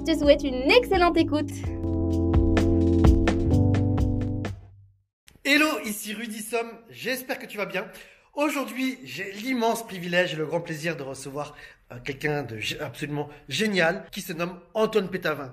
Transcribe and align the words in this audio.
Je 0.00 0.14
te 0.14 0.18
souhaite 0.18 0.42
une 0.44 0.70
excellente 0.70 1.18
écoute. 1.18 1.50
Hello, 5.44 5.66
ici 5.84 6.14
Rudy 6.14 6.40
Somme, 6.40 6.70
j'espère 6.88 7.38
que 7.38 7.44
tu 7.44 7.58
vas 7.58 7.66
bien. 7.66 7.86
Aujourd'hui, 8.32 8.98
j'ai 9.04 9.30
l'immense 9.32 9.86
privilège 9.86 10.32
et 10.32 10.36
le 10.36 10.46
grand 10.46 10.62
plaisir 10.62 10.96
de 10.96 11.02
recevoir 11.02 11.54
euh, 11.92 11.98
quelqu'un 12.02 12.44
de 12.44 12.58
absolument 12.80 13.28
génial 13.50 14.06
qui 14.10 14.22
se 14.22 14.32
nomme 14.32 14.58
Antoine 14.72 15.10
Pétavin. 15.10 15.52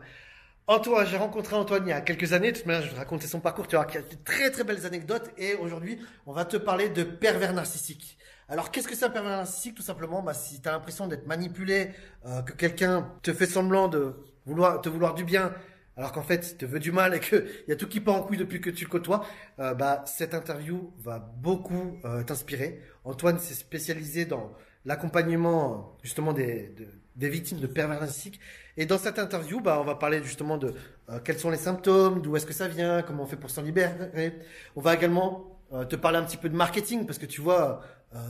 Antoine, 0.67 1.05
j'ai 1.05 1.17
rencontré 1.17 1.57
Antoine 1.57 1.83
il 1.85 1.89
y 1.89 1.93
a 1.93 1.99
quelques 1.99 2.31
années. 2.31 2.53
De 2.53 2.57
toute 2.57 2.67
manière, 2.67 2.83
je 2.83 2.91
vais 2.91 2.97
raconter 2.97 3.27
son 3.27 3.41
parcours. 3.41 3.67
Tu 3.67 3.75
vois 3.75 3.83
qu'il 3.83 3.99
y 3.99 4.03
a 4.03 4.07
de 4.07 4.15
très 4.23 4.49
très 4.49 4.63
belles 4.63 4.85
anecdotes. 4.85 5.29
Et 5.37 5.55
aujourd'hui, 5.55 5.99
on 6.25 6.31
va 6.31 6.45
te 6.45 6.55
parler 6.55 6.87
de 6.87 7.03
pervers 7.03 7.51
narcissique. 7.51 8.17
Alors, 8.47 8.71
qu'est-ce 8.71 8.87
que 8.87 8.95
c'est 8.95 9.05
un 9.05 9.09
pervers 9.09 9.37
narcissique 9.37 9.75
Tout 9.75 9.83
simplement, 9.83 10.21
bah, 10.21 10.33
si 10.33 10.61
tu 10.61 10.69
as 10.69 10.71
l'impression 10.71 11.07
d'être 11.07 11.27
manipulé, 11.27 11.91
euh, 12.25 12.41
que 12.43 12.53
quelqu'un 12.53 13.13
te 13.21 13.33
fait 13.33 13.45
semblant 13.45 13.89
de 13.89 14.15
vouloir 14.47 14.81
te 14.81 14.89
vouloir 14.89 15.13
du 15.13 15.23
bien, 15.23 15.53
alors 15.97 16.11
qu'en 16.11 16.21
fait, 16.21 16.51
il 16.51 16.57
te 16.57 16.65
veut 16.65 16.79
du 16.79 16.91
mal 16.91 17.15
et 17.15 17.19
qu'il 17.19 17.45
y 17.67 17.71
a 17.71 17.75
tout 17.75 17.87
qui 17.87 17.99
part 17.99 18.15
en 18.15 18.23
couille 18.23 18.37
depuis 18.37 18.61
que 18.61 18.69
tu 18.69 18.85
le 18.85 18.89
côtoies, 18.89 19.25
euh, 19.59 19.73
bah, 19.73 20.03
cette 20.05 20.33
interview 20.33 20.93
va 20.99 21.19
beaucoup 21.19 21.99
euh, 22.05 22.23
t'inspirer. 22.23 22.81
Antoine 23.03 23.39
s'est 23.39 23.55
spécialisé 23.55 24.25
dans 24.25 24.53
l'accompagnement 24.85 25.97
justement 26.03 26.33
des, 26.33 26.73
des 27.15 27.29
victimes 27.29 27.59
de 27.59 27.67
pervers 27.67 27.99
narcissiques. 27.99 28.39
Et 28.77 28.85
dans 28.85 28.99
cette 28.99 29.17
interview, 29.17 29.59
bah, 29.59 29.79
on 29.81 29.83
va 29.83 29.95
parler 29.95 30.21
justement 30.23 30.57
de 30.57 30.73
euh, 31.09 31.19
quels 31.23 31.39
sont 31.39 31.49
les 31.49 31.57
symptômes, 31.57 32.21
d'où 32.21 32.35
est-ce 32.35 32.45
que 32.45 32.53
ça 32.53 32.67
vient, 32.67 33.01
comment 33.01 33.23
on 33.23 33.27
fait 33.27 33.35
pour 33.35 33.49
s'en 33.49 33.63
libérer. 33.63 34.33
On 34.75 34.81
va 34.81 34.93
également 34.93 35.53
te 35.89 35.97
parler 35.97 36.17
un 36.17 36.23
petit 36.23 36.37
peu 36.37 36.47
de 36.47 36.55
marketing 36.55 37.05
parce 37.05 37.19
que 37.19 37.25
tu 37.25 37.41
vois, 37.41 37.81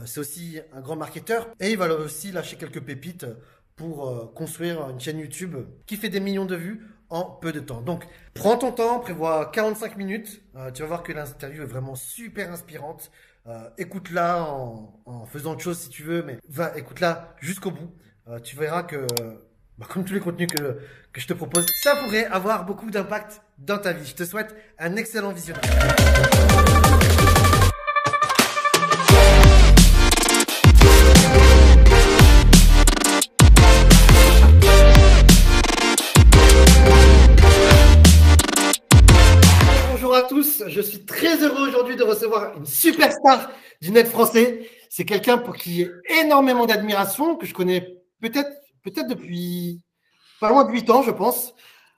c'est 0.06 0.18
aussi 0.18 0.58
un 0.72 0.80
grand 0.80 0.96
marketeur. 0.96 1.46
Et 1.60 1.70
il 1.70 1.78
va 1.78 1.86
aussi 1.94 2.32
lâcher 2.32 2.56
quelques 2.56 2.80
pépites 2.80 3.26
pour 3.78 4.34
construire 4.34 4.90
une 4.90 5.00
chaîne 5.00 5.18
YouTube 5.18 5.56
qui 5.86 5.96
fait 5.96 6.10
des 6.10 6.20
millions 6.20 6.44
de 6.44 6.56
vues 6.56 6.86
en 7.08 7.24
peu 7.24 7.52
de 7.52 7.60
temps. 7.60 7.80
Donc, 7.80 8.06
prends 8.34 8.58
ton 8.58 8.72
temps, 8.72 9.00
prévois 9.00 9.46
45 9.46 9.96
minutes. 9.96 10.42
tu 10.74 10.82
vas 10.82 10.88
voir 10.88 11.02
que 11.02 11.12
l'interview 11.12 11.62
est 11.62 11.66
vraiment 11.66 11.94
super 11.94 12.52
inspirante. 12.52 13.10
écoute-la 13.78 14.42
en, 14.42 15.00
en, 15.06 15.24
faisant 15.24 15.52
autre 15.52 15.62
chose 15.62 15.78
si 15.78 15.88
tu 15.88 16.02
veux, 16.02 16.22
mais 16.22 16.38
va, 16.50 16.76
écoute-la 16.76 17.34
jusqu'au 17.40 17.70
bout. 17.70 17.90
Euh, 18.28 18.38
tu 18.40 18.56
verras 18.56 18.82
que, 18.82 19.06
bah, 19.78 19.86
comme 19.88 20.04
tous 20.04 20.12
les 20.12 20.20
contenus 20.20 20.48
que, 20.48 20.78
que 21.12 21.20
je 21.20 21.26
te 21.26 21.32
propose, 21.32 21.64
ça 21.82 21.96
pourrait 21.96 22.26
avoir 22.26 22.66
beaucoup 22.66 22.90
d'impact 22.90 23.40
dans 23.58 23.78
ta 23.78 23.92
vie. 23.92 24.06
Je 24.06 24.14
te 24.14 24.24
souhaite 24.24 24.54
un 24.78 24.96
excellent 24.96 25.32
visionnage. 25.32 25.64
Je 40.78 40.82
suis 40.82 41.04
très 41.04 41.42
heureux 41.42 41.68
aujourd'hui 41.68 41.96
de 41.96 42.04
recevoir 42.04 42.56
une 42.56 42.64
superstar 42.64 43.50
du 43.82 43.90
net 43.90 44.06
français. 44.06 44.70
C'est 44.88 45.04
quelqu'un 45.04 45.36
pour 45.36 45.56
qui 45.56 45.74
j'ai 45.74 45.90
énormément 46.20 46.66
d'admiration, 46.66 47.34
que 47.34 47.46
je 47.46 47.52
connais 47.52 47.98
peut-être 48.20 48.50
peut-être 48.84 49.08
depuis 49.08 49.82
pas 50.38 50.50
loin 50.50 50.64
de 50.64 50.70
8 50.70 50.90
ans, 50.90 51.02
je 51.02 51.10
pense. 51.10 51.52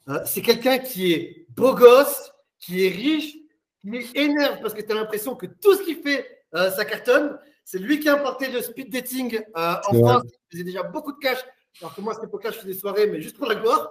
Euh, 0.08 0.18
c'est 0.24 0.40
quelqu'un 0.40 0.78
qui 0.78 1.12
est 1.12 1.46
beau 1.50 1.74
gosse, 1.74 2.32
qui 2.58 2.86
est 2.86 2.88
riche, 2.88 3.36
mais 3.84 4.02
énerve 4.14 4.60
parce 4.62 4.72
que 4.72 4.80
tu 4.80 4.90
as 4.92 4.94
l'impression 4.94 5.36
que 5.36 5.44
tout 5.44 5.74
ce 5.74 5.82
qu'il 5.82 5.96
fait, 5.96 6.26
euh, 6.54 6.70
ça 6.70 6.86
cartonne. 6.86 7.38
C'est 7.66 7.78
lui 7.78 8.00
qui 8.00 8.08
a 8.08 8.14
importé 8.14 8.48
le 8.48 8.62
speed 8.62 8.90
dating 8.90 9.42
euh, 9.58 9.74
en 9.88 9.92
France. 9.92 10.22
Il 10.24 10.52
faisait 10.52 10.64
déjà 10.64 10.84
beaucoup 10.84 11.12
de 11.12 11.18
cash. 11.18 11.38
Alors 11.82 11.94
que 11.94 12.00
moi, 12.00 12.12
à 12.12 12.16
cette 12.16 12.24
époque-là, 12.24 12.50
je 12.50 12.60
fais 12.60 12.66
des 12.66 12.74
soirées, 12.74 13.08
mais 13.08 13.20
juste 13.20 13.36
pour 13.36 13.46
la 13.46 13.56
gloire. 13.56 13.90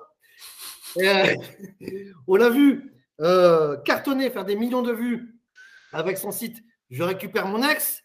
on 2.27 2.35
l'a 2.35 2.49
vu 2.49 2.98
cartonner, 3.85 4.29
faire 4.29 4.45
des 4.45 4.55
millions 4.55 4.81
de 4.81 4.91
vues 4.91 5.35
avec 5.91 6.17
son 6.17 6.31
site 6.31 6.63
Je 6.89 7.03
récupère 7.03 7.47
mon 7.47 7.67
ex. 7.67 8.01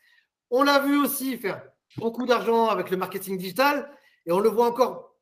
On 0.50 0.62
l'a 0.62 0.80
vu 0.80 0.96
aussi 1.02 1.36
faire 1.36 1.62
beaucoup 1.96 2.26
d'argent 2.26 2.68
avec 2.68 2.90
le 2.90 2.96
marketing 2.96 3.38
digital. 3.38 3.90
Et 4.26 4.32
on 4.32 4.40
le 4.40 4.48
voit 4.48 4.66
encore 4.66 5.14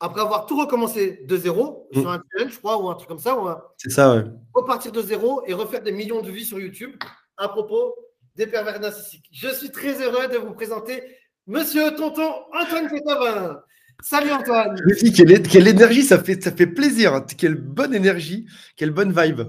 après 0.00 0.20
avoir 0.20 0.46
tout 0.46 0.58
recommencé 0.58 1.24
de 1.26 1.36
zéro 1.36 1.88
mm. 1.92 2.00
sur 2.00 2.10
un 2.10 2.22
challenge, 2.32 2.52
je 2.52 2.58
crois, 2.58 2.80
ou 2.80 2.88
un 2.88 2.94
truc 2.94 3.08
comme 3.08 3.18
ça. 3.18 3.36
C'est 3.76 3.90
ça, 3.90 4.14
ouais. 4.14 4.24
Repartir 4.54 4.92
de 4.92 5.02
zéro 5.02 5.42
et 5.46 5.52
refaire 5.52 5.82
des 5.82 5.92
millions 5.92 6.22
de 6.22 6.30
vues 6.30 6.44
sur 6.44 6.60
YouTube 6.60 6.96
à 7.36 7.48
propos 7.48 7.94
des 8.36 8.46
pervers 8.46 8.78
narcissiques. 8.80 9.28
Je 9.32 9.48
suis 9.48 9.70
très 9.70 10.00
heureux 10.00 10.28
de 10.28 10.38
vous 10.38 10.54
présenter 10.54 11.02
Monsieur 11.46 11.94
Tonton 11.96 12.32
Antoine 12.52 12.88
Pétavin. 12.88 13.62
Salut 14.02 14.30
Antoine. 14.30 14.76
Je 14.76 15.10
quelle, 15.10 15.42
quelle 15.42 15.68
énergie, 15.68 16.02
ça 16.02 16.22
fait, 16.22 16.42
ça 16.42 16.52
fait 16.52 16.66
plaisir. 16.66 17.24
Quelle 17.36 17.56
bonne 17.56 17.94
énergie, 17.94 18.46
quelle 18.76 18.90
bonne 18.90 19.12
vibe. 19.12 19.42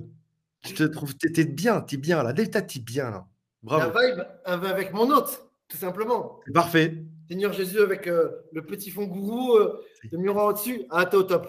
Je 0.65 0.73
te 0.73 0.83
trouve, 0.83 1.15
t'es 1.15 1.45
bien, 1.45 1.81
t'es 1.81 1.97
bien 1.97 2.23
là. 2.23 2.33
Delta, 2.33 2.61
t'es 2.61 2.79
bien 2.79 3.11
là. 3.11 3.27
Bravo. 3.61 3.91
La 3.93 4.07
vibe 4.07 4.23
avec 4.65 4.93
mon 4.93 5.09
hôte, 5.09 5.49
tout 5.67 5.77
simplement. 5.77 6.39
Parfait. 6.53 7.03
Seigneur 7.29 7.53
Jésus 7.53 7.79
avec 7.79 8.07
euh, 8.07 8.31
le 8.51 8.65
petit 8.65 8.89
fond 8.89 9.05
gourou, 9.05 9.55
euh, 9.55 9.85
le 10.11 10.17
mur 10.17 10.35
au-dessus. 10.35 10.85
Ah, 10.89 11.05
t'es 11.05 11.15
au 11.15 11.23
top. 11.23 11.47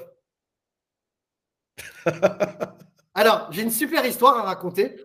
Alors, 3.14 3.50
j'ai 3.50 3.62
une 3.62 3.70
super 3.70 4.04
histoire 4.04 4.36
à 4.36 4.42
raconter. 4.42 5.00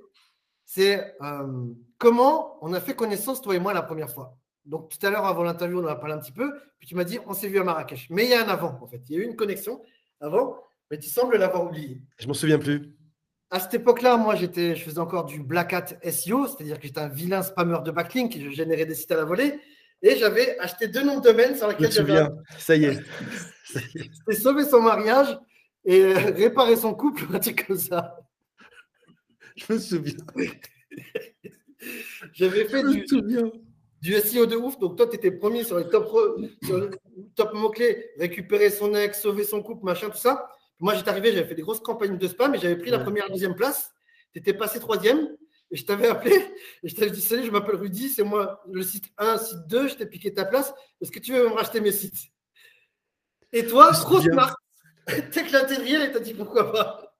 C'est 0.65 1.15
euh, 1.21 1.67
comment 1.97 2.57
on 2.61 2.73
a 2.73 2.81
fait 2.81 2.95
connaissance, 2.95 3.41
toi 3.41 3.55
et 3.55 3.59
moi, 3.59 3.73
la 3.73 3.83
première 3.83 4.09
fois. 4.09 4.37
Donc, 4.65 4.89
tout 4.89 5.05
à 5.05 5.09
l'heure, 5.09 5.25
avant 5.25 5.43
l'interview, 5.43 5.79
on 5.79 5.83
en 5.83 5.87
a 5.87 5.95
parlé 5.95 6.15
un 6.15 6.19
petit 6.19 6.31
peu. 6.31 6.53
Puis 6.79 6.87
tu 6.87 6.95
m'as 6.95 7.03
dit, 7.03 7.19
on 7.27 7.33
s'est 7.33 7.47
vu 7.47 7.59
à 7.59 7.63
Marrakech. 7.63 8.07
Mais 8.09 8.25
il 8.25 8.31
y 8.31 8.33
a 8.33 8.43
un 8.43 8.49
avant, 8.49 8.79
en 8.81 8.87
fait. 8.87 9.01
Il 9.09 9.15
y 9.15 9.19
a 9.19 9.23
eu 9.23 9.25
une 9.25 9.35
connexion 9.35 9.81
avant, 10.19 10.57
mais 10.89 10.97
tu 10.97 11.09
sembles 11.09 11.37
l'avoir 11.37 11.65
oublié. 11.65 12.01
Je 12.19 12.27
m'en 12.27 12.33
souviens 12.33 12.57
plus. 12.57 12.93
À 13.51 13.59
cette 13.59 13.75
époque-là, 13.75 14.17
moi, 14.17 14.35
j'étais, 14.35 14.75
je 14.75 14.83
faisais 14.83 14.99
encore 14.99 15.25
du 15.25 15.41
black 15.41 15.73
hat 15.73 15.85
SEO, 16.11 16.47
c'est-à-dire 16.47 16.79
que 16.79 16.87
j'étais 16.87 16.99
un 16.99 17.07
vilain 17.07 17.43
spammeur 17.43 17.83
de 17.83 17.91
backlink 17.91 18.37
je 18.37 18.49
générais 18.49 18.85
des 18.85 18.95
sites 18.95 19.11
à 19.11 19.17
la 19.17 19.23
volée. 19.23 19.59
Et 20.01 20.17
j'avais 20.17 20.57
acheté 20.59 20.87
deux 20.87 21.03
noms 21.03 21.19
de 21.19 21.23
domaine 21.23 21.55
sur 21.55 21.67
lesquels 21.67 21.91
j'avais. 21.91 22.23
Ça 22.57 22.75
y 22.75 22.85
est. 22.85 22.99
C'était 23.65 24.35
sauver 24.35 24.63
son 24.65 24.81
mariage 24.81 25.37
et 25.85 26.13
réparer 26.13 26.75
son 26.75 26.93
couple, 26.93 27.23
un 27.33 27.39
truc 27.39 27.65
comme 27.67 27.77
ça. 27.77 28.15
Je 29.55 29.73
me 29.73 29.79
souviens. 29.79 30.15
J'avais 32.33 32.65
fait 32.65 32.83
du, 32.83 33.05
du, 34.05 34.19
SEO 34.19 34.45
de 34.45 34.55
ouf. 34.55 34.77
Donc, 34.79 34.97
toi, 34.97 35.07
tu 35.07 35.15
étais 35.15 35.31
premier 35.31 35.63
sur 35.63 35.77
les 35.77 35.89
top, 35.89 36.13
top 37.35 37.53
mots-clés 37.53 38.11
récupérer 38.17 38.69
son 38.69 38.93
ex, 38.95 39.21
sauver 39.21 39.43
son 39.43 39.61
couple, 39.61 39.85
machin, 39.85 40.09
tout 40.09 40.17
ça. 40.17 40.49
Moi, 40.79 40.93
j'étais 40.95 41.09
arrivé, 41.09 41.31
j'avais 41.31 41.47
fait 41.47 41.55
des 41.55 41.61
grosses 41.61 41.79
campagnes 41.79 42.17
de 42.17 42.27
spam 42.27 42.53
et 42.53 42.59
j'avais 42.59 42.75
pris 42.77 42.91
la 42.91 42.99
première, 42.99 43.29
deuxième 43.29 43.55
place. 43.55 43.93
Tu 44.33 44.39
étais 44.39 44.53
passé 44.53 44.79
troisième. 44.79 45.29
Et 45.71 45.77
je 45.77 45.85
t'avais 45.85 46.07
appelé 46.07 46.35
et 46.83 46.87
je 46.87 46.95
t'avais 46.95 47.09
dit 47.09 47.21
Salut, 47.21 47.43
je 47.43 47.49
m'appelle 47.49 47.75
Rudy, 47.75 48.09
c'est 48.09 48.23
moi 48.23 48.61
le 48.71 48.83
site 48.83 49.05
1, 49.17 49.37
site 49.39 49.67
2, 49.67 49.87
je 49.87 49.95
t'ai 49.95 50.05
piqué 50.05 50.31
ta 50.31 50.45
place. 50.45 50.71
Est-ce 51.01 51.11
que 51.11 51.19
tu 51.19 51.33
veux 51.33 51.49
me 51.49 51.53
racheter 51.53 51.81
mes 51.81 51.91
sites? 51.91 52.29
Et 53.51 53.65
toi, 53.65 53.91
trop 53.91 54.21
smart, 54.21 54.55
t'as 55.07 55.41
éclaté 55.41 55.77
de 55.77 55.81
rire 55.81 56.01
et 56.03 56.11
t'as 56.11 56.19
dit 56.19 56.35
pourquoi 56.35 56.71
pas? 56.71 57.17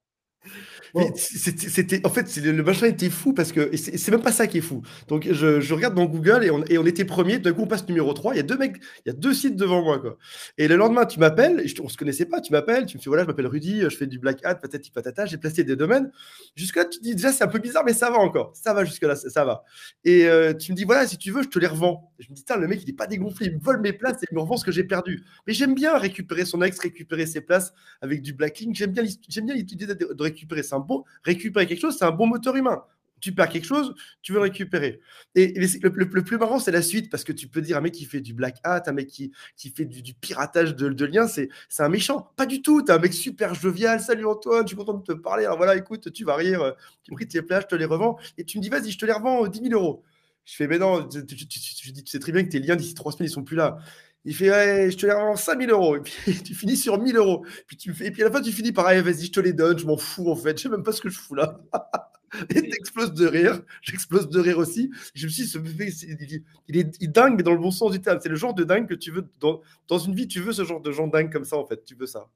C'était, 1.16 2.06
en 2.06 2.10
fait, 2.10 2.36
le, 2.38 2.64
machin 2.64 2.88
était 2.88 3.10
fou 3.10 3.34
parce 3.34 3.52
que 3.52 3.76
c'est 3.76 4.12
même 4.12 4.22
pas 4.22 4.32
ça 4.32 4.48
qui 4.48 4.60
est 4.60 4.62
fou. 4.62 4.82
Donc, 5.08 5.28
je, 5.32 5.74
regarde 5.74 5.96
dans 5.96 6.06
Google 6.06 6.44
et 6.44 6.52
on, 6.52 6.64
et 6.66 6.78
on 6.78 6.86
était 6.86 7.06
premier. 7.06 7.40
D'un 7.40 7.54
coup, 7.54 7.64
on 7.64 7.68
passe 7.68 7.88
numéro 7.88 8.14
3. 8.14 8.34
Il 8.34 8.38
y 8.38 8.40
a 8.40 8.44
deux 8.44 8.58
mecs, 8.58 8.78
il 9.06 9.10
y 9.10 9.12
a 9.12 9.14
deux 9.14 9.34
sites 9.34 9.56
devant 9.56 9.82
moi. 9.84 10.00
Quoi. 10.00 10.18
Et 10.58 10.68
le 10.68 10.76
lendemain, 10.76 11.06
tu 11.06 11.20
m'appelles, 11.20 11.66
on 11.82 11.90
se 11.90 11.98
connaissait 11.98 12.26
pas, 12.26 12.42
tu 12.42 12.52
m'appelles, 12.52 12.86
tu 12.86 12.98
me 12.98 13.02
fais 13.02 13.10
voilà, 13.10 13.24
je 13.24 13.28
m'appelle 13.28 13.48
Rudy, 13.48 13.82
je 13.82 13.90
fais 13.90 14.08
du 14.08 14.20
black 14.20 14.44
hat, 14.46 14.56
patati 14.56 14.92
patata, 14.92 15.26
j'ai 15.26 15.38
placé 15.38 15.64
des 15.64 15.76
domaines. 15.76 16.12
Jusque-là, 16.56 16.86
tu 16.86 17.00
dis 17.00 17.16
déjà, 17.16 17.32
c'est 17.32 17.44
un 17.44 17.48
peu 17.48 17.60
bizarre, 17.60 17.84
mais 17.86 17.94
ça 17.94 18.10
va 18.10 18.18
encore. 18.18 18.52
Ça 18.56 18.74
va 18.74 18.86
jusque-là, 18.86 19.16
ça, 19.16 19.46
va. 19.46 19.64
Et 20.04 20.26
euh, 20.26 20.54
tu 20.54 20.72
me 20.72 20.78
dis 20.78 20.84
voilà, 20.84 21.08
si 21.08 21.18
tu 21.18 21.32
veux, 21.32 21.44
je 21.44 21.50
te 21.50 21.60
les 21.60 21.68
revends. 21.68 22.12
je 22.20 22.30
me 22.30 22.36
dis, 22.36 22.44
le 22.58 22.68
mec, 22.68 22.82
il 22.84 22.90
est 22.90 22.94
pas 22.94 23.08
dégonflé, 23.08 23.48
il 23.48 23.56
me 23.56 23.60
vole 23.60 23.82
mes 23.82 23.94
places 23.94 24.24
et 24.24 24.28
il 24.32 24.36
me 24.36 24.42
revend 24.42 24.58
ce 24.58 24.66
que 24.66 24.72
j'ai 24.72 24.84
perdu. 24.84 25.24
Mais 25.48 25.54
j'aime 25.54 25.76
bien 25.76 25.98
récupérer 25.98 26.46
son 26.46 26.62
ex, 26.62 26.80
récupérer 26.80 27.26
ses 27.26 27.42
places 27.42 27.74
avec 28.02 28.22
du 28.22 28.34
blacking. 28.34 28.74
J'aime 28.76 28.92
bien, 28.92 29.04
j'aime 29.28 29.46
bien 29.46 29.56
l'idée 29.56 29.86
de 29.86 30.24
récupérer. 30.24 30.64
C'est 30.64 30.76
récupérer 31.24 31.66
quelque 31.68 31.82
chose, 31.82 31.98
c'est 31.98 32.06
un 32.06 32.12
bon 32.12 32.28
moteur 32.28 32.56
humain. 32.56 32.84
tu 33.22 33.34
perds 33.34 33.50
quelque 33.50 33.66
chose, 33.66 33.96
tu 34.22 34.34
veux 34.34 34.40
récupérer. 34.40 35.00
Et, 35.34 35.54
le, 35.58 35.90
plus 35.90 36.38
marrant, 36.38 36.60
c'est 36.60 36.72
la 36.72 36.82
suite, 36.82 37.10
parce 37.10 37.24
que 37.24 37.32
tu 37.32 37.48
peux 37.48 37.62
dire 37.62 37.78
un 37.78 37.82
mec 37.82 37.94
qui 37.94 38.06
fait 38.06 38.22
du 38.22 38.34
black 38.34 38.58
hat, 38.64 38.84
un 38.88 38.92
mec 38.92 39.08
qui, 39.08 39.32
qui 39.58 39.70
fait 39.70 39.86
du, 39.86 40.14
piratage 40.14 40.76
de, 40.76 41.06
liens, 41.06 41.28
c'est 41.28 41.50
un 41.80 41.90
méchant. 41.90 42.32
Pas 42.36 42.46
du 42.46 42.62
tout, 42.62 42.84
tu 42.84 42.92
un 42.92 43.00
mec 43.00 43.14
super 43.14 43.56
jovial. 43.56 44.00
Salut 44.00 44.26
Antoine, 44.26 44.64
je 44.64 44.68
suis 44.68 44.78
content 44.78 44.94
de 44.94 45.04
te 45.04 45.14
parler. 45.14 45.46
Alors 45.46 45.58
voilà, 45.58 45.76
écoute, 45.76 46.12
tu 46.14 46.24
vas 46.24 46.36
rire, 46.36 46.76
tu 47.04 47.14
me 47.14 47.26
tes 47.26 47.42
plages, 47.42 47.64
je 47.64 47.68
te 47.70 47.76
les 47.76 47.86
revends. 47.86 48.18
Et 48.38 48.44
tu 48.44 48.58
me 48.58 48.64
dis, 48.64 48.70
vas-y, 48.70 48.92
je 48.92 48.98
te 48.98 49.06
les 49.06 49.14
revends 49.14 49.48
10 49.48 49.60
000 49.70 49.74
euros. 49.74 50.04
Je 50.46 50.56
fais, 50.56 50.68
mais 50.68 50.78
non, 50.78 51.08
tu, 51.08 52.04
sais 52.06 52.20
très 52.20 52.32
bien 52.32 52.44
que 52.44 52.50
tes 52.50 52.60
liens 52.60 52.76
d'ici 52.76 52.94
trois 52.94 53.12
semaines, 53.12 53.28
ils 53.28 53.34
sont 53.34 53.44
plus 53.44 53.56
là. 53.56 53.80
Il 54.26 54.34
fait, 54.34 54.50
ouais, 54.50 54.90
je 54.90 54.98
te 54.98 55.06
les 55.06 55.12
rends 55.14 55.36
5000 55.36 55.70
euros. 55.70 55.96
Et 55.98 56.00
puis 56.02 56.14
tu 56.44 56.56
finis 56.56 56.76
sur 56.76 57.00
1000 57.00 57.16
euros. 57.16 57.46
Puis 57.68 57.78
tu 57.78 57.96
et 58.04 58.12
puis 58.12 58.24
à 58.24 58.26
la 58.26 58.32
fin, 58.32 58.42
tu 58.42 58.52
finis 58.52 58.72
par, 58.72 58.86
vas-y, 58.86 59.26
je 59.26 59.32
te 59.32 59.40
les 59.40 59.54
donne, 59.54 59.78
je 59.78 59.86
m'en 59.86 59.98
fous 59.98 60.30
en 60.30 60.36
fait. 60.36 60.58
Je 60.58 60.64
sais 60.64 60.70
même 60.70 60.84
pas 60.84 60.92
ce 60.92 61.02
que 61.02 61.10
je 61.10 61.20
fous 61.20 61.36
là. 61.36 61.60
et 62.50 62.70
t'exploses 62.70 63.14
de 63.14 63.28
rire. 63.28 63.62
J'explose 63.82 64.28
de 64.30 64.40
rire 64.40 64.58
aussi. 64.58 64.92
Je 65.14 65.28
me 65.28 65.32
suis 65.32 65.46
dit, 65.46 66.44
il, 66.68 66.78
est, 66.78 67.08
dingue, 67.08 67.36
mais 67.38 67.44
dans 67.44 67.54
le 67.54 67.60
bon 67.60 67.72
sens 67.72 67.92
du 67.92 68.02
terme. 68.02 68.20
C'est 68.22 68.30
le 68.30 68.36
genre 68.36 68.56
de 68.56 68.64
dingue 68.64 68.88
que 68.88 68.96
tu 68.96 69.12
veux. 69.12 69.28
Dans, 69.40 69.62
dans 69.88 70.00
une 70.00 70.16
vie, 70.16 70.28
tu 70.28 70.40
veux 70.40 70.54
ce 70.54 70.64
genre 70.64 70.82
de 70.82 70.92
gens 70.92 71.08
dingue 71.08 71.32
comme 71.32 71.46
ça 71.46 71.58
en 71.58 71.66
fait. 71.66 71.84
Tu 71.86 71.96
veux 71.96 72.08
ça. 72.08 72.28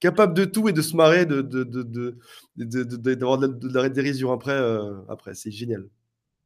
Capable 0.00 0.34
de 0.34 0.44
tout 0.44 0.68
et 0.68 0.72
de 0.72 0.82
se 0.82 0.94
marrer, 0.94 1.26
de, 1.26 1.42
de, 1.42 1.64
de, 1.64 1.82
de, 2.56 3.14
d'avoir 3.14 3.38
de, 3.38 3.48
de, 3.48 3.74
la 3.74 3.88
dérision 3.88 4.30
après. 4.30 4.52
Euh, 4.52 4.94
après. 5.08 5.34
C'est 5.34 5.50
génial. 5.50 5.88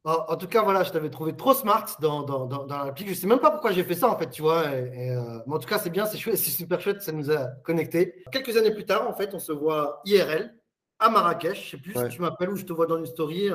En, 0.05 0.35
tout 0.35 0.47
cas, 0.47 0.61
voilà, 0.63 0.83
je 0.83 0.91
t'avais 0.91 1.09
trouvé 1.09 1.33
trop 1.33 1.53
smart 1.53 1.85
dans, 2.01 2.23
dans, 2.23 2.45
dans, 2.45 2.65
dans 2.65 2.83
l'appli. 2.83 3.07
Je 3.07 3.13
sais 3.13 3.27
même 3.27 3.39
pas 3.39 3.51
pourquoi 3.51 3.71
j'ai 3.71 3.85
fait 3.85 3.95
ça, 3.95 4.09
en 4.09 4.17
fait, 4.17 4.29
tu 4.29 4.41
vois. 4.41 4.63
Euh, 4.63 5.39
mais 5.47 5.53
en 5.53 5.59
tout 5.59 5.67
cas, 5.67 5.79
c'est 5.79 5.89
bien, 5.89 6.05
c'est 6.05 6.17
chouette, 6.17 6.35
c'est 6.35 6.51
super 6.51 6.81
chouette, 6.81 7.01
ça 7.01 7.13
nous 7.13 7.31
a 7.31 7.45
connectés. 7.63 8.21
Quelques 8.29 8.57
années 8.57 8.73
plus 8.73 8.85
tard, 8.85 9.07
en 9.09 9.13
fait, 9.13 9.33
on 9.33 9.39
se 9.39 9.53
voit 9.53 10.01
IRL 10.03 10.53
à 10.99 11.09
Marrakech. 11.09 11.65
Je 11.65 11.69
sais 11.71 11.77
plus 11.77 11.93
si 11.93 12.07
tu 12.09 12.21
m'appelles 12.21 12.49
ou 12.49 12.57
je 12.57 12.65
te 12.65 12.73
vois 12.73 12.85
dans 12.85 12.97
une 12.97 13.05
story. 13.05 13.49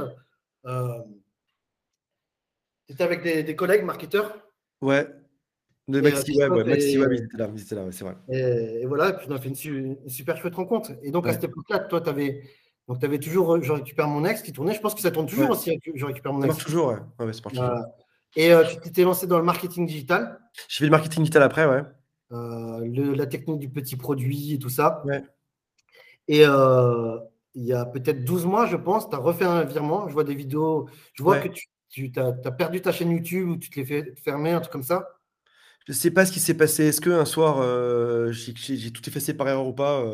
Euh, 0.65 0.99
tu 2.87 2.95
étais 2.95 3.05
avec 3.05 3.23
des, 3.23 3.43
des, 3.43 3.55
collègues 3.55 3.85
marketeurs 3.85 4.39
Ouais. 4.81 5.07
De 5.87 6.01
Maxi, 6.01 6.35
ouais, 6.37 6.49
ouais, 6.49 6.65
Maxi, 6.65 6.99
ouais, 6.99 7.17
là, 7.35 7.47
là 7.47 7.53
c'est 7.91 8.05
vrai. 8.05 8.17
Et, 8.31 8.87
voilà, 8.87 9.11
et 9.11 9.13
puis 9.17 9.27
on 9.29 9.35
a 9.35 9.39
fait 9.39 9.49
une, 9.49 9.97
une 10.03 10.09
super 10.09 10.39
chouette 10.39 10.55
rencontre. 10.55 10.93
Et 11.03 11.11
donc, 11.11 11.27
à 11.27 11.33
cette 11.35 11.45
époque-là, 11.45 11.81
toi, 11.81 12.01
tu 12.01 12.09
avais 12.09 12.43
donc, 12.89 13.01
tu 13.01 13.05
avais 13.05 13.19
toujours 13.19 13.63
Je 13.63 13.71
récupère 13.71 14.09
mon 14.09 14.25
ex 14.25 14.43
qui 14.43 14.53
tournait. 14.53 14.75
Je 14.75 14.81
pense 14.81 14.95
que 14.95 15.03
ça 15.03 15.11
tourne 15.11 15.27
toujours 15.27 15.51
aussi, 15.51 15.79
Je 15.95 16.05
récupère 16.05 16.33
mon 16.33 16.43
ex. 16.43 16.57
Ça 16.57 16.65
toujours, 16.65 16.89
ouais. 16.89 17.33
c'est 17.33 17.43
parti. 17.43 17.61
Et 18.37 18.53
euh, 18.53 18.65
tu 18.65 18.79
t'étais 18.81 19.03
lancé 19.03 19.27
dans 19.27 19.39
le 19.39 19.45
marketing 19.45 19.87
digital. 19.87 20.39
J'ai 20.69 20.79
fait 20.79 20.85
le 20.85 20.91
marketing 20.91 21.23
digital 21.23 21.43
après, 21.43 21.67
ouais. 21.67 21.83
Euh, 22.33 23.15
la 23.15 23.27
technique 23.27 23.59
du 23.59 23.69
petit 23.69 23.97
produit 23.97 24.55
et 24.55 24.59
tout 24.59 24.69
ça. 24.69 25.03
Ouais. 25.05 25.23
Et 26.29 26.45
euh, 26.47 27.19
il 27.55 27.65
y 27.65 27.73
a 27.73 27.85
peut-être 27.85 28.25
12 28.25 28.47
mois, 28.47 28.67
je 28.67 28.77
pense, 28.77 29.09
tu 29.09 29.15
as 29.15 29.19
refait 29.19 29.45
un 29.45 29.65
virement. 29.65 30.09
Je 30.09 30.15
vois 30.15 30.25
des 30.25 30.35
vidéos. 30.35 30.89
Je 31.15 31.23
vois 31.23 31.39
que 31.41 31.49
tu, 31.91 32.13
as, 32.17 32.33
perdu 32.53 32.81
ta 32.81 32.93
chaîne 32.93 33.11
YouTube 33.11 33.51
ou 33.51 33.57
tu 33.57 33.71
te 33.71 33.81
l'es 33.81 33.87
fait 33.87 34.15
fermer, 34.23 34.53
un 34.53 34.61
truc 34.61 34.73
comme 34.73 34.83
ça. 34.83 35.09
Je 35.87 35.93
ne 35.93 35.97
sais 35.97 36.11
pas 36.11 36.27
ce 36.27 36.33
qui 36.33 36.41
s'est 36.41 36.57
passé. 36.57 36.85
Est-ce 36.85 37.01
qu'un 37.01 37.25
soir, 37.25 37.63
j'ai 38.31 38.93
tout 38.93 39.09
effacé 39.09 39.35
par 39.35 39.49
erreur 39.49 39.67
ou 39.67 39.73
pas 39.73 40.05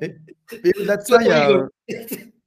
mais, 0.00 0.16
là 0.78 0.96
de 0.96 1.02
ça, 1.06 1.22
il 1.22 1.28
y 1.28 1.30
a. 1.30 1.68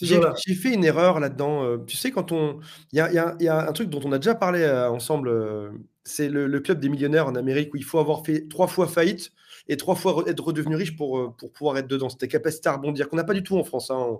J'ai 0.00 0.54
fait 0.54 0.74
une 0.74 0.84
erreur 0.84 1.20
là-dedans. 1.20 1.64
Euh, 1.64 1.78
tu 1.86 1.96
sais, 1.96 2.10
quand 2.10 2.32
on. 2.32 2.60
Il 2.92 2.98
y 2.98 3.00
a, 3.00 3.36
y 3.40 3.48
a, 3.48 3.68
un 3.68 3.72
truc 3.72 3.88
dont 3.90 4.00
on 4.04 4.12
a 4.12 4.18
déjà 4.18 4.34
parlé 4.34 4.62
euh, 4.62 4.90
ensemble. 4.90 5.28
Euh, 5.28 5.70
c'est 6.04 6.28
le, 6.28 6.60
club 6.60 6.80
des 6.80 6.90
millionnaires 6.90 7.26
en 7.26 7.34
Amérique 7.34 7.72
où 7.72 7.76
il 7.78 7.84
faut 7.84 7.98
avoir 7.98 8.24
fait 8.26 8.46
trois 8.48 8.66
fois 8.66 8.86
faillite 8.86 9.32
et 9.68 9.78
trois 9.78 9.94
fois 9.94 10.22
être 10.26 10.44
redevenu 10.44 10.76
riche 10.76 10.96
pour, 10.96 11.34
pour 11.36 11.50
pouvoir 11.50 11.78
être 11.78 11.86
dedans. 11.86 12.10
C'était 12.10 12.28
capacité 12.28 12.68
à 12.68 12.74
rebondir, 12.74 13.08
qu'on 13.08 13.16
n'a 13.16 13.24
pas 13.24 13.32
du 13.32 13.42
tout 13.42 13.56
en 13.56 13.64
France. 13.64 13.90
Hein. 13.90 14.18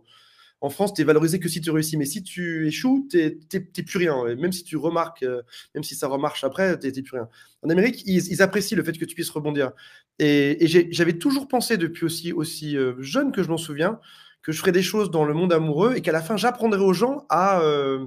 En 0.65 0.71
France, 0.71 0.95
tu 0.95 1.03
es 1.03 1.05
valorisé 1.05 1.39
que 1.41 1.49
si 1.51 1.61
tu 1.61 1.71
réussis. 1.71 1.99
Mais 1.99 2.07
si 2.07 2.23
tu 2.23 2.67
échoues, 2.67 3.07
tu 3.11 3.19
n'es 3.19 3.83
plus 3.83 3.99
rien. 3.99 4.35
même 4.35 4.51
si 4.51 4.65
tu 4.65 4.79
remarques, 4.79 5.23
euh, 5.23 5.43
même 5.75 5.85
si 5.85 5.95
ça 5.95 6.09
remarche 6.09 6.43
après, 6.43 6.79
tu 6.79 6.87
n'es 6.87 7.03
plus 7.03 7.19
rien. 7.19 7.29
En 7.63 7.69
Amérique, 7.69 8.03
ils, 8.07 8.41
apprécient 8.41 8.75
le 8.75 8.83
fait 8.83 8.97
que 8.97 9.05
tu 9.05 9.15
puisses 9.15 9.29
rebondir. 9.29 9.73
Et, 10.19 10.67
j'avais 10.91 11.19
toujours 11.19 11.49
pensé 11.49 11.77
depuis 11.77 12.07
aussi, 12.07 12.33
aussi 12.33 12.79
euh, 12.79 12.95
jeune 13.01 13.31
que 13.31 13.43
je 13.43 13.51
m'en 13.51 13.59
souviens 13.59 14.01
que 14.41 14.53
je 14.53 14.59
ferais 14.59 14.73
des 14.73 14.83
choses 14.83 15.11
dans 15.11 15.27
le 15.27 15.35
monde 15.35 15.53
amoureux 15.53 15.97
et 15.97 16.01
qu'à 16.01 16.13
la 16.13 16.23
fin, 16.23 16.39
j'apprendrais 16.39 16.81
aux 16.81 16.95
gens 16.95 17.27
à, 17.29 17.61
euh, 17.61 18.07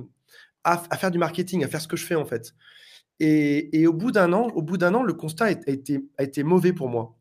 à, 0.63 0.97
faire 0.97 1.11
du 1.11 1.19
marketing, 1.19 1.63
à 1.63 1.67
faire 1.67 1.81
ce 1.81 1.87
que 1.87 1.97
je 1.97 2.05
fais 2.07 2.15
en 2.15 2.25
fait. 2.25 2.55
Et, 3.19 3.85
au 3.85 3.93
bout 3.93 4.11
d'un 4.11 4.33
an, 4.33 4.47
an, 4.47 5.03
le 5.03 5.13
constat 5.13 5.45
a, 5.45 5.51
été, 5.51 6.05
a 6.17 6.23
été 6.23 6.41
mauvais 6.41 6.73
pour 6.73 6.89
moi. 6.89 7.15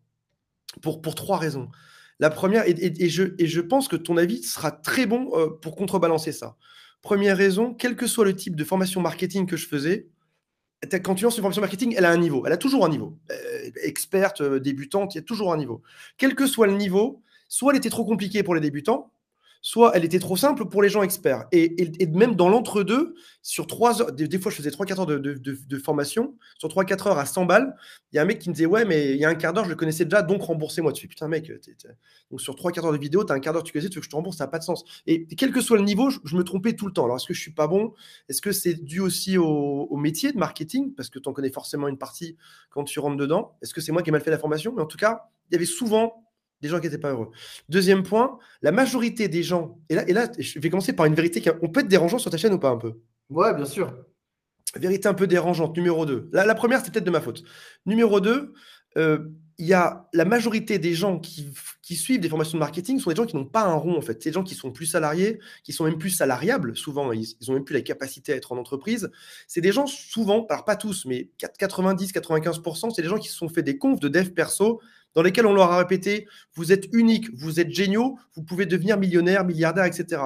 Pour, 0.81 1.03
pour 1.03 1.15
trois 1.15 1.37
raisons. 1.37 1.69
La 2.19 2.31
première, 2.31 2.65
et, 2.67 3.09
je, 3.09 3.61
pense 3.61 3.89
que 3.89 3.97
ton 3.97 4.17
avis 4.17 4.43
sera 4.43 4.71
très 4.71 5.07
bon 5.07 5.31
euh, 5.35 5.49
pour 5.49 5.77
contrebalancer 5.77 6.33
ça. 6.33 6.57
Première 7.03 7.37
raison, 7.37 7.75
quel 7.75 7.95
que 7.95 8.07
soit 8.07 8.25
le 8.25 8.35
type 8.35 8.57
de 8.57 8.65
formation 8.65 9.01
marketing 9.01 9.47
que 9.47 9.57
je 9.57 9.67
faisais, 9.67 10.09
quand 11.03 11.15
tu 11.15 11.25
lances 11.25 11.37
une 11.37 11.43
formation 11.43 11.61
marketing, 11.63 11.95
elle 11.97 12.05
a 12.05 12.11
un 12.11 12.17
niveau. 12.17 12.45
Elle 12.47 12.53
a 12.53 12.57
toujours 12.57 12.85
un 12.85 12.89
niveau. 12.89 13.19
Euh, 13.31 13.71
experte, 13.83 14.41
euh, 14.41 14.61
débutante, 14.61 15.15
il 15.15 15.19
y 15.19 15.21
a 15.21 15.25
toujours 15.25 15.53
un 15.53 15.57
niveau. 15.57 15.83
Quel 16.17 16.35
que 16.35 16.47
soit 16.47 16.67
le 16.67 16.75
niveau, 16.75 17.23
soit 17.49 17.73
elle 17.73 17.79
était 17.79 17.91
trop 17.91 18.05
compliquée 18.05 18.43
pour 18.43 18.55
les 18.55 18.61
débutants, 18.61 19.13
soit 19.67 19.91
elle 19.97 20.05
était 20.05 20.21
trop 20.21 20.37
simple 20.37 20.67
pour 20.67 20.81
les 20.81 20.89
gens 20.89 21.03
experts. 21.03 21.47
Et, 21.51 22.07
même 22.15 22.37
dans 22.37 22.49
l'entre-deux, 22.49 23.17
sur 23.43 23.67
trois 23.67 24.01
heures, 24.01 24.13
des, 24.13 24.39
fois 24.39 24.53
je 24.53 24.59
faisais 24.59 24.71
3-4 24.71 25.01
heures 25.01 25.07
de, 25.07 25.79
formation, 25.79 26.37
sur 26.57 26.69
3-4 26.69 27.09
heures 27.09 27.19
à 27.19 27.27
100 27.27 27.47
balles, 27.47 27.75
il 28.13 28.17
y 28.17 28.21
a 28.21 28.23
un 28.23 28.27
mec 28.27 28.39
qui 28.39 28.49
me 28.49 28.55
disait 28.55 28.67
Ouais, 28.67 28.85
mais 28.85 29.11
il 29.11 29.17
y 29.17 29.25
a 29.25 29.29
un 29.29 29.35
quart 29.35 29.53
d'heure, 29.53 29.65
je 29.65 29.71
le 29.71 29.75
connaissais 29.75 30.05
déjà, 30.05 30.23
donc 30.23 30.43
remboursez-moi. 30.43 30.93
Fais 30.95 31.09
Putain, 31.09 31.27
mec, 31.27 31.51
donc 32.31 32.41
sur 32.41 32.55
3-4 32.55 32.87
heures 32.87 32.93
de 32.93 32.99
vidéo, 32.99 33.25
tu 33.25 33.33
as 33.33 33.35
un 33.35 33.41
quart 33.41 33.53
d'heure, 33.53 33.65
tu 33.65 33.73
connaissais, 33.73 33.89
tu 33.89 33.97
veux 33.97 34.03
que 34.03 34.05
je 34.05 34.11
te 34.11 34.15
rembourse, 34.15 34.37
ça 34.37 34.45
n'a 34.45 34.51
pas 34.53 34.61
de 34.61 34.65
sens. 34.65 34.85
Et 35.09 35.27
quel 35.35 35.51
que 35.51 35.61
soit 35.61 35.79
le 35.79 35.83
niveau, 35.83 36.11
je, 36.11 36.37
me 36.37 36.45
trompais 36.45 36.75
tout 36.75 36.87
le 36.87 36.93
temps. 36.93 37.07
Alors 37.07 37.17
est-ce 37.17 37.27
que 37.27 37.35
je 37.35 37.41
suis 37.41 37.53
pas 37.53 37.67
bon? 37.67 37.93
Est-ce 38.29 38.41
que 38.41 38.53
c'est 38.53 38.75
dû 38.75 39.01
aussi 39.01 39.37
au, 39.37 39.97
métier 39.97 40.31
de 40.31 40.39
marketing? 40.39 40.95
Parce 40.95 41.11
que 41.11 41.19
tu 41.19 41.29
en 41.29 41.33
connais 41.33 41.51
forcément 41.51 41.89
une 41.89 41.99
partie 41.99 42.37
quand 42.71 42.85
tu 42.85 43.01
rentres 43.01 43.17
dedans. 43.17 43.59
Est-ce 43.63 43.75
que 43.75 43.81
c'est 43.81 43.91
moi 43.91 44.05
qui 44.05 44.11
ai 44.11 44.13
mal 44.13 44.21
fait 44.21 44.31
la 44.31 44.39
formation? 44.39 44.73
Mais 44.77 44.83
en 44.83 44.87
tout 44.87 44.97
cas, 44.97 45.25
il 45.51 45.55
y 45.55 45.57
avait 45.57 45.67
souvent 45.67 46.23
des 46.61 46.69
gens 46.69 46.79
qui 46.79 46.87
n'étaient 46.87 46.99
pas 46.99 47.13
heureux. 47.13 47.31
Deuxième 47.69 48.03
point, 48.03 48.39
la 48.63 48.73
majorité 48.73 49.29
des 49.29 49.43
gens, 49.43 49.79
et 49.89 49.95
là, 49.95 50.09
et 50.09 50.13
là, 50.13 50.31
je 50.39 50.59
vais 50.59 50.71
commencer 50.71 50.93
par 50.93 51.07
une 51.07 51.15
vérité 51.15 51.41
qui 51.41 51.51
on 51.63 51.69
peut 51.69 51.81
être 51.81 51.89
dérangeant 51.89 52.19
sur 52.19 52.31
ta 52.31 52.37
chaîne 52.37 52.53
ou 52.53 52.59
pas 52.59 52.71
un 52.71 52.77
peu? 52.77 52.95
Ouais, 53.31 53.55
bien 53.55 53.67
sûr. 53.67 53.93
Vérité 54.75 55.09
un 55.09 55.15
peu 55.15 55.27
dérangeante, 55.27 55.77
numéro 55.77 56.07
2. 56.07 56.29
La, 56.33 56.45
la 56.45 56.55
première, 56.55 56.85
c'est 56.85 56.93
peut-être 56.93 57.05
de 57.05 57.11
ma 57.11 57.21
faute. 57.21 57.43
Numéro 57.87 58.21
2, 58.21 58.53
euh, 58.97 59.19
il 59.59 59.67
y 59.67 59.73
a 59.73 60.07
la 60.13 60.27
majorité 60.27 60.79
des 60.79 60.93
gens 60.93 61.19
qui, 61.19 61.49
qui, 61.81 61.97
suivent 61.97 62.21
des 62.21 62.29
formations 62.29 62.59
de 62.59 62.61
marketing 62.61 63.01
sont 63.01 63.09
des 63.09 63.17
gens 63.17 63.25
qui 63.25 63.37
n'ont 63.37 63.47
pas 63.47 63.65
un 63.65 63.75
rond 63.75 63.97
en 63.97 64.03
fait. 64.03 64.23
C'est 64.23 64.29
des 64.29 64.35
gens 64.35 64.43
qui 64.43 64.55
sont 64.55 64.71
plus 64.71 64.85
salariés, 64.85 65.39
qui 65.65 65.73
sont 65.73 65.85
même 65.85 65.97
plus 65.97 66.11
salariables. 66.11 66.77
Souvent, 66.77 67.11
ils, 67.13 67.21
n'ont 67.21 67.53
ont 67.53 67.55
même 67.55 67.65
plus 67.65 67.75
la 67.75 67.81
capacité 67.81 68.35
à 68.35 68.37
être 68.37 68.53
en 68.53 68.59
entreprise. 68.59 69.11
C'est 69.49 69.63
des 69.63 69.73
gens 69.73 69.87
souvent, 69.87 70.47
alors 70.51 70.67
pas 70.67 70.77
tous, 70.77 71.07
mais 71.07 71.31
90-95%, 71.41 72.91
c'est 72.95 73.03
des 73.03 73.09
gens 73.09 73.19
qui 73.19 73.29
se 73.29 73.37
sont 73.37 73.49
fait 73.49 73.63
des 73.63 73.79
confs 73.79 74.01
de 74.01 74.09
dev 74.09 74.31
perso 74.31 74.81
dans 75.17 75.23
lesquels 75.23 75.47
on 75.47 75.55
leur 75.55 75.73
a 75.73 75.79
répété 75.79 76.29
vous 76.55 76.71
êtes 76.73 76.87
unique, 76.93 77.35
vous 77.35 77.59
êtes 77.59 77.71
géniaux, 77.71 78.19
vous 78.37 78.45
pouvez 78.45 78.67
devenir 78.67 78.99
millionnaire, 78.99 79.45
milliardaire, 79.45 79.87
etc. 79.87 80.23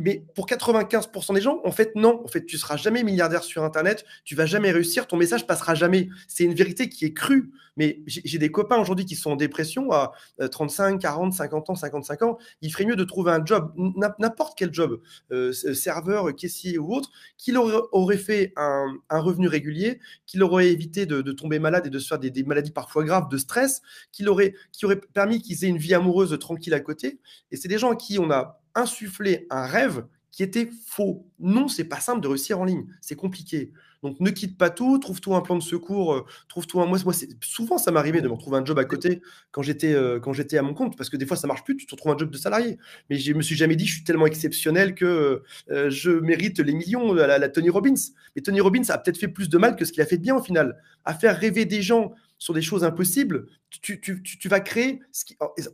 Mais 0.00 0.24
pour 0.34 0.46
95% 0.46 1.34
des 1.34 1.42
gens, 1.42 1.60
en 1.62 1.72
fait, 1.72 1.94
non. 1.94 2.22
En 2.24 2.28
fait, 2.28 2.46
tu 2.46 2.56
seras 2.56 2.78
jamais 2.78 3.04
milliardaire 3.04 3.44
sur 3.44 3.62
Internet, 3.62 4.04
tu 4.24 4.34
vas 4.34 4.46
jamais 4.46 4.70
réussir, 4.70 5.06
ton 5.06 5.18
message 5.18 5.46
passera 5.46 5.74
jamais. 5.74 6.08
C'est 6.26 6.44
une 6.44 6.54
vérité 6.54 6.88
qui 6.88 7.04
est 7.04 7.12
crue. 7.12 7.52
Mais 7.76 8.02
j'ai 8.06 8.38
des 8.38 8.50
copains 8.50 8.78
aujourd'hui 8.78 9.06
qui 9.06 9.14
sont 9.14 9.30
en 9.30 9.36
dépression 9.36 9.90
à 9.92 10.12
35, 10.50 11.00
40, 11.00 11.32
50 11.32 11.70
ans, 11.70 11.74
55 11.74 12.22
ans. 12.22 12.38
Il 12.60 12.70
ferait 12.72 12.84
mieux 12.84 12.96
de 12.96 13.04
trouver 13.04 13.32
un 13.32 13.44
job, 13.44 13.72
n'importe 14.18 14.58
quel 14.58 14.74
job, 14.74 15.00
euh, 15.32 15.52
serveur, 15.52 16.34
caissier 16.34 16.78
ou 16.78 16.92
autre, 16.92 17.10
qui 17.38 17.52
leur 17.52 17.88
aurait 17.94 18.18
fait 18.18 18.52
un, 18.56 18.98
revenu 19.10 19.48
régulier, 19.48 20.00
qui 20.26 20.36
leur 20.36 20.52
aurait 20.52 20.68
évité 20.68 21.06
de, 21.06 21.22
tomber 21.32 21.58
malade 21.58 21.86
et 21.86 21.90
de 21.90 21.98
se 21.98 22.08
faire 22.08 22.18
des, 22.18 22.42
maladies 22.42 22.72
parfois 22.72 23.04
graves, 23.04 23.28
de 23.28 23.38
stress, 23.38 23.82
qui, 24.12 24.26
aurait, 24.26 24.54
qui 24.72 24.84
aurait 24.84 25.00
permis 25.00 25.40
qu'ils 25.40 25.64
aient 25.64 25.68
une 25.68 25.78
vie 25.78 25.94
amoureuse 25.94 26.36
tranquille 26.38 26.74
à 26.74 26.80
côté. 26.80 27.18
Et 27.50 27.56
c'est 27.56 27.68
des 27.68 27.78
gens 27.78 27.92
à 27.92 27.96
qui 27.96 28.18
on 28.18 28.30
a 28.30 28.59
insuffler 28.74 29.46
un 29.50 29.66
rêve 29.66 30.04
qui 30.30 30.42
était 30.42 30.70
faux. 30.86 31.26
Non, 31.38 31.68
c'est 31.68 31.84
pas 31.84 32.00
simple 32.00 32.20
de 32.20 32.28
réussir 32.28 32.60
en 32.60 32.64
ligne, 32.64 32.86
c'est 33.00 33.16
compliqué. 33.16 33.72
Donc 34.02 34.18
ne 34.20 34.30
quitte 34.30 34.56
pas 34.56 34.70
tout, 34.70 34.98
trouve-toi 34.98 35.36
un 35.36 35.40
plan 35.40 35.56
de 35.56 35.62
secours, 35.62 36.14
euh, 36.14 36.24
trouve-toi 36.48 36.84
un. 36.84 36.86
Moi, 36.86 36.98
moi 37.04 37.12
souvent 37.42 37.76
ça 37.76 37.90
m'arrivait 37.90 38.22
de 38.22 38.28
me 38.28 38.32
retrouver 38.32 38.56
un 38.56 38.64
job 38.64 38.78
à 38.78 38.84
côté 38.84 39.20
quand 39.50 39.62
j'étais 39.62 39.92
euh, 39.92 40.18
quand 40.18 40.32
j'étais 40.32 40.56
à 40.56 40.62
mon 40.62 40.72
compte, 40.72 40.96
parce 40.96 41.10
que 41.10 41.16
des 41.16 41.26
fois 41.26 41.36
ça 41.36 41.46
marche 41.46 41.64
plus, 41.64 41.76
tu 41.76 41.84
te 41.84 41.94
retrouves 41.94 42.12
un 42.12 42.16
job 42.16 42.30
de 42.30 42.38
salarié. 42.38 42.78
Mais 43.10 43.16
je 43.16 43.32
me 43.34 43.42
suis 43.42 43.56
jamais 43.56 43.76
dit 43.76 43.86
je 43.86 43.94
suis 43.96 44.04
tellement 44.04 44.26
exceptionnel 44.26 44.94
que 44.94 45.42
euh, 45.70 45.90
je 45.90 46.10
mérite 46.10 46.60
les 46.60 46.72
millions 46.72 47.16
à 47.18 47.38
la, 47.38 47.48
Tony 47.50 47.68
Robbins. 47.68 47.94
Mais 48.34 48.42
Tony 48.42 48.60
Robbins 48.60 48.88
a 48.88 48.96
peut-être 48.96 49.18
fait 49.18 49.28
plus 49.28 49.48
de 49.48 49.58
mal 49.58 49.76
que 49.76 49.84
ce 49.84 49.92
qu'il 49.92 50.02
a 50.02 50.06
fait 50.06 50.16
de 50.16 50.22
bien 50.22 50.36
au 50.36 50.42
final, 50.42 50.80
à 51.04 51.12
faire 51.12 51.38
rêver 51.38 51.66
des 51.66 51.82
gens 51.82 52.14
sur 52.40 52.54
des 52.54 52.62
choses 52.62 52.84
impossibles, 52.84 53.46
tu, 53.68 54.48
vas 54.48 54.60
créer 54.60 55.00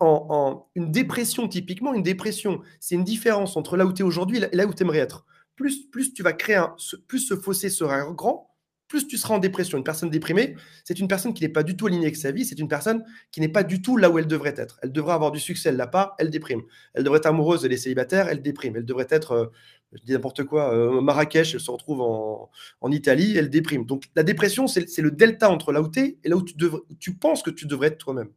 en, 0.01 0.67
une 0.75 0.91
dépression, 0.91 1.49
typiquement, 1.49 1.95
une 1.95 2.03
dépression. 2.03 2.61
C'est 2.81 2.97
une 2.97 3.05
différence 3.05 3.57
entre 3.57 3.77
là 3.77 3.87
où 3.87 3.93
tu 3.93 4.03
es 4.03 4.05
aujourd'hui 4.05 4.39
et 4.39 4.57
là 4.57 4.67
où 4.67 4.75
tu 4.75 4.83
aimerais 4.83 4.99
être. 4.99 5.25
Plus, 5.55 5.87
plus 5.87 6.13
tu 6.13 6.25
vas 6.25 6.33
créer 6.33 6.57
un, 6.57 6.75
plus 7.07 7.21
ce 7.21 7.37
fossé 7.37 7.71
sera 7.71 8.13
grand, 8.13 8.57
plus 8.89 9.07
tu 9.07 9.17
seras 9.17 9.35
en 9.35 9.39
dépression. 9.39 9.79
Une 9.79 9.85
personne 9.85 10.11
déprimée, 10.11 10.57
c'est 10.83 10.99
une 10.99 11.07
personne 11.07 11.35
qui 11.35 11.45
n'est 11.45 11.49
pas 11.49 11.63
du 11.63 11.77
tout 11.77 11.87
alignée 11.87 12.07
avec 12.07 12.17
sa 12.17 12.33
vie, 12.33 12.45
c'est 12.45 12.59
une 12.59 12.69
personne 12.69 13.05
qui 13.31 13.41
n'est 13.41 13.49
pas 13.49 13.63
du 13.63 13.81
tout 13.81 13.97
là 13.97 14.11
où 14.11 14.19
elle 14.19 14.27
devrait 14.27 14.55
être. 14.57 14.81
Elle 14.83 14.91
devrait 14.91 15.15
avoir 15.15 15.31
du 15.31 15.41
succès, 15.41 15.69
elle 15.69 15.77
l'a 15.77 15.87
pas, 15.87 16.17
elle 16.19 16.31
déprime. 16.31 16.63
Elle 16.95 17.05
devrait 17.05 17.19
être 17.19 17.27
amoureuse, 17.27 17.65
elle 17.65 17.73
est 17.73 17.79
célibataire, 17.79 18.29
elle 18.29 18.43
déprime. 18.43 18.77
Elle 18.77 18.85
devrait 18.85 19.07
être, 19.11 19.33
euh, 19.33 19.47
je 19.93 20.02
dis 20.02 20.12
n'importe 20.12 20.45
quoi, 20.45 20.75
euh, 20.75 21.00
Marrakech, 21.00 21.55
elle 21.55 21.61
se 21.61 21.71
retrouve 21.71 22.00
en, 22.00 22.90
Italie, 22.90 23.37
elle 23.37 23.50
déprime. 23.50 23.87
Donc 23.87 24.05
la 24.14 24.23
dépression, 24.23 24.66
c'est 24.66 24.99
le 24.99 25.11
delta 25.11 25.50
entre 25.50 25.73
là 25.73 25.81
où 25.81 25.88
tu 25.88 26.00
es 26.00 26.19
et 26.25 26.28
là 26.28 26.37
où 26.37 26.43
tu, 26.43 26.55
tu 26.99 27.14
penses 27.14 27.43
que 27.43 27.50
tu 27.50 27.66
devrais 27.66 27.88
être 27.88 27.99
toi-même. 27.99 28.31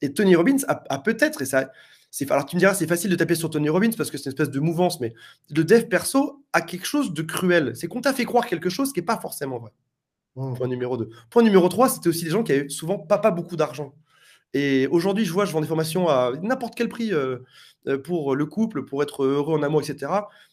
Et 0.00 0.12
Tony 0.12 0.34
Robbins 0.34 0.56
a, 0.66 0.98
peut-être, 0.98 1.42
et 1.42 1.46
ça, 1.46 1.70
alors 2.28 2.46
tu 2.46 2.56
me 2.56 2.58
diras, 2.58 2.74
c'est 2.74 2.88
facile 2.88 3.10
de 3.10 3.16
taper 3.16 3.36
sur 3.36 3.50
Tony 3.50 3.68
Robbins 3.68 3.90
parce 3.96 4.10
que 4.10 4.18
c'est 4.18 4.24
une 4.24 4.32
espèce 4.32 4.50
de 4.50 4.60
mouvance, 4.60 5.00
mais 5.00 5.14
le 5.50 5.64
dev 5.64 5.84
perso 5.84 6.44
a 6.52 6.60
quelque 6.60 6.86
chose 6.86 7.12
de 7.12 7.22
cruel. 7.22 7.76
C'est 7.76 7.86
qu'on 7.86 8.00
t'a 8.00 8.12
fait 8.12 8.24
croire 8.24 8.46
quelque 8.46 8.68
chose 8.68 8.92
qui 8.92 9.00
n'est 9.00 9.06
pas 9.06 9.18
forcément 9.18 9.58
vrai. 9.58 9.70
Mmh. 10.34 10.54
Point 10.54 10.68
numéro 10.68 10.96
2. 10.96 11.10
Point 11.30 11.42
numéro 11.42 11.68
3, 11.68 11.88
c'était 11.88 12.08
aussi 12.08 12.24
des 12.24 12.30
gens 12.30 12.42
qui 12.42 12.52
avaient 12.52 12.68
souvent 12.68 12.98
pas, 12.98 13.18
pas 13.18 13.30
beaucoup 13.30 13.56
d'argent. 13.56 13.94
Et 14.54 14.86
aujourd'hui, 14.88 15.24
je 15.24 15.32
vois, 15.32 15.44
je 15.44 15.52
vends 15.52 15.60
des 15.60 15.66
formations 15.66 16.08
à 16.08 16.32
n'importe 16.42 16.74
quel 16.74 16.88
prix 16.88 17.12
euh, 17.12 17.38
euh, 17.86 17.98
pour 17.98 18.36
le 18.36 18.46
couple, 18.46 18.84
pour 18.84 19.02
être 19.02 19.24
heureux 19.24 19.58
en 19.58 19.62
amour, 19.62 19.82
etc. 19.82 20.12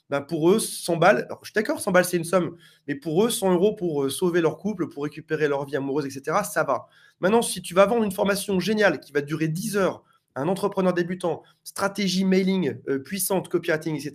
Ben 0.10 0.22
pour 0.22 0.50
eux, 0.50 0.60
100 0.60 0.98
balles, 0.98 1.28
je 1.42 1.48
suis 1.48 1.54
d'accord, 1.54 1.80
100 1.80 1.92
balles 1.92 2.06
c'est 2.06 2.18
une 2.18 2.24
somme, 2.24 2.56
mais 2.88 2.96
pour 2.96 3.24
eux, 3.26 3.30
100 3.30 3.54
euros 3.54 3.76
pour 3.76 4.04
euh, 4.04 4.10
sauver 4.10 4.42
leur 4.42 4.58
couple, 4.58 4.88
pour 4.90 5.04
récupérer 5.04 5.48
leur 5.48 5.66
vie 5.66 5.76
amoureuse, 5.76 6.06
etc., 6.06 6.38
ça 6.50 6.64
va. 6.64 6.88
Maintenant, 7.20 7.42
si 7.42 7.62
tu 7.62 7.74
vas 7.74 7.86
vendre 7.86 8.04
une 8.04 8.12
formation 8.12 8.60
géniale 8.60 9.00
qui 9.00 9.12
va 9.12 9.22
durer 9.22 9.48
10 9.48 9.78
heures 9.78 10.04
un 10.36 10.48
entrepreneur 10.48 10.94
débutant, 10.94 11.44
stratégie 11.64 12.24
mailing 12.24 12.76
puissante, 13.04 13.50
copywriting, 13.50 13.96
etc., 13.96 14.14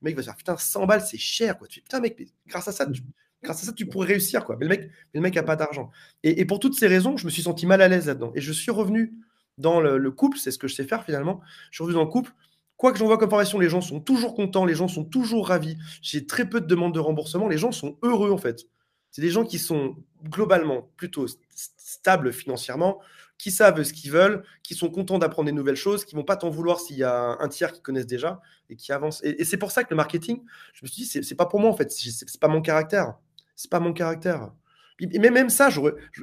le 0.00 0.04
mec 0.04 0.14
va 0.14 0.22
se 0.22 0.28
dire 0.28 0.36
putain, 0.36 0.56
100 0.56 0.86
balles 0.86 1.00
c'est 1.00 1.18
cher. 1.18 1.58
Quoi. 1.58 1.66
Tu 1.66 1.80
putain, 1.80 1.98
mec, 1.98 2.16
grâce 2.46 2.68
à 2.68 2.72
ça, 2.72 2.86
tu, 2.86 3.02
grâce 3.46 3.62
à 3.62 3.66
ça, 3.66 3.72
tu 3.72 3.86
pourrais 3.86 4.08
réussir. 4.08 4.44
Quoi. 4.44 4.56
Mais 4.58 4.66
le 4.66 4.68
mec, 4.68 4.90
le 5.14 5.20
mec 5.20 5.34
pas 5.44 5.56
d'argent. 5.56 5.90
Et, 6.22 6.44
pour 6.44 6.60
toutes 6.60 6.74
ces 6.78 6.86
raisons, 6.86 7.16
je 7.16 7.24
me 7.24 7.30
suis 7.30 7.42
senti 7.42 7.66
mal 7.66 7.80
à 7.80 7.88
l'aise 7.88 8.06
là-dedans. 8.06 8.32
Et 8.34 8.40
je 8.40 8.52
suis 8.52 8.70
revenu 8.70 9.14
dans 9.58 9.80
le, 9.80 9.96
le 9.96 10.10
couple, 10.10 10.38
c'est 10.38 10.50
ce 10.50 10.58
que 10.58 10.68
je 10.68 10.74
sais 10.74 10.84
faire 10.84 11.04
finalement. 11.04 11.40
Je 11.70 11.76
suis 11.76 11.82
revenu 11.82 11.94
dans 11.94 12.04
le 12.04 12.10
couple 12.10 12.32
Quoi 12.76 12.92
que 12.92 12.98
j'envoie 12.98 13.16
comme 13.16 13.30
formation, 13.30 13.58
les 13.58 13.70
gens 13.70 13.80
sont 13.80 14.00
toujours 14.00 14.34
contents, 14.34 14.66
les 14.66 14.74
gens 14.74 14.88
sont 14.88 15.04
toujours 15.04 15.48
ravis. 15.48 15.78
J'ai 16.02 16.26
très 16.26 16.48
peu 16.48 16.60
de 16.60 16.66
demandes 16.66 16.94
de 16.94 17.00
remboursement, 17.00 17.48
les 17.48 17.56
gens 17.56 17.72
sont 17.72 17.96
heureux 18.02 18.30
en 18.30 18.36
fait. 18.36 18.66
C'est 19.10 19.22
des 19.22 19.30
gens 19.30 19.44
qui 19.44 19.58
sont 19.58 19.96
globalement 20.24 20.90
plutôt 20.96 21.26
stables 21.54 22.34
financièrement, 22.34 23.00
qui 23.38 23.50
savent 23.50 23.82
ce 23.82 23.94
qu'ils 23.94 24.10
veulent, 24.10 24.44
qui 24.62 24.74
sont 24.74 24.90
contents 24.90 25.18
d'apprendre 25.18 25.46
des 25.46 25.52
nouvelles 25.52 25.76
choses, 25.76 26.04
qui 26.04 26.14
vont 26.14 26.24
pas 26.24 26.36
t'en 26.36 26.50
vouloir 26.50 26.80
s'il 26.80 26.98
y 26.98 27.02
a 27.02 27.38
un 27.40 27.48
tiers 27.48 27.72
qui 27.72 27.80
connaissent 27.80 28.06
déjà 28.06 28.42
et 28.68 28.76
qui 28.76 28.92
avancent. 28.92 29.22
Et, 29.24 29.44
c'est 29.44 29.56
pour 29.56 29.70
ça 29.70 29.82
que 29.82 29.90
le 29.90 29.96
marketing, 29.96 30.42
je 30.74 30.80
me 30.82 30.88
suis 30.88 31.04
dit, 31.04 31.24
c'est 31.24 31.34
pas 31.34 31.46
pour 31.46 31.60
moi 31.60 31.70
en 31.70 31.76
fait, 31.76 31.90
c'est 31.90 32.40
pas 32.40 32.48
mon 32.48 32.60
caractère. 32.60 33.14
C'est 33.56 33.70
pas 33.70 33.80
mon 33.80 33.92
caractère. 33.92 34.50
Et 34.98 35.18
même 35.18 35.50
ça, 35.50 35.68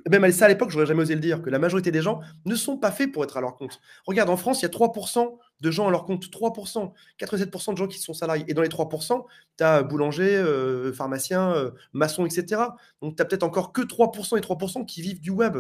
même 0.10 0.32
ça 0.32 0.46
à 0.46 0.48
l'époque, 0.48 0.72
j'aurais 0.72 0.88
jamais 0.88 1.04
osé 1.04 1.14
le 1.14 1.22
dire, 1.22 1.44
que 1.44 1.50
la 1.52 1.60
majorité 1.60 1.92
des 1.92 2.02
gens 2.02 2.22
ne 2.46 2.56
sont 2.56 2.78
pas 2.78 2.92
faits 2.92 3.12
pour 3.12 3.24
être 3.24 3.38
à 3.38 3.42
leur 3.42 3.56
compte. 3.56 3.80
Regarde, 4.08 4.32
en 4.32 4.38
France, 4.38 4.62
il 4.62 4.64
y 4.64 4.66
a 4.66 4.70
3% 4.70 5.38
de 5.62 5.72
gens 5.72 5.88
à 5.88 5.92
leur 5.92 6.06
compte, 6.06 6.26
3%, 6.26 6.92
87% 7.20 7.74
de 7.74 7.78
gens 7.78 7.88
qui 7.88 8.00
sont 8.00 8.14
salariés. 8.14 8.46
Et 8.48 8.56
dans 8.56 8.64
les 8.64 8.70
3%, 8.70 9.26
tu 9.58 9.64
as 9.64 9.84
boulanger, 9.84 10.36
euh, 10.36 10.92
pharmacien, 10.92 11.54
euh, 11.54 11.72
maçon, 11.94 12.26
etc. 12.26 12.62
Donc 13.02 13.16
tu 13.16 13.22
as 13.22 13.26
peut-être 13.26 13.44
encore 13.44 13.74
que 13.74 13.82
3% 13.82 14.38
et 14.38 14.42
3% 14.42 14.86
qui 14.86 15.04
vivent 15.04 15.22
du 15.22 15.30
web. 15.30 15.58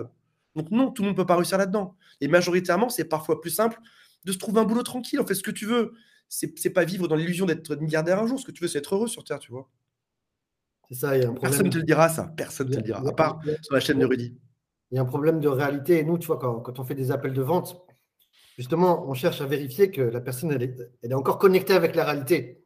Donc 0.55 0.71
non, 0.71 0.89
tout 0.89 1.03
le 1.03 1.09
monde 1.09 1.17
ne 1.17 1.21
peut 1.21 1.27
pas 1.27 1.35
réussir 1.35 1.59
là-dedans. 1.59 1.95
Et 2.19 2.27
majoritairement, 2.27 2.89
c'est 2.89 3.05
parfois 3.05 3.41
plus 3.41 3.51
simple 3.51 3.79
de 4.25 4.31
se 4.31 4.39
trouver 4.39 4.59
un 4.59 4.65
boulot 4.65 4.83
tranquille, 4.83 5.19
on 5.19 5.25
fait 5.25 5.35
ce 5.35 5.43
que 5.43 5.51
tu 5.51 5.65
veux. 5.65 5.93
C'est 6.29 6.71
pas 6.71 6.83
vivre 6.83 7.07
dans 7.07 7.15
l'illusion 7.15 7.45
d'être 7.45 7.75
milliardaire 7.75 8.19
un 8.19 8.25
jour. 8.25 8.39
Ce 8.39 8.45
que 8.45 8.51
tu 8.51 8.63
veux, 8.63 8.67
c'est 8.67 8.79
être 8.79 8.95
heureux 8.95 9.07
sur 9.07 9.23
Terre, 9.23 9.37
tu 9.37 9.51
vois. 9.51 9.69
C'est 10.93 10.99
ça, 10.99 11.17
il 11.17 11.23
y 11.23 11.25
a 11.25 11.29
un 11.29 11.33
problème. 11.33 11.51
Personne 11.51 11.65
ne 11.65 11.71
te 11.71 11.77
le 11.77 11.83
dira, 11.83 12.07
ça. 12.07 12.31
Personne 12.37 12.67
ne 12.67 12.73
te 12.73 12.77
le 12.77 12.83
dira, 12.83 13.01
à 13.03 13.11
part 13.13 13.39
sur 13.63 13.73
la 13.73 13.79
chaîne 13.79 13.97
de 13.97 14.05
Rudy. 14.05 14.37
Il 14.91 14.95
y 14.95 14.99
a 14.99 15.01
un 15.01 15.05
problème 15.05 15.39
de 15.39 15.47
réalité. 15.47 15.97
Et 15.97 16.03
nous, 16.03 16.19
tu 16.19 16.27
vois, 16.27 16.37
quand, 16.37 16.79
on 16.79 16.83
fait 16.83 16.93
des 16.93 17.09
appels 17.09 17.33
de 17.33 17.41
vente, 17.41 17.83
justement, 18.57 19.03
on 19.09 19.15
cherche 19.15 19.41
à 19.41 19.47
vérifier 19.47 19.89
que 19.89 20.01
la 20.01 20.21
personne, 20.21 20.51
elle 20.51 20.61
est, 20.61 20.75
elle 21.01 21.11
est 21.11 21.15
encore 21.15 21.39
connectée 21.39 21.73
avec 21.73 21.95
la 21.95 22.05
réalité. 22.05 22.63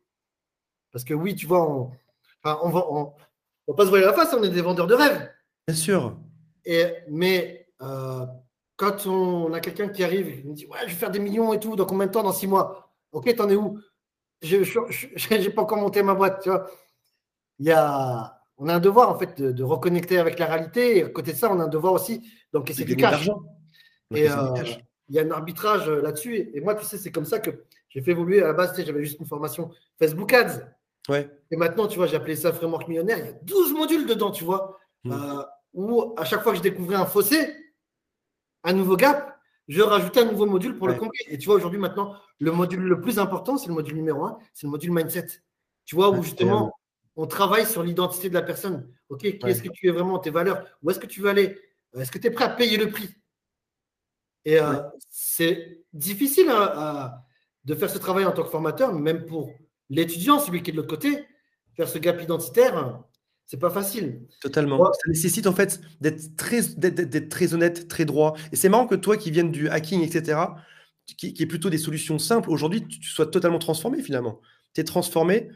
Parce 0.92 1.06
que 1.06 1.14
oui, 1.14 1.36
tu 1.36 1.48
vois, 1.48 1.70
on 1.72 1.92
enfin, 2.44 2.60
on, 2.64 2.70
va, 2.70 2.86
on, 2.92 3.14
va 3.70 3.74
pas 3.74 3.86
se 3.86 3.90
voir 3.90 4.02
la 4.02 4.12
face, 4.12 4.36
on 4.38 4.44
est 4.44 4.50
des 4.50 4.62
vendeurs 4.62 4.88
de 4.88 4.94
rêves. 4.94 5.32
Bien 5.66 5.76
sûr. 5.76 6.20
Et, 6.66 6.86
mais 7.08 7.70
euh, 7.82 8.26
quand 8.76 9.08
on 9.08 9.54
a 9.54 9.62
quelqu'un 9.62 9.88
qui 9.88 10.04
arrive, 10.04 10.42
il 10.44 10.50
me 10.50 10.54
dit 10.54 10.66
Ouais, 10.66 10.80
je 10.82 10.88
vais 10.88 11.00
faire 11.00 11.12
des 11.12 11.20
millions 11.20 11.54
et 11.54 11.62
tout, 11.62 11.78
dans 11.78 11.86
combien 11.86 12.08
de 12.08 12.12
temps? 12.12 12.24
Dans 12.24 12.34
six 12.34 12.48
mois. 12.48 12.92
Ok, 13.14 13.34
t'en 13.38 13.48
es 13.48 13.56
où? 13.56 13.80
Je 14.42 14.58
n'ai 15.34 15.50
pas 15.56 15.62
encore 15.62 15.78
monté 15.78 16.04
ma 16.04 16.14
boîte, 16.14 16.42
tu 16.44 16.50
vois 16.50 16.70
il 17.60 17.66
y 17.66 17.72
a, 17.72 18.42
on 18.58 18.68
a 18.68 18.76
un 18.76 18.80
devoir 18.80 19.10
en 19.10 19.18
fait 19.18 19.42
de, 19.42 19.64
reconnecter 19.64 20.18
avec 20.20 20.40
la 20.40 20.46
réalité. 20.46 20.98
Et 20.98 21.04
à 21.04 21.10
côté 21.10 21.34
de 21.34 21.38
ça, 21.38 21.52
on 21.52 21.60
a 21.60 21.64
un 21.64 21.68
devoir 21.68 21.94
aussi 21.94 22.22
d'encaisser 22.54 22.86
du 22.86 22.96
cash. 22.96 23.30
Et 24.14 24.30
euh, 24.30 24.36
il 25.10 25.16
y 25.16 25.20
a 25.20 25.24
un 25.24 25.32
arbitrage 25.32 25.90
euh, 25.90 26.02
là-dessus. 26.02 26.50
Et 26.54 26.62
moi, 26.62 26.76
tu 26.76 26.86
sais, 26.86 26.98
c'est 26.98 27.12
comme 27.12 27.26
ça 27.26 27.40
que 27.40 27.66
j'ai 27.90 28.02
fait 28.02 28.12
évoluer. 28.12 28.42
À 28.42 28.48
la 28.48 28.54
base, 28.54 28.72
tu 28.72 28.78
sais, 28.78 28.86
j'avais 28.86 29.04
juste 29.04 29.20
une 29.20 29.26
formation 29.26 29.70
Facebook 30.00 30.32
Ads. 30.34 30.62
Ouais. 31.10 31.30
Et 31.52 31.58
maintenant, 31.58 31.88
tu 31.88 31.98
vois, 31.98 32.08
j'ai 32.08 32.16
appelé 32.16 32.36
ça 32.36 32.52
Framework 32.54 32.88
Millionnaire. 32.88 33.18
Il 33.20 33.26
y 33.26 33.30
a 33.30 33.34
12 33.34 33.74
modules 33.74 34.06
dedans, 34.06 34.32
tu 34.32 34.44
vois, 34.44 34.78
mmh. 35.04 35.12
euh, 35.12 35.44
où 35.74 36.14
à 36.18 36.26
chaque 36.26 36.42
fois 36.42 36.52
que 36.52 36.58
je 36.58 36.64
découvrais 36.64 36.96
un 36.96 37.06
fossé, 37.06 37.56
un 38.64 38.74
nouveau 38.74 38.98
gap, 38.98 39.38
je 39.68 39.82
rajoutais 39.82 40.22
un 40.22 40.32
nouveau 40.32 40.46
module 40.46 40.78
pour 40.78 40.88
le 40.88 40.96
combler. 40.96 41.20
Et 41.28 41.38
tu 41.38 41.48
vois, 41.48 41.56
aujourd'hui, 41.56 41.80
maintenant, 41.80 42.16
le 42.40 42.52
module 42.52 42.82
le 42.82 43.02
plus 43.02 43.20
important, 43.20 43.58
c'est 43.58 43.68
le 43.68 43.74
module 43.74 43.96
numéro 43.96 44.24
un, 44.26 44.38
c'est 44.54 44.66
le 44.66 44.72
module 44.72 44.92
mindset. 44.92 45.28
Tu 45.86 45.96
vois, 45.96 46.10
où 46.10 46.22
justement, 46.24 46.74
on 47.18 47.26
travaille 47.26 47.66
sur 47.66 47.84
l'identité 47.84 48.30
de 48.30 48.36
la 48.36 48.44
personne. 48.44 48.88
OK, 49.10 49.22
qui 49.22 49.48
est-ce 49.48 49.64
que 49.64 49.70
tu 49.70 49.88
es 49.88 49.92
vraiment, 49.92 50.20
tes 50.20 50.30
valeurs? 50.30 50.64
Où 50.84 50.92
est-ce 50.92 51.00
que 51.00 51.08
tu 51.08 51.22
veux 51.22 51.30
aller? 51.30 51.60
Est-ce 51.98 52.12
que 52.12 52.20
tu 52.20 52.28
es 52.28 52.32
prêt 52.32 52.46
à 52.46 52.50
payer 52.50 52.78
le 52.78 52.90
prix? 52.90 53.10
Et 54.46 54.60
euh, 54.60 54.76
c'est 55.10 55.82
difficile 55.94 56.48
hein, 56.50 57.12
de 57.66 57.76
faire 57.76 57.90
ce 57.90 57.98
travail 57.98 58.26
en 58.26 58.32
tant 58.32 58.44
que 58.44 58.50
formateur, 58.50 58.94
même 58.94 59.26
pour 59.26 59.52
l'étudiant, 59.90 60.40
celui 60.40 60.62
qui 60.62 60.70
est 60.70 60.74
de 60.74 60.78
l'autre 60.78 60.90
côté, 60.90 61.26
faire 61.76 61.90
ce 61.90 61.98
gap 61.98 62.22
identitaire, 62.22 63.02
c'est 63.48 63.60
pas 63.60 63.72
facile. 63.72 64.22
Totalement. 64.42 64.86
Ça 64.86 65.10
nécessite 65.10 65.48
en 65.48 65.54
fait 65.54 65.82
d'être 66.00 66.36
très, 66.36 66.62
très 67.30 67.54
honnête, 67.54 67.88
très 67.88 68.06
droit. 68.06 68.36
Et 68.52 68.56
c'est 68.56 68.70
marrant 68.70 68.88
que 68.88 68.96
toi 68.96 69.18
qui 69.18 69.32
viennes 69.32 69.52
du 69.52 69.70
hacking, 69.70 70.02
etc., 70.02 70.40
qui, 71.06 71.34
qui 71.34 71.44
est 71.44 71.48
plutôt 71.48 71.70
des 71.70 71.78
solutions 71.78 72.20
simples, 72.20 72.52
aujourd'hui, 72.52 72.86
tu 72.86 73.10
sois 73.10 73.26
totalement 73.26 73.60
transformé 73.60 74.04
finalement. 74.04 74.40
Tu 74.76 74.82
es 74.82 74.84
transformé 74.84 75.50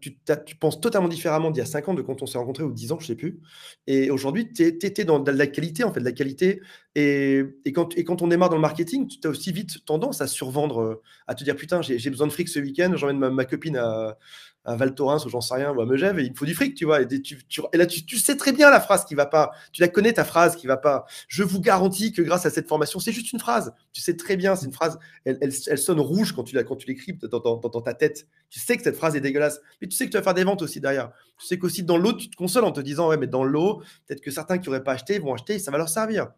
tu, 0.00 0.56
penses 0.56 0.80
totalement 0.80 1.08
différemment 1.08 1.50
d'il 1.50 1.60
y 1.60 1.62
a 1.62 1.66
5 1.66 1.88
ans, 1.88 1.94
de 1.94 2.02
quand 2.02 2.22
on 2.22 2.26
s'est 2.26 2.38
rencontrés, 2.38 2.64
ou 2.64 2.72
10 2.72 2.92
ans, 2.92 2.98
je 2.98 3.04
ne 3.04 3.08
sais 3.08 3.14
plus. 3.14 3.40
Et 3.86 4.10
aujourd'hui, 4.10 4.52
tu 4.52 4.64
étais 4.66 5.04
dans 5.04 5.22
la 5.22 5.46
qualité, 5.46 5.84
en 5.84 5.92
fait, 5.92 6.00
la 6.00 6.12
qualité. 6.12 6.60
Et, 6.94 7.44
quand, 7.74 7.96
et 7.96 8.04
quand 8.04 8.20
on 8.20 8.28
démarre 8.28 8.50
dans 8.50 8.56
le 8.56 8.62
marketing, 8.62 9.08
tu 9.08 9.26
as 9.26 9.30
aussi 9.30 9.50
vite 9.50 9.84
tendance 9.86 10.20
à 10.20 10.26
survendre, 10.26 10.82
euh, 10.82 11.02
à 11.26 11.34
te 11.34 11.42
dire 11.42 11.56
putain, 11.56 11.80
j'ai 11.80 12.10
besoin 12.10 12.26
de 12.26 12.32
fric 12.32 12.48
ce 12.48 12.58
week-end, 12.58 12.92
j'emmène 12.96 13.30
ma, 13.30 13.44
copine 13.46 13.78
à, 13.78 14.18
à 14.64 14.76
Val 14.76 14.94
Thorens 14.94 15.24
ou 15.24 15.28
j'en 15.28 15.40
sais 15.40 15.54
rien, 15.54 15.72
ou 15.72 15.80
à 15.80 15.86
Megève, 15.86 16.18
et 16.18 16.24
il 16.24 16.30
me 16.30 16.36
faut 16.36 16.44
du 16.44 16.54
fric, 16.54 16.74
tu 16.74 16.84
vois. 16.84 17.00
Et, 17.00 17.22
tu, 17.22 17.38
là, 17.72 17.86
tu, 17.86 18.16
sais 18.18 18.36
très 18.36 18.52
bien 18.52 18.70
la 18.70 18.80
phrase 18.80 19.04
qui 19.04 19.14
va 19.14 19.26
pas. 19.26 19.52
Tu 19.72 19.80
la 19.80 19.88
connais, 19.88 20.12
ta 20.12 20.24
phrase 20.24 20.56
qui 20.56 20.66
va 20.66 20.76
pas. 20.76 21.06
Je 21.28 21.42
vous 21.42 21.60
garantis 21.60 22.12
que 22.12 22.22
grâce 22.22 22.46
à 22.46 22.50
cette 22.50 22.68
formation, 22.68 23.00
c'est 23.00 23.12
juste 23.12 23.32
une 23.32 23.40
phrase. 23.40 23.72
Tu 23.92 24.00
sais 24.00 24.16
très 24.16 24.36
bien, 24.36 24.54
c'est 24.54 24.66
une 24.66 24.72
phrase, 24.72 24.98
elle, 25.24 25.52
sonne 25.52 26.00
rouge 26.00 26.32
quand 26.32 26.44
tu 26.44 26.56
l'écris 26.86 27.18
dans, 27.22 27.80
ta 27.80 27.94
tête. 27.94 28.26
Tu 28.50 28.60
sais 28.60 28.76
que 28.76 28.82
cette 28.82 28.96
phrase 28.96 29.16
est 29.16 29.20
dégueulasse, 29.20 29.60
mais 29.80 29.88
tu 29.88 29.96
sais 29.96 30.06
que 30.06 30.10
tu 30.10 30.16
vas 30.16 30.22
faire 30.22 30.34
des 30.34 30.44
ventes 30.44 30.62
aussi 30.62 30.80
derrière. 30.80 31.10
Tu 31.38 31.46
sais 31.46 31.58
qu'aussi 31.58 31.82
dans 31.82 31.96
l'eau, 31.96 32.12
tu 32.12 32.28
te 32.28 32.36
consoles 32.36 32.64
en 32.64 32.72
te 32.72 32.80
disant, 32.80 33.08
ouais, 33.08 33.16
mais 33.16 33.26
dans 33.26 33.44
l'eau, 33.44 33.82
peut-être 34.06 34.20
que 34.20 34.30
certains 34.30 34.58
qui 34.58 34.68
n'auraient 34.68 34.84
pas 34.84 34.92
acheté 34.92 35.18
vont 35.18 35.34
acheter, 35.34 35.54
et 35.54 35.58
ça 35.58 35.70
va 35.70 35.78
leur 35.78 35.88
servir. 35.88 36.28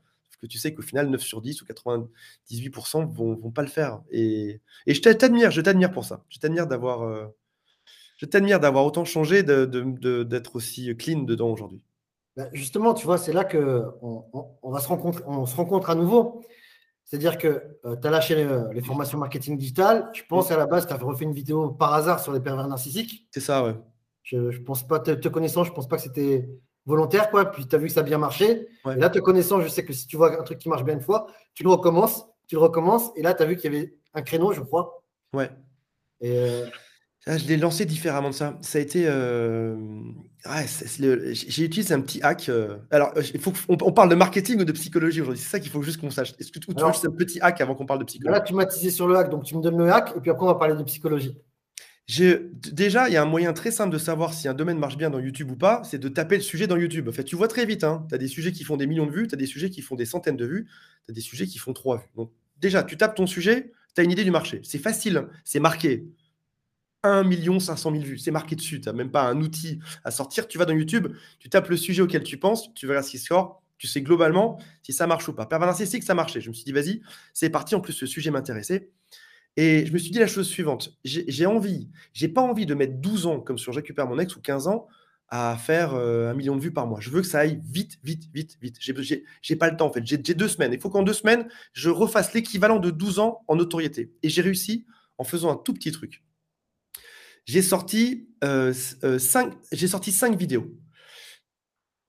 Que 0.45 0.49
tu 0.49 0.59
sais 0.59 0.75
qu'au 0.75 0.83
final, 0.83 1.09
9 1.09 1.23
sur 1.23 1.41
10 1.41 1.63
ou 1.63 1.65
98% 1.65 3.11
vont, 3.11 3.35
vont 3.35 3.51
pas 3.51 3.63
le 3.63 3.69
faire. 3.69 4.03
Et, 4.11 4.61
et 4.87 4.93
je 4.93 5.01
t'admire, 5.01 5.51
je 5.51 5.63
t'admire 5.63 5.91
pour 5.91 6.05
ça. 6.05 6.23
Je 6.29 6.39
t'admire 6.39 6.67
d'avoir. 6.67 7.01
Euh, 7.03 7.25
je 8.19 8.27
t'admire 8.27 8.61
d'avoir 8.61 8.85
autant 8.85 9.07
changé, 9.07 9.43
d'être 9.43 10.57
aussi 10.57 10.95
clean 10.99 11.23
dedans 11.23 11.51
aujourd'hui. 11.51 11.83
Bah, 12.37 12.49
justement, 12.53 12.93
tu 12.93 13.07
vois, 13.07 13.17
c'est 13.17 13.33
là 13.33 13.43
qu'on 13.45 14.27
on, 14.63 14.71
va 14.71 14.81
se 14.81 14.89
rencontrer, 14.89 15.25
on 15.27 15.47
se 15.47 15.57
rencontre 15.57 15.89
à 15.89 15.95
nouveau. 15.95 16.45
C'est-à-dire 17.07 17.39
que 17.39 17.63
euh, 17.87 17.97
tu 17.97 18.07
as 18.07 18.11
lâché 18.11 18.35
les, 18.35 18.83
formations 18.83 19.19
marketing 19.19 19.57
digital. 19.57 20.11
Je 20.13 20.23
pense 20.29 20.51
à 20.51 20.59
la 20.59 20.67
base, 20.67 20.87
tu 20.87 20.93
as 20.93 20.97
refait 20.97 21.25
une 21.25 21.33
vidéo 21.33 21.71
par 21.71 21.95
hasard 21.95 22.21
sur 22.21 22.33
les 22.33 22.41
pervers 22.41 22.69
narcissiques. 22.69 23.29
C'est 23.31 23.41
ça, 23.41 23.65
ouais. 23.65 23.77
Je, 24.23 24.37
ne 24.37 24.59
pense 24.59 24.87
pas, 24.87 25.01
te, 25.01 25.29
connaissant, 25.29 25.65
je 25.65 25.73
pense 25.73 25.89
pas 25.89 25.97
que 25.97 26.03
c'était 26.03 26.49
volontaire, 26.87 27.31
quoi. 27.31 27.47
Puis 27.47 27.67
tu 27.67 27.75
as 27.75 27.79
vu 27.79 27.87
que 27.87 27.93
ça 27.93 28.01
a 28.01 28.05
bien 28.05 28.19
marché. 28.19 28.69
Et 28.87 28.99
là, 28.99 29.11
te 29.11 29.19
connaissant, 29.19 29.61
je 29.61 29.69
sais 29.69 29.85
que 29.85 29.93
si 29.93 30.07
tu 30.07 30.17
vois 30.17 30.39
un 30.39 30.43
truc 30.43 30.59
qui 30.59 30.69
marche 30.69 30.85
bien 30.85 30.95
une 30.95 31.01
fois, 31.01 31.27
tu 31.55 31.63
le 31.63 31.71
recommences, 31.71 32.27
tu 32.47 32.57
le 32.57 32.61
recommences. 32.61 33.11
Et 33.17 33.23
là, 33.23 33.35
tu 33.35 33.43
as 33.43 33.47
vu 33.47 33.57
qu'il 33.57 33.73
y 33.73 33.77
avait 33.77 33.95
un 34.15 34.23
créneau, 34.23 34.53
je 34.53 34.61
crois. 34.61 35.03
Ouais. 35.33 35.51
Et 36.21 36.39
euh, 36.39 36.67
ah, 37.27 37.39
je 37.39 37.47
l'ai 37.47 37.57
lancé 37.57 37.87
différemment 37.87 38.31
de 38.31 38.35
ça. 38.35 38.59
Ça 38.61 38.79
a 38.79 38.81
été. 38.81 39.07
Euh, 39.07 39.77
j'ai 41.33 41.65
utilisé 41.65 41.95
un 41.95 42.01
petit 42.03 42.21
hack. 42.23 42.49
Euh, 42.49 42.77
alors, 42.91 43.13
il 43.17 43.41
faut 43.41 43.53
on, 43.69 43.93
parle 43.93 44.11
de 44.11 44.15
marketing 44.15 44.61
ou 44.61 44.65
de 44.65 44.73
psychologie 44.73 45.23
aujourd'hui? 45.23 45.43
C'est 45.43 45.51
ça 45.51 45.61
qu'il 45.61 45.71
faut 45.71 45.83
juste 45.83 46.01
qu'on 46.01 46.11
sache. 46.11 46.35
Est-ce 46.39 46.53
que 46.53 46.59
tu, 46.59 46.71
veux 46.71 46.87
juste 46.87 47.07
un 47.07 47.11
petit 47.11 47.41
hack 47.41 47.63
avant 47.63 47.75
qu'on 47.75 47.87
parle 47.87 48.01
de 48.01 48.05
psychologie? 48.05 48.39
Là, 48.39 48.41
tu 48.41 48.55
m'as 48.55 48.67
teasé 48.67 48.91
sur 48.91 49.09
le 49.09 49.17
hack, 49.17 49.31
donc 49.31 49.45
tu 49.45 49.57
me 49.57 49.63
donnes 49.63 49.79
le 49.79 49.91
hack 49.91 50.13
et 50.17 50.21
puis 50.21 50.31
après, 50.31 50.45
on 50.45 50.49
va 50.49 50.57
parler 50.57 50.77
de 50.77 50.83
psychologie. 50.83 51.35
Déjà, 52.07 53.09
il 53.09 53.15
y 53.15 53.17
a 53.17 53.23
un 53.23 53.27
moyen 53.27 53.53
très 53.55 53.71
simple 53.71 53.93
de 53.93 53.99
savoir 53.99 54.35
si 54.35 54.47
un 54.47 54.55
domaine 54.55 54.79
marche 54.79 54.99
bien 54.99 55.09
dans 55.09 55.21
YouTube 55.21 55.51
ou 55.51 55.57
pas, 55.57 55.83
c'est 55.85 55.99
de 55.99 56.09
taper 56.09 56.37
le 56.37 56.43
sujet 56.43 56.67
dans 56.67 56.77
YouTube. 56.77 57.09
En 57.09 57.13
fait, 57.13 57.25
tu 57.25 57.35
vois 57.35 57.49
très 57.49 57.65
vite, 57.65 57.83
hein, 57.83 58.07
tu 58.09 58.15
as 58.15 58.19
des 58.19 58.29
sujets 58.29 58.53
qui 58.53 58.63
font 58.65 58.77
des 58.77 58.87
millions 58.87 59.07
de 59.07 59.13
vues, 59.13 59.27
tu 59.27 59.35
as 59.35 59.39
des 59.39 59.47
sujets 59.47 59.71
qui 59.71 59.81
font 59.81 59.95
des 59.95 60.05
centaines 60.05 60.37
de 60.37 60.45
vues, 60.45 60.67
tu 61.07 61.13
as 61.13 61.15
des 61.15 61.23
sujets 61.23 61.47
qui 61.47 61.59
font 61.59 61.73
trois 61.73 61.97
vues. 61.97 62.11
Donc, 62.17 62.31
déjà, 62.61 62.83
tu 62.83 62.97
tapes 62.99 63.15
ton 63.15 63.27
sujet, 63.27 63.73
tu 63.95 64.01
as 64.01 64.05
une 64.05 64.11
idée 64.11 64.25
du 64.25 64.31
marché. 64.31 64.61
C'est 64.65 64.79
facile, 64.79 65.29
c'est 65.45 65.61
marqué 65.61 66.05
1 67.05 67.61
500 67.61 67.93
000 67.93 68.03
vues. 68.03 68.19
C'est 68.19 68.31
marqué 68.31 68.57
dessus. 68.57 68.81
Tu 68.81 68.89
n'as 68.89 68.95
même 68.95 69.11
pas 69.11 69.25
un 69.25 69.41
outil 69.41 69.79
à 70.05 70.11
sortir. 70.11 70.49
Tu 70.49 70.59
vas 70.59 70.65
dans 70.65 70.73
YouTube, 70.73 71.09
tu 71.39 71.49
tapes 71.49 71.69
le 71.69 71.77
sujet 71.77 72.03
auquel 72.03 72.23
tu 72.23 72.39
penses, 72.39 72.73
tu 72.75 72.87
verras 72.87 73.03
ce 73.03 73.11
qui 73.11 73.19
sort. 73.19 73.63
Tu 73.77 73.87
sais 73.87 74.01
globalement 74.01 74.59
si 74.83 74.93
ça 74.93 75.07
marche 75.07 75.29
ou 75.29 75.35
pas. 75.35 75.47
Pervers 75.47 75.67
narcissique, 75.67 76.05
ça 76.05 76.15
marchait. 76.15 76.41
Je 76.41 76.49
me 76.49 76.55
suis 76.55 76.65
dit, 76.65 76.73
vas-y, 76.73 77.03
c'est 77.33 77.51
parti. 77.51 77.75
En 77.75 77.81
plus, 77.81 77.93
ce 77.93 78.07
sujet 78.07 78.31
m'intéressait. 78.31 78.89
Et 79.57 79.87
je 79.87 79.93
me 79.93 79.99
suis 79.99 80.11
dit 80.11 80.19
la 80.19 80.27
chose 80.27 80.49
suivante. 80.49 80.99
J'ai 81.05 81.47
envie, 81.47 81.89
j'ai 82.13 82.29
pas 82.29 82.41
envie 82.41 82.67
de 82.67 82.75
mettre 82.75 82.95
12 82.95 83.27
ans 83.27 83.41
comme 83.41 83.59
sur 83.59 83.73
J'récupère 83.73 84.09
mon 84.09 84.19
ex 84.19 84.35
ou 84.35 84.41
15 84.41 84.67
ans 84.67 84.89
à 85.29 85.57
faire 85.57 85.95
euh, 85.95 86.31
un 86.31 86.35
million 86.35 86.57
de 86.57 86.61
vues 86.61 86.73
par 86.73 86.87
mois. 86.87 87.01
Je 87.01 87.11
veux 87.11 87.21
que 87.21 87.27
ça 87.27 87.41
aille 87.41 87.61
vite, 87.65 87.99
vite, 88.03 88.29
vite, 88.33 88.57
vite. 88.61 88.77
J'ai 88.81 89.57
pas 89.57 89.71
le 89.71 89.77
temps 89.77 89.87
en 89.87 89.93
fait. 89.93 90.05
J'ai 90.05 90.19
deux 90.19 90.49
semaines. 90.49 90.73
Il 90.73 90.81
faut 90.81 90.91
qu'en 90.91 91.03
deux 91.03 91.13
semaines, 91.13 91.49
je 91.73 91.89
refasse 91.89 92.35
l'équivalent 92.35 92.79
de 92.79 92.91
12 92.91 93.21
ans 93.21 93.43
en 93.47 93.57
notoriété. 93.57 94.13
Et 94.23 94.29
j'ai 94.29 94.43
réussi 94.43 94.87
en 95.19 95.25
faisant 95.25 95.51
un 95.51 95.57
tout 95.57 95.73
petit 95.73 95.93
truc. 95.93 96.25
J'ai 97.47 97.63
sorti, 97.63 98.29
euh, 98.43 98.73
euh, 99.05 99.19
cinq, 99.19 99.53
sorti 99.73 100.13
cinq 100.13 100.37
vidéos 100.37 100.75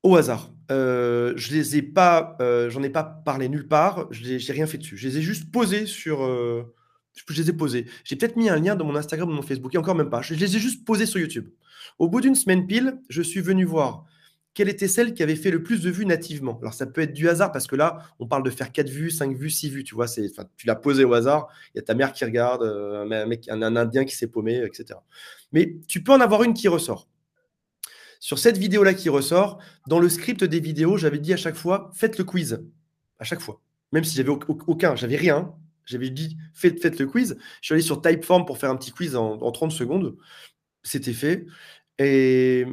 au 0.01 0.15
hasard. 0.15 0.51
Je 0.69 1.53
les 1.53 1.77
ai 1.77 1.81
pas, 1.83 2.37
j'en 2.69 2.81
ai 2.81 2.89
pas 2.89 3.03
parlé 3.03 3.49
nulle 3.49 3.67
part. 3.67 4.07
Je 4.11 4.23
n'ai 4.23 4.37
rien 4.53 4.65
fait 4.65 4.79
dessus. 4.79 4.97
Je 4.97 5.07
les 5.07 5.17
ai 5.19 5.21
juste 5.21 5.51
posés 5.51 5.85
sur. 5.85 6.21
Je 7.29 7.41
les 7.41 7.49
ai 7.49 7.53
posés. 7.53 7.85
J'ai 8.03 8.15
peut-être 8.15 8.35
mis 8.35 8.49
un 8.49 8.57
lien 8.57 8.75
dans 8.75 8.85
mon 8.85 8.95
Instagram 8.95 9.29
ou 9.29 9.33
mon 9.33 9.41
Facebook, 9.41 9.73
et 9.73 9.77
encore 9.77 9.95
même 9.95 10.09
pas. 10.09 10.21
Je 10.21 10.33
les 10.33 10.55
ai 10.55 10.59
juste 10.59 10.85
posés 10.85 11.05
sur 11.05 11.19
YouTube. 11.19 11.49
Au 11.99 12.07
bout 12.07 12.21
d'une 12.21 12.35
semaine 12.35 12.67
pile, 12.67 12.99
je 13.09 13.21
suis 13.21 13.41
venu 13.41 13.65
voir 13.65 14.05
quelle 14.55 14.69
était 14.69 14.87
celle 14.87 15.13
qui 15.13 15.21
avait 15.21 15.35
fait 15.35 15.51
le 15.51 15.61
plus 15.61 15.81
de 15.81 15.91
vues 15.91 16.05
nativement. 16.05 16.57
Alors 16.61 16.73
ça 16.73 16.85
peut 16.85 17.01
être 17.01 17.13
du 17.13 17.27
hasard 17.27 17.51
parce 17.51 17.67
que 17.67 17.75
là, 17.75 17.99
on 18.19 18.25
parle 18.25 18.41
de 18.41 18.49
faire 18.49 18.71
4 18.71 18.89
vues, 18.89 19.11
5 19.11 19.35
vues, 19.35 19.49
6 19.49 19.69
vues, 19.69 19.83
tu 19.83 19.95
vois, 19.95 20.07
tu 20.07 20.65
l'as 20.65 20.75
posé 20.75 21.03
au 21.03 21.13
hasard, 21.13 21.49
il 21.73 21.77
y 21.77 21.79
a 21.79 21.83
ta 21.83 21.93
mère 21.93 22.13
qui 22.13 22.23
regarde, 22.23 22.63
euh, 22.63 23.03
un, 23.03 23.25
mec, 23.25 23.47
un, 23.49 23.61
Indien 23.61 24.05
qui 24.05 24.15
s'est 24.15 24.27
paumé, 24.27 24.63
etc. 24.63 24.97
Mais 25.51 25.77
tu 25.89 26.01
peux 26.01 26.13
en 26.13 26.21
avoir 26.21 26.41
une 26.43 26.53
qui 26.53 26.69
ressort. 26.69 27.09
Sur 28.21 28.39
cette 28.39 28.57
vidéo-là 28.57 28.93
qui 28.93 29.09
ressort, 29.09 29.59
dans 29.87 29.99
le 29.99 30.07
script 30.07 30.43
des 30.43 30.61
vidéos, 30.61 30.97
j'avais 30.97 31.19
dit 31.19 31.33
à 31.33 31.37
chaque 31.37 31.55
fois, 31.55 31.91
faites 31.93 32.17
le 32.17 32.23
quiz. 32.23 32.65
À 33.19 33.25
chaque 33.25 33.41
fois. 33.41 33.61
Même 33.91 34.05
si 34.05 34.15
j'avais 34.15 34.29
aucun, 34.29 34.95
j'avais 34.95 35.17
rien, 35.17 35.53
j'avais 35.85 36.09
dit, 36.09 36.37
faites, 36.53 36.81
faites, 36.81 36.99
le 36.99 37.07
quiz. 37.07 37.37
Je 37.61 37.65
suis 37.65 37.73
allé 37.73 37.81
sur 37.81 38.01
Typeform 38.01 38.45
pour 38.45 38.57
faire 38.57 38.69
un 38.69 38.75
petit 38.75 38.91
quiz 38.91 39.15
en, 39.15 39.33
en 39.33 39.51
30 39.51 39.71
secondes. 39.71 40.15
C'était 40.83 41.13
fait. 41.13 41.45
Et, 41.99 42.65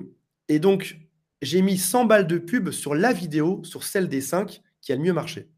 et 0.48 0.58
donc, 0.58 0.98
j'ai 1.42 1.62
mis 1.62 1.78
100 1.78 2.04
balles 2.04 2.26
de 2.26 2.38
pub 2.38 2.70
sur 2.70 2.94
la 2.94 3.12
vidéo, 3.12 3.62
sur 3.64 3.84
celle 3.84 4.08
des 4.08 4.20
5 4.20 4.62
qui 4.80 4.92
a 4.92 4.96
le 4.96 5.02
mieux 5.02 5.12
marché. 5.12 5.48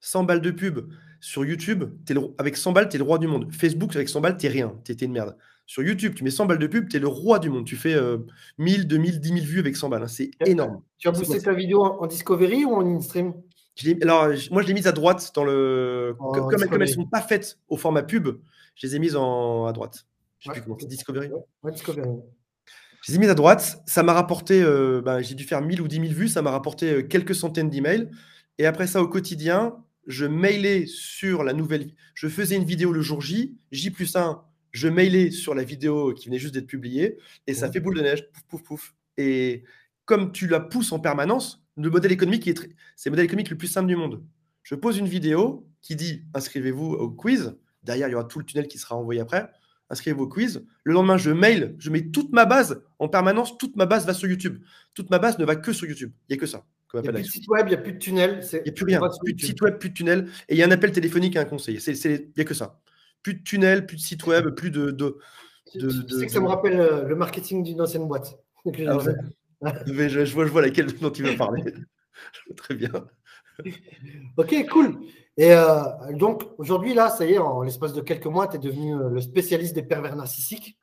100 0.00 0.24
balles 0.24 0.40
de 0.40 0.50
pub 0.50 0.90
sur 1.20 1.44
YouTube, 1.44 1.84
avec 2.38 2.56
100 2.56 2.72
balles, 2.72 2.88
tu 2.88 2.96
es 2.96 2.98
le 2.98 3.04
roi 3.04 3.18
du 3.18 3.26
monde. 3.26 3.52
Facebook, 3.52 3.94
avec 3.94 4.08
100 4.08 4.20
balles, 4.20 4.36
tu 4.36 4.46
rien, 4.48 4.74
tu 4.84 4.92
une 4.92 5.12
merde. 5.12 5.36
Sur 5.66 5.82
YouTube, 5.82 6.14
tu 6.14 6.24
mets 6.24 6.30
100 6.30 6.46
balles 6.46 6.58
de 6.58 6.66
pub, 6.66 6.88
tu 6.88 6.96
es 6.96 7.00
le 7.00 7.06
roi 7.06 7.38
du 7.38 7.48
monde. 7.48 7.64
Tu 7.64 7.76
fais 7.76 7.96
1000, 8.58 8.88
2000, 8.88 9.20
10 9.20 9.28
000 9.28 9.40
vues 9.40 9.60
avec 9.60 9.76
100 9.76 9.88
balles. 9.88 10.02
Hein. 10.02 10.08
C'est 10.08 10.30
énorme. 10.46 10.82
Tu 10.98 11.06
as 11.06 11.12
boosté 11.12 11.40
ta 11.40 11.52
vidéo 11.52 11.84
en, 11.84 12.06
Discovery 12.06 12.64
ou 12.64 12.72
en 12.72 12.84
InStream? 12.84 13.34
Alors, 14.02 14.28
moi, 14.50 14.62
je 14.62 14.66
l'ai 14.66 14.74
mise 14.74 14.86
à 14.86 14.92
droite 14.92 15.32
dans 15.34 15.44
le. 15.44 16.14
comme, 16.18 16.62
elles 16.72 16.78
ne 16.78 16.86
sont 16.86 17.06
pas 17.06 17.20
faites 17.20 17.58
au 17.68 17.76
format 17.76 18.02
pub, 18.02 18.28
je 18.74 18.86
les 18.86 18.96
ai 18.96 18.98
mises 18.98 19.16
en, 19.16 19.66
à 19.66 19.72
droite. 19.72 20.06
Je 20.38 20.48
ne 20.48 20.54
sais 20.54 20.60
plus 20.60 20.66
comment 20.66 20.78
c'est 20.80 20.86
Discovery. 20.86 21.30
Ouais, 21.62 21.72
Discovery. 21.72 22.08
Je 23.02 23.12
les 23.12 23.16
ai 23.16 23.18
mis 23.18 23.26
à 23.26 23.34
droite. 23.34 23.82
Ça 23.86 24.02
m'a 24.02 24.12
rapporté, 24.12 24.62
euh, 24.62 25.02
ben, 25.02 25.20
j'ai 25.20 25.34
dû 25.34 25.44
faire 25.44 25.60
1000 25.60 25.80
ou 25.80 25.88
10 25.88 25.96
000 25.96 26.06
vues. 26.08 26.28
Ça 26.28 26.42
m'a 26.42 26.50
rapporté 26.50 26.92
euh, 26.92 27.02
quelques 27.02 27.34
centaines 27.34 27.70
d'emails. 27.70 28.08
Et 28.58 28.66
après 28.66 28.86
ça, 28.86 29.02
au 29.02 29.08
quotidien, 29.08 29.76
je 30.06 30.26
mailais 30.26 30.86
sur 30.86 31.44
la 31.44 31.52
nouvelle. 31.52 31.90
Je 32.14 32.28
faisais 32.28 32.56
une 32.56 32.64
vidéo 32.64 32.92
le 32.92 33.00
jour 33.00 33.20
J, 33.20 33.56
J 33.70 33.90
plus 33.90 34.16
1. 34.16 34.42
Je 34.72 34.88
mailais 34.88 35.30
sur 35.30 35.54
la 35.54 35.64
vidéo 35.64 36.14
qui 36.14 36.28
venait 36.28 36.38
juste 36.38 36.54
d'être 36.54 36.66
publiée. 36.66 37.18
Et 37.46 37.54
ça 37.54 37.70
fait 37.70 37.80
boule 37.80 37.96
de 37.96 38.02
neige. 38.02 38.28
Pouf, 38.32 38.44
pouf, 38.48 38.62
pouf. 38.62 38.94
Et 39.16 39.64
comme 40.04 40.32
tu 40.32 40.46
la 40.46 40.60
pousses 40.60 40.92
en 40.92 41.00
permanence, 41.00 41.62
le 41.84 41.90
modèle 41.90 42.12
économique, 42.12 42.46
est 42.48 42.68
c'est 42.96 43.08
le 43.08 43.12
modèle 43.12 43.26
économique 43.26 43.50
le 43.50 43.56
plus 43.58 43.68
simple 43.68 43.88
du 43.88 43.96
monde. 43.96 44.22
Je 44.62 44.74
pose 44.74 44.98
une 44.98 45.08
vidéo 45.08 45.66
qui 45.82 45.96
dit 45.96 46.22
inscrivez-vous 46.34 46.92
au 46.92 47.10
quiz. 47.10 47.56
Derrière, 47.82 48.08
il 48.08 48.12
y 48.12 48.14
aura 48.14 48.24
tout 48.24 48.38
le 48.38 48.44
tunnel 48.44 48.68
qui 48.68 48.78
sera 48.78 48.96
envoyé 48.96 49.20
après 49.20 49.50
inscrivez-vous 49.90 50.24
au 50.24 50.28
quiz. 50.28 50.64
Le 50.84 50.94
lendemain, 50.94 51.18
je 51.18 51.30
mail, 51.30 51.74
je 51.78 51.90
mets 51.90 52.06
toute 52.06 52.32
ma 52.32 52.46
base 52.46 52.82
en 52.98 53.08
permanence, 53.08 53.58
toute 53.58 53.76
ma 53.76 53.86
base 53.86 54.06
va 54.06 54.14
sur 54.14 54.28
YouTube. 54.28 54.62
Toute 54.94 55.10
ma 55.10 55.18
base 55.18 55.38
ne 55.38 55.44
va 55.44 55.56
que 55.56 55.72
sur 55.72 55.86
YouTube. 55.86 56.12
Il 56.28 56.32
n'y 56.32 56.38
a 56.38 56.40
que 56.40 56.46
ça. 56.46 56.64
Il 56.94 57.00
n'y 57.00 57.08
a 57.08 57.12
plus 57.12 57.22
de 57.22 57.28
site 57.28 57.48
web, 57.48 57.66
il 57.66 57.70
n'y 57.70 57.74
a 57.74 57.78
plus 57.78 57.92
de 57.92 57.98
tunnel. 57.98 58.40
Il 58.52 58.62
n'y 58.62 58.70
a 58.70 58.72
plus 58.72 58.84
rien. 58.84 59.00
Plus 59.22 59.34
de 59.34 59.40
site 59.40 59.60
web, 59.60 59.78
plus 59.78 59.90
de 59.90 59.94
tunnel. 59.94 60.28
Et 60.48 60.54
il 60.54 60.58
y 60.58 60.62
a 60.62 60.66
un 60.66 60.70
appel 60.70 60.90
téléphonique 60.90 61.36
à 61.36 61.42
un 61.42 61.44
conseiller. 61.44 61.78
Il 61.78 62.30
n'y 62.36 62.42
a 62.42 62.44
que 62.44 62.54
ça. 62.54 62.80
Plus 63.22 63.34
de 63.34 63.42
tunnel, 63.42 63.86
plus 63.86 63.96
de 63.96 64.00
site 64.00 64.26
web, 64.26 64.48
plus 64.54 64.70
de. 64.70 64.90
de, 64.90 65.18
tu, 65.70 65.80
sais 65.80 66.26
que 66.26 66.32
ça 66.32 66.40
me 66.40 66.48
rappelle 66.48 66.80
euh, 66.80 67.04
le 67.04 67.14
marketing 67.14 67.62
d'une 67.62 67.80
ancienne 67.80 68.08
boîte. 68.08 68.36
Ah 69.64 69.74
je, 69.86 70.32
vois, 70.32 70.46
je 70.46 70.50
vois 70.50 70.62
laquelle 70.62 70.86
dont 70.98 71.10
tu 71.10 71.22
veux 71.22 71.36
parler. 71.36 71.62
Très 72.56 72.74
bien. 72.74 72.90
ok, 74.36 74.66
cool. 74.70 75.00
Et 75.36 75.52
euh, 75.52 75.82
donc, 76.12 76.44
aujourd'hui, 76.58 76.94
là, 76.94 77.10
ça 77.10 77.26
y 77.26 77.32
est, 77.32 77.38
en 77.38 77.62
l'espace 77.62 77.92
de 77.92 78.00
quelques 78.00 78.26
mois, 78.26 78.48
tu 78.48 78.56
es 78.56 78.58
devenu 78.58 78.94
euh, 78.94 79.10
le 79.10 79.20
spécialiste 79.20 79.74
des 79.74 79.82
pervers 79.82 80.16
narcissiques. 80.16 80.78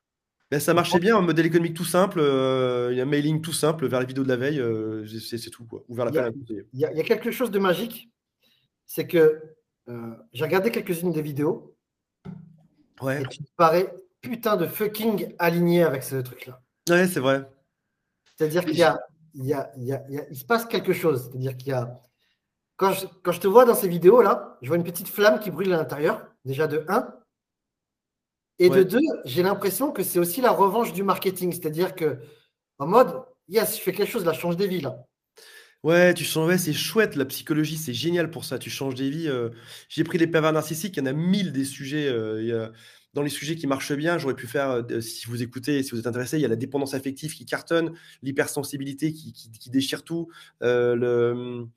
Ben, 0.52 0.60
ça 0.60 0.74
marchait 0.74 1.00
bien, 1.00 1.18
un 1.18 1.22
modèle 1.22 1.48
économique 1.48 1.76
tout 1.76 1.86
simple, 1.86 2.20
euh, 2.22 2.90
il 2.92 2.98
y 2.98 3.02
a 3.02 3.04
un 3.04 3.08
mailing 3.08 3.42
tout 3.42 3.52
simple 3.52 3.88
vers 3.88 4.00
les 4.00 4.06
vidéos 4.06 4.24
de 4.24 4.30
la 4.30 4.38
veille, 4.38 4.62
c'est 5.20 5.50
tout, 5.50 5.66
quoi. 5.66 5.84
Ou 5.90 5.96
vers 5.96 6.06
la 6.06 6.30
il, 6.50 6.66
y 6.74 6.86
a, 6.86 6.92
il 6.92 6.98
y 6.98 7.02
a 7.02 7.04
quelque 7.04 7.32
chose 7.32 7.52
de 7.52 7.60
magique, 7.60 8.10
c'est 8.86 9.08
que 9.08 9.42
j'ai 10.32 10.44
regardé 10.44 10.72
quelques-unes 10.72 11.12
des 11.12 11.22
vidéos. 11.22 11.76
Ouais. 13.02 13.22
Et 13.22 13.26
tu 13.26 13.40
te 13.40 13.50
parais 13.58 13.94
putain 14.22 14.56
de 14.56 14.68
fucking 14.68 15.34
aligné 15.40 15.84
avec 15.84 16.04
ce 16.04 16.16
truc-là. 16.16 16.62
Ouais, 16.90 17.08
c'est 17.08 17.20
vrai. 17.20 17.48
C'est-à-dire 18.38 18.66
qu'il 18.66 18.78
y 18.78 18.84
a, 18.84 19.00
il, 19.34 19.46
y 19.46 19.54
a, 19.54 19.72
il, 19.78 19.86
y 19.86 19.94
a, 19.94 20.04
il 20.30 20.38
se 20.38 20.46
passe 20.46 20.66
quelque 20.66 20.94
chose. 20.94 21.30
C'est-à-dire 21.30 21.58
qu'il 21.58 21.70
y 21.70 21.74
a 21.74 22.02
quand 22.78 22.94
je, 22.94 23.40
te 23.40 23.48
vois 23.48 23.66
dans 23.66 23.74
ces 23.74 23.88
vidéos-là, 23.88 24.58
je 24.62 24.68
vois 24.68 24.78
une 24.78 24.84
petite 24.84 25.08
flamme 25.08 25.40
qui 25.40 25.50
brûle 25.50 25.74
à 25.74 25.78
l'intérieur, 25.78 26.28
déjà 26.46 26.68
de 26.68 26.86
1. 26.88 27.12
Et 28.60 28.70
de 28.70 28.84
2, 28.84 29.00
j'ai 29.26 29.44
l'impression 29.44 29.92
que 29.92 30.04
c'est 30.04 30.20
aussi 30.20 30.42
la 30.42 30.52
revanche 30.52 30.94
du 30.94 31.04
marketing. 31.04 31.52
C'est-à-dire 31.52 31.96
que, 31.96 32.20
en 32.78 32.88
mode, 32.88 33.24
yes, 33.48 33.78
je 33.78 33.82
fais 33.82 33.94
quelque 33.94 34.12
chose, 34.12 34.26
là, 34.26 34.34
je 34.34 34.40
change 34.40 34.58
des 34.58 34.68
vies, 34.68 34.82
là. 34.82 34.96
Ouais, 35.84 36.14
tu 36.14 36.24
changes, 36.24 36.56
c'est 36.58 36.74
chouette, 36.74 37.16
la 37.16 37.26
psychologie, 37.26 37.78
c'est 37.78 37.94
génial 37.94 38.30
pour 38.30 38.46
ça. 38.46 38.58
Tu 38.60 38.70
changes 38.70 38.96
des 38.96 39.10
vies. 39.10 39.28
Euh. 39.28 39.50
J'ai 39.90 40.04
pris 40.04 40.18
les 40.18 40.28
pervers 40.28 40.54
narcissiques, 40.54 40.98
il 40.98 41.00
y 41.00 41.04
en 41.04 41.06
a 41.06 41.14
mille 41.14 41.52
des 41.52 41.66
sujets. 41.66 42.08
Euh, 42.08 42.70
dans 43.14 43.22
les 43.22 43.30
sujets 43.30 43.56
qui 43.56 43.68
marchent 43.68 43.94
bien, 43.94 44.18
j'aurais 44.18 44.36
pu 44.36 44.48
faire, 44.48 44.70
euh, 44.70 45.02
si 45.02 45.28
vous 45.28 45.42
écoutez, 45.42 45.82
si 45.84 45.92
vous 45.92 46.00
êtes 46.00 46.08
intéressé, 46.08 46.38
il 46.38 46.42
y 46.42 46.46
a 46.46 46.50
la 46.50 46.56
dépendance 46.56 46.94
affective 46.94 47.34
qui 47.34 47.46
cartonne, 47.46 47.94
l'hypersensibilité 48.22 49.12
qui, 49.12 49.34
qui, 49.34 49.70
déchire 49.70 50.04
tout, 50.04 50.30
le 50.62 51.68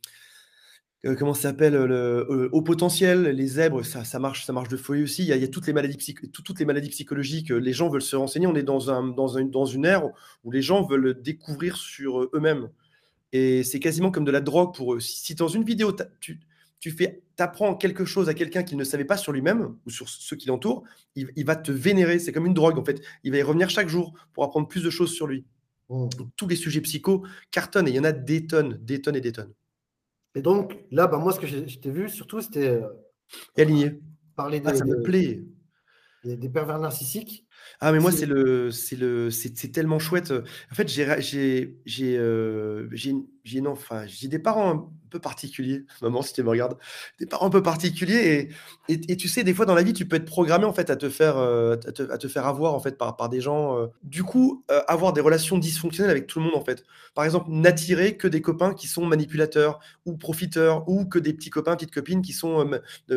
euh, 1.07 1.17
comment 1.17 1.33
ça 1.33 1.43
s'appelle 1.43 1.73
le 1.73 2.27
euh, 2.31 2.49
au 2.53 2.61
potentiel, 2.61 3.23
les 3.23 3.47
zèbres, 3.47 3.85
ça, 3.85 4.05
ça, 4.05 4.19
marche, 4.19 4.45
ça 4.45 4.53
marche 4.53 4.69
de 4.69 4.77
folie 4.77 5.03
aussi. 5.03 5.23
Il 5.23 5.29
y 5.29 5.33
a, 5.33 5.49
toutes 5.49 5.67
les 5.67 5.73
maladies 5.73 6.15
toutes 6.33 6.59
les 6.59 6.67
maladies 6.67 6.91
psychologiques. 6.91 7.51
Les 7.51 7.73
gens 7.73 7.89
veulent 7.89 8.03
se 8.03 8.17
renseigner. 8.17 8.47
On 8.47 8.55
est 8.55 8.63
dans 8.63 8.91
un 8.91 9.05
dans, 9.09 9.39
un, 9.39 9.45
dans 9.45 9.65
une 9.65 9.87
ère 9.87 10.05
où 10.45 10.51
les 10.51 10.61
gens 10.61 10.83
veulent 10.87 11.21
découvrir 11.23 11.77
sur 11.77 12.25
eux-mêmes. 12.35 12.69
Et 13.33 13.63
c'est 13.63 13.81
quasiment 13.81 14.11
comme 14.11 14.25
de 14.25 14.31
la 14.31 14.41
drogue 14.43 14.75
pour 14.75 14.95
eux. 14.95 15.01
Si, 15.01 15.35
dans 15.35 15.49
une 15.49 15.65
vidéo 15.65 15.97
tu 16.81 16.91
fais 16.91 17.23
apprends 17.39 17.75
quelque 17.75 18.05
chose 18.05 18.29
à 18.29 18.35
quelqu'un 18.35 18.63
qu'il 18.63 18.77
ne 18.77 18.85
savait 18.85 19.05
pas 19.05 19.17
sur 19.17 19.33
lui-même 19.33 19.77
ou 19.87 19.91
sur 19.91 20.09
ceux 20.09 20.37
qui 20.37 20.49
l'entourent, 20.49 20.85
il, 21.15 21.31
il, 21.37 21.47
va 21.47 21.57
te 21.57 21.73
vénérer. 21.73 22.19
C'est 22.19 22.33
comme 22.33 22.47
une 22.47 22.55
drogue 22.55 22.79
en 22.79 22.85
fait. 22.85 23.01
Il 23.25 23.33
va 23.33 23.39
y 23.39 23.43
revenir 23.43 23.71
chaque 23.71 23.89
jour 23.89 24.13
pour 24.35 24.45
apprendre 24.45 24.69
plus 24.69 24.83
de 24.83 24.91
choses 24.91 25.13
sur 25.13 25.27
lui. 25.27 25.47
Mmh. 25.89 26.09
Tous 26.37 26.47
les 26.47 26.57
sujets 26.57 26.81
psycho 26.81 27.25
cartonnent 27.51 27.89
et 27.89 27.91
il 27.91 27.97
y 27.97 28.01
en 28.01 28.05
a 28.05 28.13
des 28.13 28.47
tonnes, 28.47 28.79
des 28.83 29.01
tonnes 29.01 29.17
et 29.17 29.21
des 29.21 29.33
tonnes. 29.33 29.53
Et 30.35 30.43
donc, 30.43 30.79
là, 30.91 31.07
bah, 31.07 31.19
moi, 31.19 31.33
ce 31.33 31.41
que 31.41 31.47
je 31.47 31.79
t'ai 31.79 31.91
vu, 31.91 32.09
surtout, 32.09 32.41
c'était. 32.41 32.69
Euh, 32.69 32.89
aligné. 33.57 34.01
Parler 34.37 34.63
ah, 34.65 34.73
des, 34.73 34.79
ça 34.79 34.85
me 34.85 35.03
plaît. 35.03 35.43
des, 36.25 36.49
pervers 36.49 36.79
narcissiques. 36.79 37.45
Ah, 37.83 37.93
mais 37.93 37.99
moi, 37.99 38.13
c'est 38.13 38.27
le, 38.27 38.71
c'est 38.71 38.97
le, 38.97 39.31
c'est 39.31 39.73
tellement 39.73 39.99
chouette. 39.99 40.33
En 40.71 40.75
fait, 40.75 40.87
j'ai, 40.87 41.07
j'ai, 41.21 41.79
j'ai, 41.87 42.19
euh, 42.19 42.89
j'ai, 42.93 43.61
non, 43.63 43.71
enfin, 43.71 44.05
j'ai 44.07 44.29
des 44.29 44.39
parents 44.39 44.71
un 44.71 44.89
peu 45.09 45.19
particuliers. 45.19 45.87
Maman, 46.03 46.21
si 46.21 46.35
tu 46.35 46.43
me 46.43 46.51
regardes, 46.51 46.77
des 47.19 47.25
parents 47.25 47.47
un 47.47 47.51
peu 47.51 47.63
particuliers. 47.63 48.51
Et, 48.89 49.01
et, 49.11 49.17
tu 49.17 49.29
sais, 49.29 49.45
des 49.45 49.55
fois 49.55 49.65
dans 49.65 49.75
la 49.75 49.83
vie, 49.83 49.95
tu 49.95 50.07
peux 50.07 50.17
être 50.17 50.27
programmé 50.27 50.67
en 50.67 50.75
fait 50.75 50.91
à 50.91 50.97
te 50.97 51.09
faire, 51.09 51.39
euh, 51.39 51.77
à, 51.87 52.19
te, 52.19 52.29
faire 52.29 52.47
avoir 52.47 52.75
en 52.75 52.81
fait 52.81 52.99
par, 52.99 53.17
par 53.17 53.31
des 53.31 53.41
gens. 53.41 53.79
Euh. 53.79 53.87
Du 54.03 54.25
coup, 54.25 54.63
avoir 54.87 55.15
des 55.15 55.23
relations 55.23 55.57
dysfonctionnelles 55.57 56.11
avec 56.11 56.27
tout 56.27 56.39
le 56.39 56.45
monde 56.45 56.57
en 56.57 56.65
fait. 56.65 56.85
Par 57.15 57.25
exemple, 57.25 57.47
n'attirer 57.51 58.19
que 58.19 58.29
des 58.29 58.43
copains 58.43 58.75
qui 58.75 58.89
sont 58.89 59.07
manipulateurs 59.07 59.81
ou 60.05 60.19
profiteurs, 60.19 60.87
ou 60.87 61.07
que 61.07 61.19
des 61.19 61.33
petits 61.33 61.51
copains, 61.51 61.77
petites 61.77 61.95
copines 61.95 62.21
qui 62.21 62.35
sont 62.35 62.71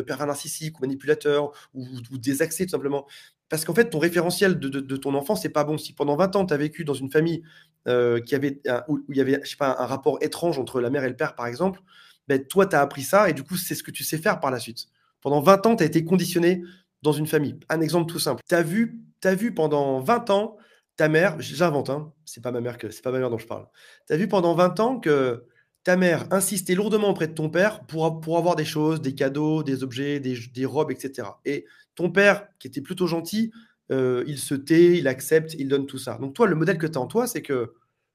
pervers 0.06 0.26
narcissiques 0.26 0.78
ou 0.78 0.82
manipulateurs 0.82 1.52
ou, 1.74 1.86
ou 2.10 2.18
désaxés 2.18 2.64
tout 2.64 2.70
simplement. 2.70 3.06
Parce 3.48 3.64
qu'en 3.64 3.74
fait, 3.74 3.90
ton 3.90 3.98
référentiel 3.98 4.58
de, 4.58 4.96
ton 4.96 5.14
enfant, 5.14 5.36
c'est 5.36 5.50
pas 5.50 5.64
bon. 5.64 5.78
Si 5.78 5.92
pendant 5.92 6.16
20 6.16 6.36
ans, 6.36 6.46
tu 6.46 6.54
as 6.54 6.56
vécu 6.56 6.84
dans 6.84 6.94
une 6.94 7.10
famille 7.10 7.42
euh, 7.86 8.20
qui 8.20 8.34
avait, 8.34 8.60
où, 8.88 9.04
il 9.08 9.16
y 9.16 9.20
avait 9.20 9.40
je 9.44 9.50
sais 9.50 9.56
pas, 9.56 9.76
un 9.78 9.86
rapport 9.86 10.18
étrange 10.22 10.58
entre 10.58 10.80
la 10.80 10.90
mère 10.90 11.04
et 11.04 11.08
le 11.08 11.16
père, 11.16 11.34
par 11.34 11.46
exemple, 11.46 11.80
ben, 12.26 12.44
toi, 12.44 12.66
tu 12.66 12.74
as 12.74 12.80
appris 12.80 13.02
ça 13.02 13.28
et 13.28 13.32
du 13.32 13.42
coup, 13.42 13.56
c'est 13.56 13.74
ce 13.74 13.82
que 13.82 13.90
tu 13.90 14.02
sais 14.02 14.18
faire 14.18 14.40
par 14.40 14.50
la 14.50 14.58
suite. 14.58 14.86
Pendant 15.20 15.40
20 15.40 15.66
ans, 15.66 15.76
tu 15.76 15.82
as 15.82 15.86
été 15.86 16.04
conditionné 16.04 16.62
dans 17.02 17.12
une 17.12 17.26
famille. 17.26 17.58
Un 17.68 17.80
exemple 17.80 18.10
tout 18.10 18.18
simple. 18.18 18.42
Tu 18.48 18.54
as 18.54 18.62
vu 18.62 19.04
vu 19.32 19.54
pendant 19.54 20.00
20 20.00 20.28
ans 20.28 20.58
ta 20.96 21.08
mère, 21.08 21.40
j'invente, 21.40 21.90
hein, 21.90 22.12
c'est 22.24 22.42
pas 22.42 22.52
ma 22.52 22.60
mère 22.60 22.78
que 22.78 22.90
c'est 22.90 23.02
pas 23.02 23.10
ma 23.10 23.18
mère 23.18 23.30
dont 23.30 23.38
je 23.38 23.46
parle. 23.46 23.66
Tu 24.06 24.12
as 24.12 24.16
vu 24.16 24.28
pendant 24.28 24.54
20 24.54 24.78
ans 24.80 25.00
que 25.00 25.44
ta 25.84 25.96
mère 25.96 26.26
insistait 26.30 26.74
lourdement 26.74 27.10
auprès 27.10 27.28
de 27.28 27.34
ton 27.34 27.50
père 27.50 27.84
pour, 27.84 28.06
avoir 28.06 28.56
des 28.56 28.64
choses, 28.64 29.02
des 29.02 29.14
cadeaux, 29.14 29.62
des 29.62 29.82
objets, 29.82 30.18
des, 30.18 30.66
robes, 30.66 30.90
etc. 30.90 31.28
Et 31.44 31.66
ton 31.94 32.10
père, 32.10 32.48
qui 32.58 32.66
était 32.66 32.80
plutôt 32.80 33.06
gentil, 33.06 33.52
euh, 33.92 34.24
il 34.26 34.38
se 34.38 34.54
tait, 34.54 34.96
il 34.96 35.06
accepte, 35.06 35.54
il 35.58 35.68
donne 35.68 35.86
tout 35.86 35.98
ça. 35.98 36.16
Donc 36.16 36.34
toi, 36.34 36.46
le 36.46 36.54
modèle 36.54 36.78
que 36.78 36.86
tu 36.86 36.96
as 36.96 37.00
en 37.00 37.06
toi, 37.06 37.26
c'est 37.26 37.42
que 37.42 37.74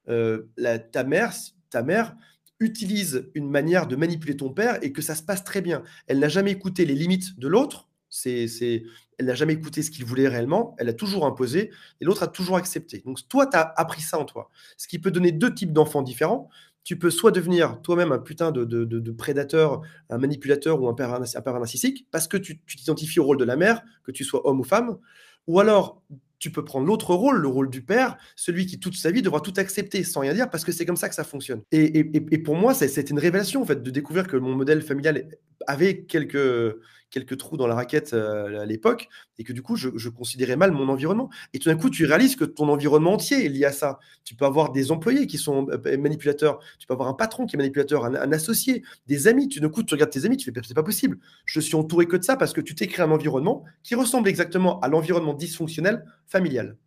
euh, 0.10 0.48
ta, 0.92 1.04
mère, 1.04 1.32
ta 1.70 1.84
mère 1.84 2.16
utilise 2.60 3.30
une 3.36 3.50
manière 3.50 3.86
de 3.86 3.96
manipuler 3.96 4.36
ton 4.36 4.50
père 4.50 4.80
et 4.84 4.92
que 4.92 5.04
ça 5.04 5.14
se 5.14 5.22
passe 5.22 5.44
très 5.44 5.62
bien. 5.62 5.84
Elle 6.08 6.18
n'a 6.18 6.28
jamais 6.28 6.52
écouté 6.52 6.86
les 6.86 6.96
limites 6.96 7.40
de 7.40 7.48
l'autre, 7.48 7.88
c'est, 8.10 8.48
c'est, 8.48 8.84
elle 9.20 9.28
n'a 9.28 9.36
jamais 9.36 9.54
écouté 9.54 9.84
ce 9.84 9.92
qu'il 9.92 10.06
voulait 10.06 10.28
réellement, 10.28 10.76
elle 10.80 10.90
a 10.90 10.94
toujours 10.94 11.28
imposé 11.28 11.70
et 12.02 12.06
l'autre 12.06 12.24
a 12.24 12.28
toujours 12.28 12.58
accepté. 12.58 13.04
Donc 13.06 13.20
toi, 13.30 13.46
tu 13.46 13.56
as 13.56 13.74
appris 13.78 14.02
ça 14.02 14.18
en 14.18 14.26
toi. 14.26 14.50
Ce 14.78 14.88
qui 14.88 14.98
peut 14.98 15.12
donner 15.12 15.32
deux 15.32 15.54
types 15.54 15.72
d'enfants 15.72 16.02
différents 16.02 16.50
tu 16.90 16.98
peux 16.98 17.12
soit 17.12 17.30
devenir 17.30 17.80
toi-même 17.84 18.12
un 18.12 18.18
putain 18.18 18.52
de, 18.52 19.12
prédateur, 19.12 19.84
un 20.10 20.18
manipulateur 20.18 20.82
ou 20.82 20.88
un 20.90 20.96
pervers, 20.96 21.20
narcissique, 21.20 22.08
parce 22.10 22.28
que 22.28 22.36
tu 22.36 22.60
t'identifies 22.66 23.20
au 23.20 23.26
rôle 23.26 23.38
de 23.38 23.44
la 23.44 23.58
mère, 23.58 23.84
que 24.04 24.12
tu 24.12 24.24
sois 24.24 24.42
homme 24.48 24.62
ou 24.62 24.64
femme, 24.64 24.98
ou 25.46 25.60
alors 25.60 26.02
tu 26.40 26.50
peux 26.50 26.66
prendre 26.66 26.88
l'autre 26.88 27.14
rôle, 27.14 27.38
le 27.38 27.48
rôle 27.48 27.70
du 27.70 27.84
père, 27.84 28.18
celui 28.36 28.66
qui 28.66 28.80
toute 28.80 28.96
sa 28.96 29.12
vie 29.12 29.22
devra 29.22 29.40
tout 29.40 29.54
accepter 29.58 30.04
sans 30.04 30.22
rien 30.22 30.34
dire, 30.34 30.50
parce 30.50 30.66
que 30.66 30.72
c'est 30.72 30.88
comme 30.88 30.96
ça 30.96 31.10
que 31.10 31.14
ça 31.14 31.24
fonctionne. 31.24 31.62
Et, 31.72 32.00
et 32.00 32.38
pour 32.40 32.56
moi, 32.56 32.74
c'est 32.74 33.10
une 33.12 33.20
révélation 33.20 33.62
en 33.62 33.66
fait 33.66 33.84
de 33.84 33.92
découvrir 33.92 34.26
que 34.26 34.38
mon 34.38 34.56
modèle 34.56 34.82
familial 34.82 35.30
avait 35.68 36.06
quelques 36.06 36.76
quelques 37.10 37.38
trous 37.38 37.58
dans 37.58 37.68
la 37.68 37.76
raquette 37.76 38.14
euh, 38.14 38.62
à 38.62 38.66
l'époque, 38.66 39.10
et 39.38 39.44
que 39.44 39.54
du 39.54 39.62
coup, 39.62 39.76
je, 39.76 40.10
considérais 40.10 40.56
mal 40.56 40.72
mon 40.72 40.90
environnement. 40.90 41.30
Et 41.54 41.60
tout 41.60 41.70
d'un 41.70 41.78
coup, 41.78 41.90
tu 41.90 42.06
réalises 42.06 42.36
que 42.36 42.46
ton 42.46 42.70
environnement 42.70 43.14
entier 43.14 43.46
est 43.46 43.50
lié 43.50 43.66
à 43.66 43.72
ça. 43.72 44.00
Tu 44.24 44.36
peux 44.36 44.46
avoir 44.46 44.72
des 44.72 44.92
employés 44.92 45.28
qui 45.28 45.38
sont 45.38 45.68
euh, 45.70 45.98
manipulateurs, 45.98 46.60
tu 46.78 46.88
peux 46.88 46.94
avoir 46.94 47.10
un 47.10 47.14
patron 47.14 47.46
qui 47.46 47.56
est 47.56 47.58
manipulateur, 47.58 48.06
un, 48.06 48.32
associé, 48.32 48.84
des 49.08 49.28
amis. 49.28 49.48
Tu, 49.48 49.60
d'un 49.60 49.70
coup, 49.70 49.84
tu 49.84 49.94
regardes 49.94 50.12
tes 50.12 50.26
amis, 50.26 50.38
tu 50.38 50.52
fais, 50.52 50.62
c'est 50.64 50.74
pas 50.74 50.84
possible. 50.84 51.18
Je 51.46 51.60
suis 51.60 51.76
entouré 51.76 52.06
que 52.06 52.18
de 52.18 52.24
ça 52.24 52.36
parce 52.36 52.54
que 52.54 52.62
tu 52.62 52.76
t'es 52.76 52.88
créé 52.88 53.06
un 53.06 53.12
environnement 53.12 53.64
qui 53.84 53.96
ressemble 53.96 54.30
exactement 54.30 54.80
à 54.82 54.88
l'environnement 54.88 55.34
dysfonctionnel 55.34 56.06
familial. 56.26 56.78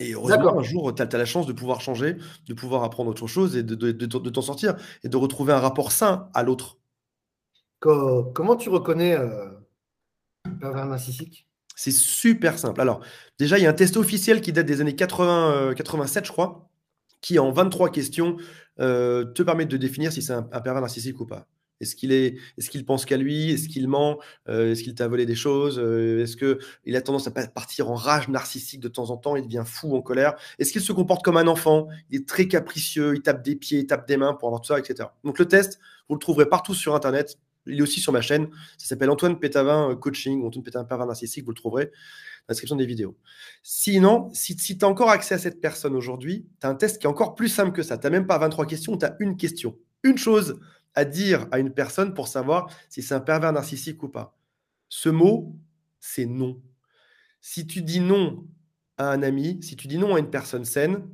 Et 0.00 0.14
heureusement, 0.14 0.58
un 0.58 0.62
jour, 0.62 0.94
tu 0.94 1.02
as, 1.02 1.18
la 1.18 1.26
chance 1.26 1.46
de 1.46 1.52
pouvoir 1.52 1.82
changer, 1.82 2.16
de 2.46 2.54
pouvoir 2.54 2.84
apprendre 2.84 3.10
autre 3.10 3.26
chose 3.26 3.54
et 3.54 3.62
de, 3.62 3.74
de 3.74 4.30
t'en 4.30 4.40
sortir 4.40 4.76
et 5.04 5.10
de 5.10 5.16
retrouver 5.18 5.52
un 5.52 5.58
rapport 5.58 5.92
sain 5.92 6.30
à 6.32 6.42
l'autre 6.42 6.79
comment 7.80 8.56
tu 8.56 8.68
reconnais 8.68 9.16
euh, 9.16 9.48
un 10.44 10.50
pervers 10.50 10.86
narcissique 10.86 11.48
C'est 11.74 11.90
super 11.90 12.58
simple. 12.58 12.80
Alors, 12.80 13.00
déjà, 13.38 13.58
il 13.58 13.64
y 13.64 13.66
a 13.66 13.70
un 13.70 13.74
test 13.74 13.96
officiel 13.96 14.40
qui 14.40 14.52
date 14.52 14.66
des 14.66 14.80
années 14.80 14.96
80, 14.96 15.74
87, 15.74 16.22
euh, 16.22 16.26
je 16.26 16.32
crois, 16.32 16.70
qui, 17.20 17.38
en 17.38 17.50
23 17.52 17.90
questions, 17.90 18.36
euh, 18.80 19.24
te 19.24 19.42
permet 19.42 19.66
de 19.66 19.76
définir 19.76 20.12
si 20.12 20.22
c'est 20.22 20.32
un, 20.32 20.42
pervers 20.42 20.80
narcissique 20.80 21.20
ou 21.20 21.26
pas. 21.26 21.46
Est-ce 21.80 21.96
qu'il 21.96 22.12
est, 22.12 22.36
qu'il 22.70 22.84
pense 22.84 23.06
qu'à 23.06 23.16
lui? 23.16 23.52
Est-ce 23.52 23.66
qu'il 23.66 23.88
ment? 23.88 24.18
Est-ce 24.46 24.82
qu'il 24.82 24.94
t'a 24.94 25.08
volé 25.08 25.24
des 25.24 25.34
choses? 25.34 25.78
Est-ce 25.78 26.36
qu'il 26.36 26.94
a 26.94 27.00
tendance 27.00 27.26
à 27.26 27.30
partir 27.30 27.90
en 27.90 27.94
rage 27.94 28.28
narcissique 28.28 28.80
de 28.80 28.88
temps 28.88 29.08
en 29.08 29.16
temps? 29.16 29.34
Il 29.34 29.44
devient 29.44 29.64
fou, 29.64 29.96
en 29.96 30.02
colère? 30.02 30.34
Est-ce 30.58 30.72
qu'il 30.72 30.82
se 30.82 30.92
comporte 30.92 31.24
comme 31.24 31.38
un 31.38 31.46
enfant? 31.46 31.88
Il 32.10 32.20
est 32.20 32.28
très 32.28 32.48
capricieux, 32.48 33.14
il 33.14 33.22
tape 33.22 33.42
des 33.42 33.56
pieds, 33.56 33.78
il 33.78 33.86
tape 33.86 34.06
des 34.06 34.18
mains 34.18 34.34
pour 34.34 34.48
avoir 34.48 34.60
tout 34.60 34.74
ça, 34.74 34.78
etc. 34.78 35.08
Donc 35.24 35.38
le 35.38 35.46
test, 35.46 35.80
vous 36.10 36.16
le 36.16 36.20
trouverez 36.20 36.50
partout 36.50 36.74
sur 36.74 36.94
Internet. 36.94 37.38
Il 37.66 37.78
est 37.78 37.82
aussi 37.82 38.00
sur 38.00 38.12
ma 38.12 38.20
chaîne. 38.20 38.48
Ça 38.78 38.88
s'appelle 38.88 39.10
Antoine 39.10 39.38
Pétavin 39.38 39.90
euh, 39.90 39.96
Coaching, 39.96 40.44
Antoine 40.44 40.64
Pétavin 40.64 40.84
Pervers 40.84 41.06
Narcissique. 41.06 41.44
Vous 41.44 41.50
le 41.50 41.56
trouverez 41.56 41.86
dans 41.86 41.90
la 42.48 42.52
description 42.54 42.76
des 42.76 42.86
vidéos. 42.86 43.16
Sinon, 43.62 44.30
si, 44.32 44.56
tu 44.56 44.76
as 44.82 44.88
encore 44.88 45.10
accès 45.10 45.34
à 45.34 45.38
cette 45.38 45.60
personne 45.60 45.94
aujourd'hui, 45.94 46.46
tu 46.60 46.66
as 46.66 46.70
un 46.70 46.74
test 46.74 46.98
qui 46.98 47.06
est 47.06 47.10
encore 47.10 47.34
plus 47.34 47.48
simple 47.48 47.72
que 47.72 47.82
ça. 47.82 47.98
Tu 47.98 48.06
n'as 48.06 48.10
même 48.10 48.26
pas 48.26 48.38
23 48.38 48.66
questions, 48.66 48.96
tu 48.96 49.04
as 49.04 49.16
une 49.20 49.36
question. 49.36 49.76
Une 50.02 50.18
chose 50.18 50.58
à 50.94 51.04
dire 51.04 51.46
à 51.52 51.58
une 51.58 51.72
personne 51.72 52.14
pour 52.14 52.28
savoir 52.28 52.68
si 52.88 53.02
c'est 53.02 53.14
un 53.14 53.20
pervers 53.20 53.52
narcissique 53.52 54.02
ou 54.02 54.08
pas. 54.08 54.36
Ce 54.88 55.08
mot, 55.08 55.54
c'est 56.00 56.26
non. 56.26 56.60
Si 57.40 57.66
tu 57.66 57.82
dis 57.82 58.00
non 58.00 58.46
à 58.96 59.10
un 59.12 59.22
ami, 59.22 59.62
si 59.62 59.76
tu 59.76 59.86
dis 59.86 59.98
non 59.98 60.14
à 60.16 60.18
une 60.18 60.30
personne 60.30 60.64
saine, 60.64 61.08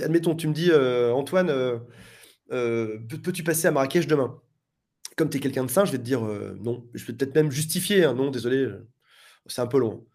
admettons, 0.00 0.34
tu 0.34 0.48
me 0.48 0.52
dis, 0.52 0.70
euh, 0.70 1.12
Antoine, 1.12 1.50
euh, 1.50 2.98
peux-tu 3.22 3.42
passer 3.42 3.66
à 3.66 3.70
Marrakech 3.70 4.06
demain? 4.06 4.40
Comme 5.16 5.30
tu 5.30 5.38
es 5.38 5.40
quelqu'un 5.40 5.64
de 5.64 5.70
sain, 5.70 5.84
je 5.84 5.92
vais 5.92 5.98
te 5.98 6.02
dire 6.02 6.24
euh, 6.26 6.56
non. 6.60 6.86
Je 6.94 7.04
vais 7.06 7.12
peut-être 7.12 7.34
même 7.34 7.50
justifier, 7.50 8.04
un 8.04 8.14
non, 8.14 8.30
désolé, 8.30 8.58
euh, 8.58 8.88
c'est 9.46 9.60
un 9.60 9.66
peu 9.66 9.78
long. 9.78 10.06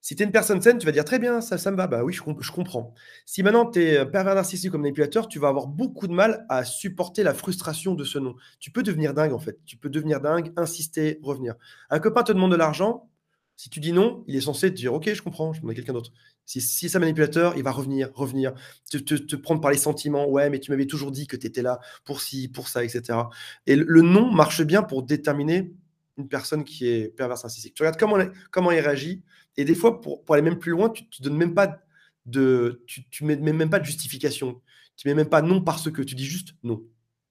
Si 0.00 0.16
tu 0.16 0.22
es 0.22 0.26
une 0.26 0.32
personne 0.32 0.60
saine, 0.60 0.76
tu 0.78 0.84
vas 0.84 0.92
dire 0.92 1.04
très 1.04 1.18
bien, 1.18 1.40
ça, 1.40 1.56
ça 1.56 1.70
me 1.70 1.76
va. 1.76 1.86
Bah 1.86 2.04
oui, 2.04 2.12
je, 2.12 2.22
je 2.40 2.52
comprends. 2.52 2.92
Si 3.24 3.42
maintenant 3.42 3.70
tu 3.70 3.82
es 3.82 4.04
pervers 4.04 4.34
narcissique 4.34 4.70
comme 4.70 4.82
manipulateur, 4.82 5.28
tu 5.28 5.38
vas 5.38 5.48
avoir 5.48 5.66
beaucoup 5.66 6.06
de 6.08 6.12
mal 6.12 6.44
à 6.50 6.64
supporter 6.64 7.22
la 7.22 7.32
frustration 7.32 7.94
de 7.94 8.04
ce 8.04 8.18
non. 8.18 8.34
Tu 8.60 8.70
peux 8.70 8.82
devenir 8.82 9.14
dingue 9.14 9.32
en 9.32 9.38
fait. 9.38 9.58
Tu 9.64 9.78
peux 9.78 9.88
devenir 9.88 10.20
dingue, 10.20 10.52
insister, 10.56 11.18
revenir. 11.22 11.54
Un 11.88 12.00
copain 12.00 12.22
te 12.22 12.32
demande 12.32 12.52
de 12.52 12.56
l'argent, 12.56 13.08
si 13.56 13.70
tu 13.70 13.80
dis 13.80 13.92
non, 13.92 14.24
il 14.26 14.36
est 14.36 14.40
censé 14.40 14.70
te 14.70 14.76
dire 14.76 14.94
Ok, 14.94 15.12
je 15.12 15.22
comprends, 15.22 15.52
je 15.52 15.60
demande 15.60 15.72
à 15.72 15.74
quelqu'un 15.74 15.92
d'autre. 15.92 16.12
Si, 16.46 16.60
c'est 16.60 16.96
un 16.96 17.00
manipulateur, 17.00 17.54
il 17.56 17.62
va 17.62 17.70
revenir, 17.70 18.10
revenir, 18.14 18.52
te, 18.90 18.98
te, 18.98 19.36
prendre 19.36 19.60
par 19.60 19.70
les 19.70 19.78
sentiments. 19.78 20.28
Ouais, 20.28 20.50
mais 20.50 20.60
tu 20.60 20.70
m'avais 20.70 20.86
toujours 20.86 21.10
dit 21.10 21.26
que 21.26 21.36
tu 21.36 21.46
étais 21.46 21.62
là 21.62 21.80
pour 22.04 22.20
ci, 22.20 22.48
pour 22.48 22.68
ça, 22.68 22.84
etc. 22.84 23.18
Et 23.66 23.76
le, 23.76 24.02
non 24.02 24.30
marche 24.30 24.62
bien 24.62 24.82
pour 24.82 25.04
déterminer 25.04 25.72
une 26.18 26.28
personne 26.28 26.64
qui 26.64 26.86
est 26.86 27.08
perverse 27.08 27.44
narcissique. 27.44 27.74
Tu 27.74 27.82
regardes 27.82 27.98
comment, 27.98 28.18
comment 28.50 28.70
il 28.72 28.80
réagit. 28.80 29.22
Et 29.56 29.64
des 29.64 29.74
fois, 29.74 30.00
pour, 30.00 30.22
aller 30.30 30.42
même 30.42 30.58
plus 30.58 30.72
loin, 30.72 30.90
tu 30.90 31.04
ne 31.20 31.24
donnes 31.24 31.36
même 31.36 31.54
pas 31.54 31.78
de, 32.26 32.82
tu, 32.86 33.08
tu 33.08 33.24
mets, 33.24 33.36
même 33.36 33.70
pas 33.70 33.78
de 33.78 33.84
justification. 33.86 34.60
Tu 34.96 35.08
mets 35.08 35.14
même 35.14 35.28
pas 35.28 35.42
non 35.42 35.62
parce 35.62 35.90
que. 35.90 36.02
Tu 36.02 36.14
dis 36.14 36.26
juste 36.26 36.54
non. 36.62 36.82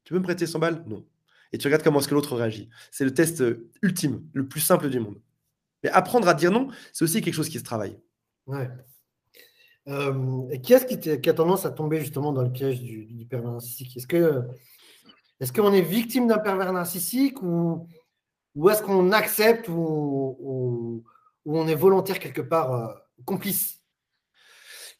Tu 0.05 0.13
veux 0.13 0.19
me 0.19 0.23
prêter 0.23 0.47
100 0.47 0.59
balles? 0.59 0.83
Non. 0.87 1.05
Et 1.51 1.57
tu 1.59 1.67
regardes 1.67 1.83
comment 1.83 1.99
est-ce 1.99 2.07
que 2.07 2.15
l'autre 2.15 2.35
réagit. 2.35 2.69
C'est 2.91 3.05
le 3.05 3.13
test 3.13 3.41
euh, 3.41 3.69
ultime, 3.83 4.23
le 4.33 4.47
plus 4.47 4.59
simple 4.59 4.89
du 4.89 4.99
monde. 4.99 5.19
Mais 5.83 5.89
apprendre 5.89 6.27
à 6.27 6.33
dire 6.33 6.51
non, 6.51 6.69
c'est 6.91 7.03
aussi 7.03 7.21
quelque 7.21 7.33
chose 7.33 7.49
qui 7.49 7.59
se 7.59 7.63
travaille. 7.63 7.99
Ouais. 8.47 8.69
Euh, 9.89 10.47
et 10.49 10.61
qui 10.61 10.73
est-ce 10.73 10.85
qui, 10.85 11.29
a 11.29 11.33
tendance 11.33 11.65
à 11.65 11.71
tomber 11.71 11.99
justement 11.99 12.31
dans 12.31 12.41
le 12.41 12.51
piège 12.51 12.81
du, 12.81 13.25
pervers 13.29 13.51
narcissique? 13.51 13.97
Est-ce 13.97 14.07
que 14.07 14.41
est-ce 15.39 15.51
qu'on 15.51 15.73
est 15.73 15.81
victime 15.81 16.27
d'un 16.27 16.37
pervers 16.37 16.71
narcissique 16.71 17.41
ou, 17.41 17.87
ou 18.55 18.69
est-ce 18.69 18.81
qu'on 18.81 19.11
accepte 19.11 19.67
ou, 19.67 21.03
on 21.45 21.67
est 21.67 21.75
volontaire 21.75 22.19
quelque 22.19 22.41
part 22.41 22.73
euh, 22.73 22.93
complice? 23.25 23.81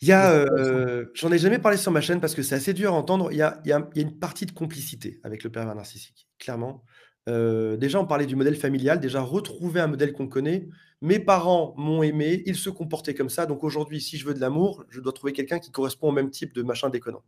Il 0.02 0.10
y 0.10 0.12
a, 0.12 0.34
euh, 0.34 1.06
j'en 1.14 1.32
ai 1.32 1.38
jamais 1.38 1.60
parlé 1.60 1.78
sur 1.78 1.94
ma 1.94 2.02
chaîne 2.02 2.20
parce 2.20 2.36
que 2.36 2.44
c'est 2.44 2.56
assez 2.56 2.74
dur 2.74 2.94
à 2.94 2.98
entendre. 2.98 3.32
Il 3.32 3.38
y, 3.38 3.42
a, 3.42 3.62
il, 3.64 3.70
y 3.70 3.72
a, 3.72 3.88
il 3.96 4.02
y, 4.02 4.06
a, 4.06 4.08
une 4.08 4.20
partie 4.20 4.46
de 4.46 4.52
complicité 4.52 5.22
avec 5.24 5.46
le 5.46 5.50
pervers 5.50 5.76
narcissique, 5.76 6.28
clairement. 6.40 6.84
Euh, 7.30 7.78
déjà, 7.78 8.00
on 8.00 8.06
parlait 8.06 8.26
du 8.26 8.36
modèle 8.36 8.56
familial, 8.56 9.00
déjà 9.00 9.22
retrouver 9.22 9.80
un 9.80 9.88
modèle 9.88 10.14
qu'on 10.14 10.28
connaît. 10.28 10.68
Mes 11.02 11.20
parents 11.20 11.74
m'ont 11.78 12.04
aimé, 12.04 12.44
ils 12.46 12.56
se 12.56 12.70
comportaient 12.70 13.14
comme 13.14 13.30
ça. 13.30 13.46
Donc 13.46 13.64
aujourd'hui, 13.64 14.02
si 14.02 14.18
je 14.18 14.26
veux 14.26 14.34
de 14.34 14.40
l'amour, 14.40 14.86
je 14.90 15.00
dois 15.00 15.14
trouver 15.14 15.34
quelqu'un 15.34 15.60
qui 15.60 15.72
correspond 15.72 16.10
au 16.10 16.12
même 16.12 16.30
type 16.30 16.54
de 16.54 16.64
machin 16.64 16.90
déconnant. 16.90 17.24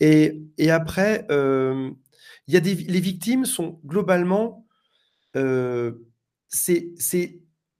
Et, 0.00 0.42
après, 0.70 1.26
euh, 1.30 1.90
y 2.48 2.56
a 2.56 2.60
des, 2.60 2.74
les 2.74 3.00
victimes 3.00 3.44
sont 3.44 3.80
globalement, 3.84 4.66
euh, 5.36 5.92
c'est 6.48 6.94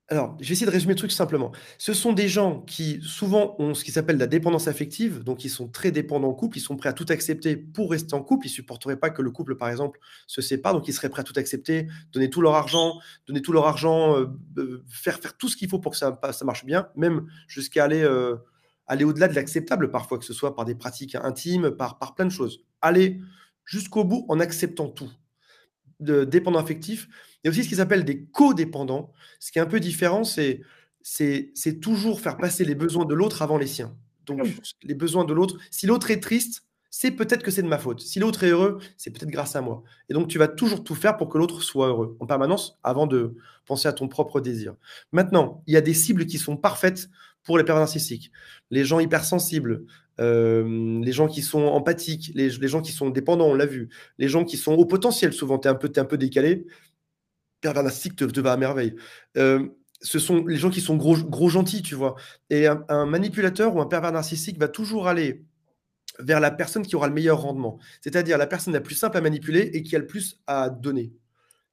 alors, 0.08 0.36
je 0.38 0.48
vais 0.48 0.52
essayer 0.52 0.66
de 0.66 0.70
résumer 0.70 0.92
le 0.92 0.98
truc 0.98 1.12
simplement. 1.12 1.50
Ce 1.78 1.94
sont 1.94 2.12
des 2.12 2.28
gens 2.28 2.60
qui 2.60 3.00
souvent 3.00 3.56
ont 3.58 3.72
ce 3.72 3.82
qui 3.84 3.90
s'appelle 3.90 4.18
la 4.18 4.26
dépendance 4.26 4.68
affective, 4.68 5.24
donc 5.24 5.46
ils 5.46 5.50
sont 5.50 5.66
très 5.66 5.92
dépendants 5.92 6.28
en 6.28 6.34
couple, 6.34 6.58
ils 6.58 6.60
sont 6.60 6.76
prêts 6.76 6.90
à 6.90 6.92
tout 6.92 7.06
accepter 7.08 7.56
pour 7.56 7.90
rester 7.90 8.12
en 8.12 8.22
couple, 8.22 8.46
ils 8.46 8.50
supporteraient 8.50 8.98
pas 8.98 9.08
que 9.08 9.22
le 9.22 9.30
couple, 9.30 9.56
par 9.56 9.70
exemple, 9.70 9.98
se 10.26 10.42
sépare, 10.42 10.74
donc 10.74 10.86
ils 10.88 10.92
seraient 10.92 11.08
prêts 11.08 11.22
à 11.22 11.24
tout 11.24 11.32
accepter, 11.36 11.86
donner 12.12 12.28
tout 12.28 12.42
leur 12.42 12.54
argent, 12.54 12.98
donner 13.26 13.40
tout 13.40 13.52
leur 13.52 13.66
argent, 13.66 14.14
euh, 14.14 14.26
euh, 14.58 14.84
faire 14.90 15.20
faire 15.20 15.38
tout 15.38 15.48
ce 15.48 15.56
qu'il 15.56 15.70
faut 15.70 15.78
pour 15.78 15.92
que 15.92 15.98
ça, 15.98 16.20
marche 16.44 16.66
bien, 16.66 16.88
même 16.96 17.26
jusqu'à 17.48 17.84
aller 17.84 18.02
euh, 18.02 18.36
aller 18.86 19.04
au-delà 19.04 19.26
de 19.26 19.34
l'acceptable 19.34 19.90
parfois, 19.90 20.18
que 20.18 20.26
ce 20.26 20.34
soit 20.34 20.54
par 20.54 20.66
des 20.66 20.74
pratiques 20.74 21.14
intimes, 21.14 21.70
par 21.70 21.98
par 21.98 22.14
plein 22.14 22.26
de 22.26 22.30
choses. 22.30 22.60
Aller 22.82 23.22
jusqu'au 23.64 24.04
bout 24.04 24.26
en 24.28 24.38
acceptant 24.38 24.88
tout 24.88 25.10
de 26.00 26.24
dépendant 26.24 26.58
affectif. 26.58 27.08
Il 27.44 27.48
y 27.48 27.48
a 27.48 27.50
aussi 27.50 27.64
ce 27.64 27.68
qui 27.68 27.76
s'appelle 27.76 28.04
des 28.04 28.24
codépendants. 28.24 29.12
Ce 29.38 29.52
qui 29.52 29.58
est 29.58 29.62
un 29.62 29.66
peu 29.66 29.78
différent, 29.78 30.24
c'est, 30.24 30.62
c'est, 31.02 31.80
toujours 31.80 32.20
faire 32.20 32.38
passer 32.38 32.64
les 32.64 32.74
besoins 32.74 33.04
de 33.04 33.14
l'autre 33.14 33.42
avant 33.42 33.58
les 33.58 33.66
siens. 33.66 33.94
Donc, 34.24 34.40
les 34.82 34.94
besoins 34.94 35.24
de 35.24 35.34
l'autre. 35.34 35.58
Si 35.70 35.86
l'autre 35.86 36.10
est 36.10 36.20
triste, 36.20 36.64
c'est 36.88 37.10
peut-être 37.10 37.42
que 37.42 37.50
c'est 37.50 37.62
de 37.62 37.68
ma 37.68 37.78
faute. 37.78 38.00
Si 38.00 38.18
l'autre 38.18 38.44
est 38.44 38.50
heureux, 38.50 38.78
c'est 38.96 39.10
peut-être 39.10 39.30
grâce 39.30 39.56
à 39.56 39.60
moi. 39.60 39.82
Et 40.08 40.14
donc, 40.14 40.28
tu 40.28 40.38
vas 40.38 40.48
toujours 40.48 40.84
tout 40.84 40.94
faire 40.94 41.16
pour 41.16 41.28
que 41.28 41.36
l'autre 41.36 41.60
soit 41.60 41.88
heureux 41.88 42.16
en 42.20 42.26
permanence 42.26 42.78
avant 42.82 43.06
de 43.06 43.34
penser 43.66 43.88
à 43.88 43.92
ton 43.92 44.08
propre 44.08 44.40
désir. 44.40 44.74
Maintenant, 45.12 45.62
il 45.66 45.74
y 45.74 45.76
a 45.76 45.82
des 45.82 45.92
cibles 45.92 46.24
qui 46.24 46.38
sont 46.38 46.56
parfaites 46.56 47.10
pour 47.42 47.58
les 47.58 47.64
pervers 47.64 47.82
narcissiques. 47.82 48.32
Les 48.70 48.84
gens 48.84 49.00
hypersensibles, 49.00 49.84
euh, 50.20 51.00
les 51.02 51.12
gens 51.12 51.26
qui 51.26 51.42
sont 51.42 51.64
empathiques, 51.64 52.30
les, 52.34 52.48
gens 52.48 52.80
qui 52.80 52.92
sont 52.92 53.10
dépendants, 53.10 53.48
on 53.48 53.54
l'a 53.54 53.66
vu, 53.66 53.88
les 54.18 54.28
gens 54.28 54.44
qui 54.44 54.56
sont 54.56 54.72
au 54.72 54.86
potentiel, 54.86 55.32
souvent, 55.32 55.58
tu 55.58 55.68
es, 55.68 55.70
un 55.70 55.74
peu, 55.74 55.92
un 55.96 56.04
peu 56.04 56.16
décalé, 56.16 56.64
pervers 57.72 57.92
te, 58.16 58.40
va 58.40 58.52
à 58.52 58.56
merveille. 58.56 58.94
Ce 59.34 60.18
sont 60.18 60.44
les 60.44 60.56
gens 60.56 60.68
qui 60.68 60.82
sont 60.82 60.96
gros, 60.96 61.16
gros 61.16 61.48
gentils, 61.48 61.82
tu 61.82 61.94
vois. 61.94 62.14
Et 62.50 62.66
un, 62.66 63.06
manipulateur 63.06 63.74
ou 63.74 63.80
un 63.80 63.86
pervers 63.86 64.12
narcissique 64.12 64.58
va 64.58 64.68
toujours 64.68 65.08
aller 65.08 65.44
vers 66.18 66.40
la 66.40 66.50
personne 66.50 66.86
qui 66.86 66.94
aura 66.94 67.08
le 67.08 67.14
meilleur 67.14 67.40
rendement, 67.40 67.78
c'est-à-dire 68.00 68.38
la 68.38 68.46
personne 68.46 68.74
la 68.74 68.80
plus 68.80 68.94
simple 68.94 69.16
à 69.16 69.20
manipuler 69.20 69.70
et 69.72 69.82
qui 69.82 69.96
a 69.96 69.98
le 69.98 70.06
plus 70.06 70.40
à 70.46 70.70
donner. 70.70 71.12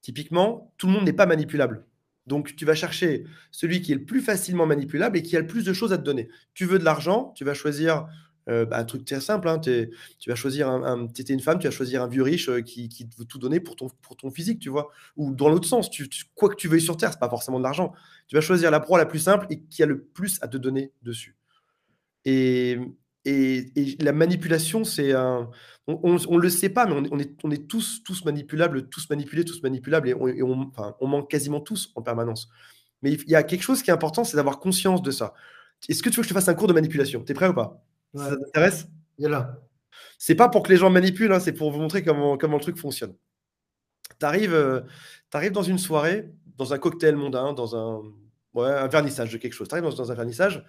Typiquement, 0.02 0.74
tout 0.78 0.88
le 0.88 0.94
monde 0.94 1.04
n'est 1.04 1.14
pas 1.14 1.28
manipulable. 1.28 1.86
Donc, 2.26 2.56
tu 2.56 2.66
vas 2.66 2.74
chercher 2.74 3.26
celui 3.52 3.82
qui 3.82 3.92
est 3.92 3.96
le 3.96 4.06
plus 4.06 4.22
facilement 4.22 4.66
manipulable 4.66 5.18
et 5.18 5.22
qui 5.22 5.36
a 5.36 5.42
le 5.42 5.48
plus 5.48 5.66
de 5.66 5.74
choses 5.74 5.92
à 5.92 5.98
te 5.98 6.04
donner. 6.04 6.30
Tu 6.54 6.66
veux 6.66 6.80
de 6.80 6.86
l'argent, 6.86 7.34
tu 7.36 7.44
vas 7.44 7.54
choisir 7.54 8.08
euh, 8.52 8.66
bah, 8.66 8.78
un 8.78 8.84
truc 8.84 9.06
très 9.06 9.22
simple. 9.22 9.48
Hein, 9.48 9.60
tu 9.60 9.90
vas 10.28 10.36
choisir 10.36 10.70
un, 10.70 11.08
étais 11.08 11.34
une 11.34 11.40
femme, 11.40 11.58
tu 11.60 11.68
vas 11.68 11.72
choisir 11.72 12.04
un 12.04 12.08
vieux 12.08 12.24
riche 12.24 12.50
euh, 12.50 12.62
qui, 12.62 12.90
qui, 12.90 13.08
veut 13.18 13.26
tout 13.26 13.40
donner 13.40 13.60
pour 13.60 13.76
ton, 13.76 13.88
pour 14.02 14.18
ton 14.18 14.30
physique, 14.30 14.60
tu 14.60 14.70
vois. 14.70 14.90
Ou 15.16 15.34
dans 15.34 15.50
l'autre 15.50 15.68
sens, 15.68 15.90
quoi 16.36 16.50
que 16.50 16.56
tu 16.56 16.68
veuilles 16.68 16.82
sur 16.82 16.98
Terre, 16.98 17.12
c'est 17.12 17.20
pas 17.20 17.30
forcément 17.30 17.60
de 17.60 17.64
l'argent. 17.64 17.94
Tu 18.28 18.36
vas 18.36 18.42
choisir 18.42 18.70
la 18.72 18.80
proie 18.80 18.98
la 18.98 19.06
plus 19.06 19.20
simple 19.20 19.48
et 19.50 19.62
qui 19.62 19.84
a 19.84 19.86
le 19.86 20.02
plus 20.02 20.38
à 20.42 20.48
te 20.48 20.58
donner 20.58 20.92
dessus. 21.02 21.38
Et, 22.26 22.78
et, 23.26 23.98
la 24.00 24.12
manipulation, 24.12 24.84
c'est 24.84 25.14
un. 25.14 25.50
On 25.88 26.14
ne 26.14 26.40
le 26.40 26.50
sait 26.50 26.70
pas, 26.70 26.86
mais 26.86 26.94
on 27.12 27.20
est, 27.20 27.36
on 27.44 27.52
est, 27.52 27.68
tous, 27.68 28.04
tous 28.04 28.24
manipulables, 28.26 28.90
tous 28.90 29.10
manipulés, 29.10 29.44
tous 29.46 29.62
manipulables, 29.64 30.10
et, 30.10 30.14
on, 30.14 30.62
enfin, 30.62 30.96
on 31.00 31.08
manque 31.08 31.30
quasiment 31.30 31.60
tous 31.60 31.92
en 31.96 32.02
permanence. 32.02 32.50
Mais 33.02 33.14
il 33.14 33.30
y 33.30 33.36
a 33.36 33.44
quelque 33.44 33.64
chose 33.64 33.82
qui 33.82 33.90
est 33.90 33.94
important, 33.94 34.24
c'est 34.24 34.38
d'avoir 34.38 34.60
conscience 34.60 35.02
de 35.02 35.12
ça. 35.12 35.34
Est-ce 35.90 36.04
que 36.04 36.10
tu 36.10 36.18
veux 36.18 36.22
que 36.22 36.28
je 36.28 36.34
te 36.34 36.34
fasse 36.34 36.50
un 36.50 36.54
cours 36.54 36.68
de 36.68 36.74
manipulation? 36.74 37.24
Tu 37.24 37.32
es 37.32 37.36
prêt 37.36 37.48
ou 37.48 37.54
pas? 37.54 37.84
Ça 38.16 38.36
t'intéresse? 38.36 38.88
Il 39.18 39.26
est 39.26 39.30
là. 39.30 39.58
C'est 40.18 40.36
pas 40.36 40.50
pour 40.50 40.64
que 40.64 40.72
les 40.72 40.78
gens 40.78 40.90
manipulent, 40.90 41.32
hein, 41.32 41.40
c'est 41.40 41.54
pour 41.54 41.72
vous 41.72 41.80
montrer 41.80 42.04
comment, 42.04 42.38
comment 42.38 42.58
le 42.58 42.62
truc 42.62 42.78
fonctionne. 42.78 43.16
Tu 44.20 44.26
arrives, 44.26 44.54
euh, 44.54 44.82
arrives, 45.34 45.52
dans 45.52 45.64
une 45.64 45.78
soirée, 45.78 46.32
dans 46.58 46.74
un 46.74 46.78
cocktail 46.78 47.16
mondain, 47.16 47.54
dans 47.54 47.76
un, 47.76 48.02
ouais, 48.54 48.70
un 48.70 48.88
vernissage 48.88 49.32
de 49.32 49.38
quelque 49.38 49.54
chose. 49.54 49.68
Tu 49.68 49.76
arrives 49.76 49.90
dans, 49.90 49.96
dans 49.96 50.12
un 50.12 50.16
vernissage, 50.16 50.66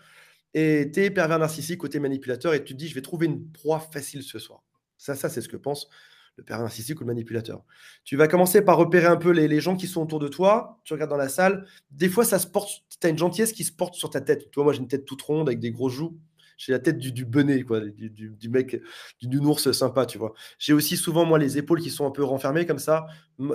et 0.55 0.90
tu 0.92 1.00
es 1.00 1.11
pervers 1.11 1.38
narcissique 1.38 1.78
côté 1.78 1.98
manipulateur 1.98 2.55
et 2.55 2.62
tu 2.62 2.74
te 2.74 2.78
dis, 2.78 2.88
je 2.88 2.94
vais 2.94 3.02
trouver 3.02 3.26
une 3.26 3.50
proie 3.50 3.81
facile 3.81 4.22
ce 4.22 4.38
soir. 4.38 4.62
Ça, 4.98 5.14
ça 5.14 5.28
c'est 5.28 5.40
ce 5.40 5.48
que 5.48 5.57
pense 5.57 5.88
le 6.37 6.44
pervers 6.44 6.64
narcissique 6.64 6.98
ou 7.00 7.05
le 7.05 7.09
manipulateur. 7.09 7.62
Tu 8.05 8.16
vas 8.16 8.28
commencer 8.28 8.62
par 8.62 8.78
repérer 8.78 9.07
un 9.07 9.16
peu 9.16 9.31
les, 9.31 9.61
gens 9.61 9.76
qui 9.76 9.87
sont 9.87 10.02
autour 10.02 10.18
de 10.18 10.28
toi. 10.28 10.81
Tu 10.85 10.94
regardes 10.94 11.11
dans 11.11 11.16
la 11.16 11.28
salle. 11.28 11.66
Des 11.90 12.09
fois, 12.09 12.24
ça 12.24 12.38
se 12.38 12.46
porte. 12.46 12.70
Tu 13.00 13.07
as 13.07 13.11
une 13.11 13.18
gentillesse 13.18 13.52
qui 13.52 13.64
se 13.64 13.72
porte 13.72 13.94
sur 13.94 14.09
ta 14.09 14.22
tête. 14.22 14.50
Tu 14.50 14.55
vois, 14.55 14.64
moi, 14.64 14.72
j'ai 14.72 14.81
une 14.81 14.88
tête 14.88 15.05
toute 15.05 15.20
ronde 15.20 15.48
avec 15.48 15.61
des 15.61 15.70
gros 15.70 15.90
joues. 15.90 16.18
J'ai 16.56 16.72
la 16.72 16.78
tête 16.78 16.98
du, 16.98 17.12
du 17.12 17.26
quoi, 17.64 17.80
du, 17.80 18.10
du, 18.10 18.48
mec, 18.48 18.80
du, 19.20 19.38
ours 19.38 19.72
sympa, 19.72 20.06
tu 20.06 20.18
vois. 20.18 20.32
J'ai 20.58 20.72
aussi 20.72 20.96
souvent, 20.96 21.24
moi, 21.24 21.38
les 21.38 21.58
épaules 21.58 21.80
qui 21.80 21.90
sont 21.90 22.06
un 22.06 22.10
peu 22.10 22.22
renfermées 22.22 22.66
comme 22.66 22.78
ça, 22.78 23.06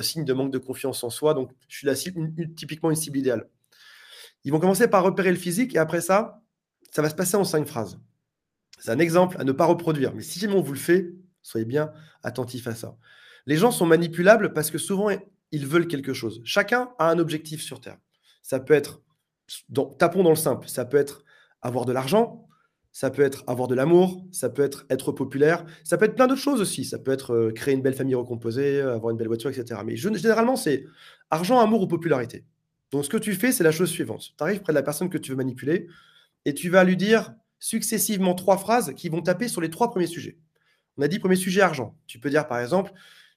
signe 0.02 0.26
de 0.26 0.34
manque 0.34 0.52
de 0.52 0.58
confiance 0.58 1.04
en 1.04 1.10
soi. 1.10 1.34
Donc, 1.34 1.52
je 1.68 1.78
suis 1.78 1.88
la 1.88 1.96
typiquement 2.56 2.90
une 2.90 2.96
cible 2.96 3.18
idéale. 3.18 3.50
Ils 4.44 4.52
vont 4.52 4.60
commencer 4.60 4.88
par 4.88 5.04
repérer 5.04 5.32
le 5.32 5.38
physique 5.38 5.76
et 5.76 5.78
après 5.78 6.02
ça, 6.02 6.42
ça 6.92 7.02
va 7.02 7.10
se 7.10 7.16
passer 7.16 7.36
en 7.36 7.44
cinq 7.44 7.68
phrases. 7.68 8.00
C'est 8.80 8.92
un 8.92 9.00
exemple 9.00 9.38
à 9.40 9.44
ne 9.44 9.52
pas 9.52 9.66
reproduire. 9.66 10.14
Mais 10.14 10.22
si 10.22 10.40
jamais 10.40 10.54
on 10.54 10.62
vous 10.62 10.74
le 10.74 10.80
fait, 10.80 11.12
soyez 11.42 11.66
bien 11.66 11.92
attentifs 12.24 12.68
à 12.68 12.76
ça. 12.76 12.98
Les 13.46 13.56
gens 13.58 13.72
sont 13.72 13.86
manipulables 13.86 14.54
parce 14.54 14.72
que 14.72 14.78
souvent, 14.78 15.10
ils 15.52 15.66
veulent 15.66 15.88
quelque 15.88 16.14
chose. 16.14 16.42
Chacun 16.44 16.92
a 17.00 17.10
un 17.10 17.20
objectif 17.20 17.62
sur 17.62 17.82
Terre. 17.82 17.98
Ça 18.42 18.60
peut 18.60 18.74
être, 18.74 19.02
tapons 19.98 20.24
dans 20.24 20.30
le 20.30 20.36
simple, 20.36 20.68
ça 20.68 20.86
peut 20.86 20.98
être 20.98 21.24
avoir 21.62 21.86
de 21.86 21.92
l'argent, 21.92 22.47
ça 22.98 23.12
peut 23.12 23.22
être 23.22 23.44
avoir 23.46 23.68
de 23.68 23.76
l'amour, 23.76 24.26
ça 24.32 24.50
peut 24.50 24.64
être 24.64 24.88
être 24.90 25.12
populaire, 25.12 25.64
ça 25.84 26.00
peut 26.00 26.06
être 26.06 26.16
plein 26.16 26.26
d'autres 26.26 26.42
choses 26.42 26.62
aussi. 26.62 26.84
Ça 26.84 26.98
peut 26.98 27.12
être 27.12 27.32
euh, 27.32 27.52
créer 27.52 27.76
une 27.76 27.84
belle 27.84 27.94
famille 27.94 28.16
recomposée, 28.16 28.82
avoir 28.82 29.12
une 29.12 29.18
belle 29.18 29.28
voiture, 29.28 29.52
etc. 29.52 29.82
Mais 29.86 29.96
généralement, 29.96 30.56
c'est 30.56 30.84
argent, 31.30 31.60
amour 31.60 31.84
ou 31.84 31.88
popularité. 31.88 32.44
Donc, 32.92 33.06
ce 33.06 33.10
que 33.10 33.18
tu 33.18 33.36
fais, 33.36 33.52
c'est 33.52 33.64
la 33.64 33.72
chose 33.72 33.92
suivante. 33.92 34.34
Tu 34.36 34.44
arrives 34.44 34.62
près 34.62 34.74
de 34.74 34.78
la 34.78 34.82
personne 34.82 35.12
que 35.12 35.20
tu 35.20 35.30
veux 35.30 35.38
manipuler, 35.38 35.86
et 36.46 36.56
tu 36.56 36.72
vas 36.72 36.84
lui 36.84 36.98
dire 36.98 37.36
successivement 37.60 38.34
trois 38.34 38.58
phrases 38.58 38.96
qui 38.96 39.10
vont 39.10 39.22
taper 39.22 39.48
sur 39.48 39.62
les 39.62 39.70
trois 39.70 39.92
premiers 39.92 40.08
sujets. 40.08 40.40
On 40.98 41.04
a 41.04 41.08
dit 41.08 41.20
premier 41.20 41.36
sujet 41.36 41.62
argent. 41.62 41.96
Tu 42.08 42.18
peux 42.18 42.32
dire 42.32 42.48
par 42.48 42.60
exemple, 42.60 42.94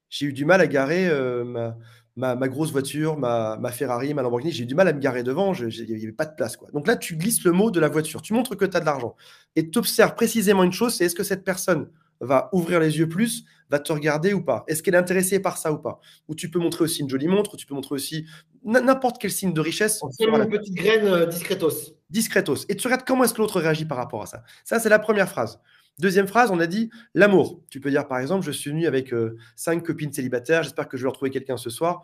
j'ai 0.08 0.24
eu 0.24 0.32
du 0.32 0.46
mal 0.46 0.62
à 0.62 0.68
garer 0.68 1.06
euh, 1.06 1.44
ma, 1.44 1.76
ma, 2.20 2.48
grosse 2.48 2.70
voiture, 2.70 3.16
ma, 3.16 3.56
ma, 3.56 3.72
Ferrari, 3.72 4.14
ma 4.14 4.22
Lamborghini, 4.22 4.52
j'ai 4.52 4.64
eu 4.64 4.66
du 4.66 4.74
mal 4.74 4.86
à 4.88 4.92
me 4.92 5.00
garer 5.00 5.22
devant, 5.22 5.52
il 5.54 5.86
n'y 5.86 6.02
avait 6.02 6.12
pas 6.12 6.26
de 6.26 6.34
place. 6.34 6.56
Quoi. 6.56 6.68
Donc 6.72 6.86
là, 6.86 6.96
tu 6.96 7.16
glisses 7.16 7.44
le 7.44 7.52
mot 7.52 7.70
de 7.70 7.80
la 7.80 7.88
voiture, 7.88 8.22
tu 8.22 8.32
montres 8.32 8.56
que 8.56 8.64
tu 8.64 8.76
as 8.76 8.80
de 8.80 8.84
l'argent. 8.84 9.16
Et 9.56 9.70
tu 9.70 9.78
observes 9.78 10.14
précisément 10.14 10.62
une 10.62 10.72
chose, 10.72 10.94
c'est 10.94 11.04
est-ce 11.04 11.14
que 11.14 11.24
cette 11.24 11.44
personne 11.44 11.88
va 12.20 12.50
ouvrir 12.52 12.80
les 12.80 12.98
yeux 12.98 13.08
plus, 13.08 13.44
va 13.70 13.78
te 13.78 13.92
regarder 13.92 14.34
ou 14.34 14.42
pas? 14.42 14.64
Est-ce 14.68 14.82
qu'elle 14.82 14.94
est 14.94 14.98
intéressée 14.98 15.40
par 15.40 15.56
ça 15.56 15.72
ou 15.72 15.78
pas? 15.78 16.00
Ou 16.28 16.34
tu 16.34 16.50
peux 16.50 16.58
montrer 16.58 16.84
aussi 16.84 17.00
une 17.00 17.08
jolie 17.08 17.28
montre, 17.28 17.54
ou 17.54 17.56
tu 17.56 17.66
peux 17.66 17.74
montrer 17.74 17.94
aussi 17.94 18.26
n'importe 18.62 19.20
quel 19.20 19.30
signe 19.30 19.54
de 19.54 19.60
richesse. 19.60 20.00
C'est 20.10 20.24
une 20.24 20.48
petite 20.48 20.74
graine 20.74 21.06
euh, 21.06 21.26
discretos. 21.26 21.96
Discretos. 22.10 22.66
Et 22.68 22.76
tu 22.76 22.86
regardes 22.86 23.04
comment 23.06 23.24
est-ce 23.24 23.32
que 23.32 23.40
l'autre 23.40 23.60
réagit 23.60 23.86
par 23.86 23.96
rapport 23.96 24.22
à 24.22 24.26
ça? 24.26 24.42
Ça, 24.64 24.78
c'est 24.78 24.90
la 24.90 24.98
première 24.98 25.28
phrase. 25.28 25.58
Deuxième 26.00 26.26
phrase, 26.26 26.50
on 26.50 26.60
a 26.60 26.66
dit 26.66 26.90
l'amour. 27.14 27.60
Tu 27.68 27.78
peux 27.78 27.90
dire 27.90 28.08
par 28.08 28.18
exemple, 28.18 28.44
je 28.44 28.50
suis 28.50 28.70
venu 28.70 28.86
avec 28.86 29.12
euh, 29.12 29.36
cinq 29.54 29.84
copines 29.84 30.12
célibataires, 30.12 30.62
j'espère 30.62 30.88
que 30.88 30.96
je 30.96 31.02
vais 31.02 31.08
retrouver 31.08 31.30
quelqu'un 31.30 31.56
ce 31.56 31.70
soir. 31.70 32.02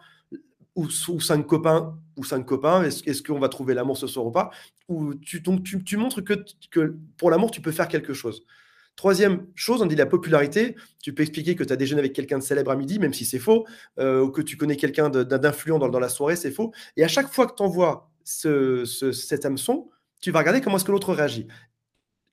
Ou, 0.74 0.90
cinq 0.90 1.46
copains, 1.46 1.98
ou 2.18 2.24
cinq 2.24 2.44
copains, 2.44 2.82
est-ce, 2.82 3.22
qu'on 3.22 3.38
va 3.38 3.48
trouver 3.48 3.72
l'amour 3.72 3.96
ce 3.96 4.06
soir 4.06 4.26
ou 4.26 4.30
pas? 4.30 4.50
Tu, 5.22 5.40
donc, 5.40 5.62
tu, 5.62 5.96
montres 5.96 6.22
que, 6.22 6.96
pour 7.16 7.30
l'amour, 7.30 7.50
tu 7.50 7.62
peux 7.62 7.72
faire 7.72 7.88
quelque 7.88 8.12
chose. 8.12 8.44
Troisième 8.94 9.46
chose, 9.54 9.80
on 9.80 9.86
dit 9.86 9.96
la 9.96 10.04
popularité. 10.04 10.76
Tu 11.02 11.14
peux 11.14 11.22
expliquer 11.22 11.54
que 11.54 11.64
tu 11.64 11.72
as 11.72 11.76
déjeuné 11.76 12.00
avec 12.00 12.12
quelqu'un 12.12 12.36
de 12.36 12.42
célèbre 12.42 12.70
à 12.70 12.76
midi, 12.76 12.98
même 12.98 13.14
si 13.14 13.24
c'est 13.24 13.38
faux, 13.38 13.66
euh, 13.98 14.20
ou 14.20 14.30
que 14.30 14.42
tu 14.42 14.58
connais 14.58 14.76
quelqu'un 14.76 15.08
d'influent 15.08 15.78
dans, 15.78 15.98
la 15.98 16.10
soirée, 16.10 16.36
c'est 16.36 16.50
faux. 16.50 16.72
Et 16.98 17.04
à 17.04 17.08
chaque 17.08 17.32
fois 17.32 17.46
que 17.46 17.54
tu 17.54 17.62
envoies 17.62 18.10
ce, 18.22 18.84
cet 18.84 19.46
hameçon, 19.46 19.88
tu 20.20 20.30
vas 20.30 20.40
regarder 20.40 20.60
comment 20.60 20.76
est-ce 20.76 20.84
que 20.84 20.92
l'autre 20.92 21.14
réagit. 21.14 21.46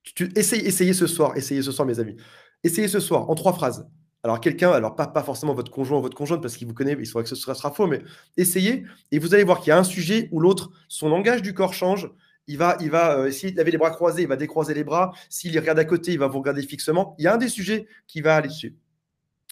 Tu, 0.04 0.30
essayez, 0.36 0.92
ce 0.92 1.06
soir, 1.06 1.36
essayez 1.36 1.62
ce 1.62 1.72
soir, 1.72 1.86
mes 1.86 1.98
amis. 1.98 2.16
Essayez 2.62 2.88
ce 2.88 3.00
soir, 3.00 3.28
en 3.30 3.34
trois 3.34 3.52
phrases. 3.52 3.88
Alors, 4.22 4.40
quelqu'un, 4.40 4.70
alors 4.70 4.94
pas, 4.96 5.22
forcément 5.22 5.54
votre 5.54 5.70
conjoint 5.70 5.98
ou 5.98 6.02
votre 6.02 6.16
conjointe, 6.16 6.40
parce 6.40 6.56
qu'il 6.56 6.66
vous 6.66 6.74
connaît, 6.74 6.96
il 6.98 7.06
saura 7.06 7.22
que 7.22 7.28
ce 7.28 7.36
sera, 7.36 7.70
faux, 7.70 7.86
mais 7.86 8.02
essayez, 8.36 8.84
et 9.12 9.18
vous 9.18 9.34
allez 9.34 9.44
voir 9.44 9.60
qu'il 9.60 9.68
y 9.68 9.72
a 9.72 9.78
un 9.78 9.84
sujet 9.84 10.28
où 10.32 10.40
l'autre, 10.40 10.70
son 10.88 11.08
langage 11.08 11.42
du 11.42 11.52
corps 11.52 11.74
change, 11.74 12.10
il 12.46 12.58
va, 12.58 12.76
il 12.80 12.90
va 12.90 13.18
euh, 13.18 13.30
s'il 13.30 13.58
avait 13.58 13.70
les 13.70 13.78
bras 13.78 13.90
croisés, 13.90 14.22
il 14.22 14.28
va 14.28 14.36
décroiser 14.36 14.74
les 14.74 14.84
bras. 14.84 15.12
S'il 15.30 15.58
regarde 15.58 15.78
à 15.78 15.84
côté, 15.84 16.12
il 16.12 16.18
va 16.18 16.26
vous 16.26 16.38
regarder 16.38 16.62
fixement. 16.62 17.14
Il 17.18 17.24
y 17.24 17.26
a 17.26 17.34
un 17.34 17.38
des 17.38 17.48
sujets 17.48 17.86
qui 18.06 18.20
va 18.20 18.36
aller 18.36 18.48
dessus. 18.48 18.76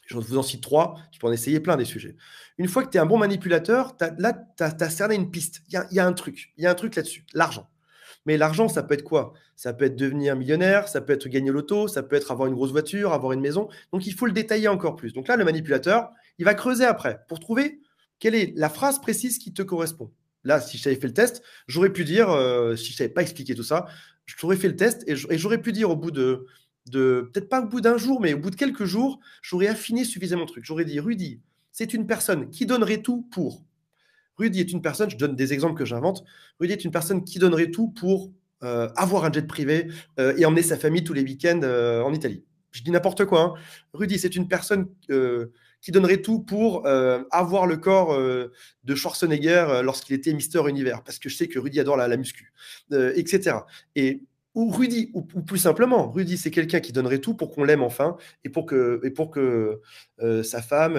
Je 0.07 0.17
vous 0.19 0.37
en 0.37 0.43
cite 0.43 0.63
trois, 0.63 0.97
tu 1.11 1.19
peux 1.19 1.27
en 1.27 1.33
essayer 1.33 1.61
plein 1.61 1.77
des 1.77 1.85
sujets. 1.85 2.17
Une 2.59 2.69
fois 2.69 2.85
que 2.85 2.91
tu 2.91 2.99
es 2.99 3.01
un 3.01 3.07
bon 3.07 3.19
manipulateur, 3.19 3.97
là, 4.19 4.35
tu 4.57 4.63
as, 4.63 4.91
cerné 4.91 5.15
une 5.15 5.31
piste. 5.31 5.63
Il 5.69 5.87
y, 5.91 6.01
a, 6.01 6.07
un 6.07 6.13
truc, 6.13 6.53
il 6.59 6.65
y 6.65 6.67
a 6.67 6.71
un 6.71 6.75
truc 6.75 6.97
là-dessus, 6.97 7.25
l'argent. 7.33 7.69
Mais 8.27 8.37
l'argent, 8.37 8.69
ça 8.69 8.83
peut 8.83 8.95
être 8.95 9.03
quoi? 9.03 9.33
Ça 9.57 9.73
peut 9.73 9.85
être 9.85 9.97
devenir 9.97 10.37
millionnaire, 10.37 10.89
ça 10.89 11.01
peut 11.01 11.13
être 11.13 11.29
gagner 11.29 11.51
l'auto, 11.51 11.89
ça 11.89 12.03
peut 12.03 12.17
être 12.17 12.31
avoir 12.31 12.49
une 12.49 12.55
grosse 12.55 12.71
voiture, 12.71 13.13
avoir 13.13 13.33
une 13.33 13.41
maison. 13.41 13.69
Donc 13.93 14.07
il 14.07 14.15
faut 14.15 14.27
le 14.27 14.33
détailler 14.33 14.69
encore 14.69 14.97
plus. 14.97 15.13
Donc 15.13 15.29
là, 15.29 15.37
le 15.37 15.45
manipulateur, 15.45 16.11
il 16.39 16.45
va 16.45 16.55
creuser 16.55 16.85
après 16.85 17.21
pour 17.29 17.41
trouver 17.41 17.81
quelle 18.19 18.35
est 18.35 18.53
la 18.57 18.69
phrase 18.69 19.01
précise 19.01 19.39
qui 19.39 19.53
te 19.53 19.63
correspond. 19.63 20.13
Là, 20.45 20.61
si 20.61 20.79
j'avais 20.79 20.97
fait 20.97 21.07
le 21.07 21.15
test, 21.15 21.43
j'aurais 21.67 21.93
pu 21.93 22.05
dire, 22.05 22.31
euh, 22.31 22.77
si 22.77 22.93
je 22.93 22.97
savais 22.97 23.11
pas 23.11 23.23
expliqué 23.23 23.55
tout 23.55 23.63
ça, 23.63 23.87
j'aurais 24.27 24.57
fait 24.57 24.69
le 24.69 24.77
test 24.77 25.05
et 25.09 25.17
j'aurais 25.17 25.61
pu 25.61 25.73
dire 25.73 25.91
au 25.91 25.97
bout 25.97 26.11
de, 26.11 26.47
de 26.87 27.31
peut-être 27.33 27.49
pas 27.49 27.63
au 27.63 27.67
bout 27.67 27.81
d'un 27.81 27.97
jour, 27.97 28.21
mais 28.21 28.35
au 28.35 28.39
bout 28.39 28.51
de 28.51 28.57
quelques 28.57 28.85
jours, 28.85 29.21
j'aurais 29.41 29.69
affiné 29.69 30.05
suffisamment 30.05 30.43
le 30.43 30.49
truc. 30.49 30.65
J'aurais 30.65 30.85
dit, 30.85 31.01
Rudy, 31.01 31.41
c'est 31.71 31.95
une 31.95 32.07
personne 32.07 32.51
qui 32.51 32.67
donnerait 32.67 33.03
tout 33.03 33.23
pour. 33.31 33.63
Rudy 34.39 34.61
est 34.61 34.73
une 34.73 34.83
personne, 34.83 35.11
je 35.11 35.17
donne 35.17 35.37
des 35.37 35.53
exemples 35.53 35.75
que 35.75 35.85
j'invente, 35.85 36.25
Rudy 36.61 36.73
est 36.73 36.85
une 36.85 36.91
personne 36.91 37.25
qui 37.25 37.39
donnerait 37.39 37.71
tout 37.71 37.89
pour 37.89 38.33
euh, 38.63 38.89
avoir 38.97 39.25
un 39.25 39.33
jet 39.33 39.47
privé 39.47 39.89
euh, 40.19 40.35
et 40.37 40.45
emmener 40.45 40.63
sa 40.63 40.77
famille 40.77 41.05
tous 41.05 41.13
les 41.13 41.23
week-ends 41.23 41.63
en 41.63 42.13
Italie. 42.13 42.45
Je 42.71 42.83
dis 42.83 42.91
n'importe 42.91 43.27
quoi. 43.27 43.43
Hein. 43.43 43.55
Rudy, 43.93 44.19
c'est 44.19 44.35
une 44.35 44.49
personne 44.49 44.87
qui 45.83 45.91
donnerait 45.91 46.23
tout 46.23 46.39
pour 46.39 46.87
euh, 46.87 47.25
avoir 47.31 47.67
le 47.67 47.77
corps 47.77 48.15
euh, 48.15 48.53
de 48.85 48.95
Schwarzenegger 48.95 49.67
euh, 49.69 49.83
lorsqu'il 49.83 50.15
était 50.15 50.33
Mister 50.33 50.63
Univers, 50.67 51.03
parce 51.03 51.19
que 51.19 51.29
je 51.29 51.37
sais 51.37 51.49
que 51.49 51.59
Rudy 51.59 51.81
adore 51.81 51.97
la, 51.97 52.17
muscu, 52.17 52.53
etc. 52.91 53.57
Et 53.97 54.23
ou 54.55 54.71
Rudy, 54.71 55.11
ou, 55.15 55.23
plus 55.23 55.59
simplement, 55.59 56.11
Rudy, 56.11 56.37
c'est 56.37 56.51
quelqu'un 56.51 56.81
qui 56.81 56.93
donnerait 56.93 57.21
tout 57.21 57.35
pour 57.35 57.51
qu'on 57.51 57.65
l'aime 57.65 57.83
enfin 57.83 58.17
et 58.45 58.49
pour 58.49 58.67
que, 58.67 59.01
et 59.03 59.11
pour 59.11 59.31
que 59.31 59.81
sa 60.43 60.63
femme 60.63 60.95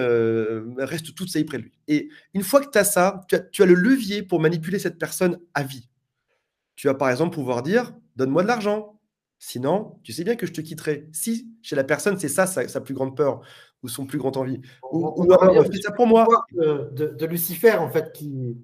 reste 0.78 1.14
toute 1.14 1.28
sa 1.28 1.38
vie 1.38 1.44
près 1.44 1.58
de 1.58 1.64
lui. 1.64 1.72
Et 1.88 2.08
une 2.34 2.42
fois 2.42 2.60
que 2.60 2.70
tu 2.70 2.78
as 2.78 2.84
ça, 2.84 3.20
tu 3.28 3.36
as, 3.36 3.40
tu 3.40 3.62
as, 3.62 3.66
le 3.66 3.74
levier 3.74 4.22
pour 4.22 4.40
manipuler 4.40 4.78
cette 4.78 4.98
personne 4.98 5.38
à 5.54 5.62
vie. 5.62 5.88
Tu 6.76 6.88
vas 6.88 6.94
par 6.94 7.10
exemple 7.10 7.34
pouvoir 7.34 7.62
dire 7.62 7.92
Donne-moi 8.16 8.42
de 8.42 8.48
l'argent. 8.48 9.00
Sinon, 9.38 9.98
tu 10.02 10.12
sais 10.12 10.24
bien 10.24 10.36
que 10.36 10.46
je 10.46 10.52
te 10.52 10.60
quitterai. 10.60 11.08
Si 11.12 11.50
chez 11.62 11.76
la 11.76 11.84
personne, 11.84 12.18
c'est 12.18 12.28
ça 12.28 12.46
sa, 12.46 12.80
plus 12.80 12.94
grande 12.94 13.16
peur 13.16 13.42
ou 13.82 13.88
son 13.88 14.06
plus 14.06 14.18
grande 14.18 14.36
envie. 14.36 14.60
Ou, 14.90 15.06
ou 15.16 15.32
alors, 15.32 15.66
ça 15.82 15.92
pour 15.92 16.06
moi. 16.06 16.26
De, 16.52 17.26
Lucifer, 17.26 17.72
en 17.72 17.90
fait, 17.90 18.12
qui. 18.12 18.56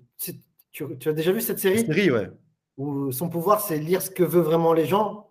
Tu, 0.72 0.85
as 0.85 1.12
déjà 1.12 1.33
vu 1.33 1.40
cette 1.40 1.59
série? 1.59 1.85
Série, 1.85 2.11
ouais. 2.11 2.31
Où 2.81 3.12
son 3.12 3.29
pouvoir, 3.29 3.61
c'est 3.61 3.77
lire 3.77 4.01
ce 4.01 4.11
que 4.11 4.23
veulent 4.23 4.43
vraiment 4.43 4.73
les 4.73 4.87
gens. 4.87 5.29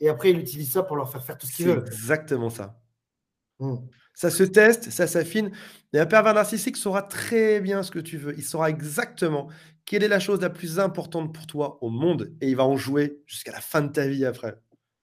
Et 0.00 0.08
après, 0.08 0.30
il 0.30 0.38
utilise 0.38 0.72
ça 0.72 0.82
pour 0.82 0.96
leur 0.96 1.10
faire 1.12 1.22
faire 1.22 1.36
tout 1.36 1.46
ce 1.46 1.54
qu'ils 1.54 1.66
veulent. 1.66 1.84
Exactement 1.86 2.48
ça. 2.48 2.80
Hmm. 3.58 3.76
Ça 4.14 4.30
se 4.30 4.42
teste, 4.42 4.90
ça 4.90 5.06
s'affine. 5.06 5.50
Et 5.92 5.98
un 5.98 6.06
pervers 6.06 6.32
narcissique 6.32 6.78
saura 6.78 7.02
très 7.02 7.60
bien 7.60 7.82
ce 7.82 7.90
que 7.90 7.98
tu 7.98 8.16
veux. 8.16 8.34
Il 8.38 8.42
saura 8.42 8.70
exactement 8.70 9.48
quelle 9.84 10.02
est 10.02 10.08
la 10.08 10.18
chose 10.18 10.40
la 10.40 10.48
plus 10.48 10.80
importante 10.80 11.34
pour 11.34 11.46
toi 11.46 11.76
au 11.82 11.90
monde 11.90 12.32
Et 12.40 12.48
il 12.48 12.56
va 12.56 12.64
en 12.64 12.78
jouer 12.78 13.20
jusqu'à 13.26 13.52
la 13.52 13.60
fin 13.60 13.82
de 13.82 13.92
ta 13.92 14.08
vie 14.08 14.24
après. 14.24 14.54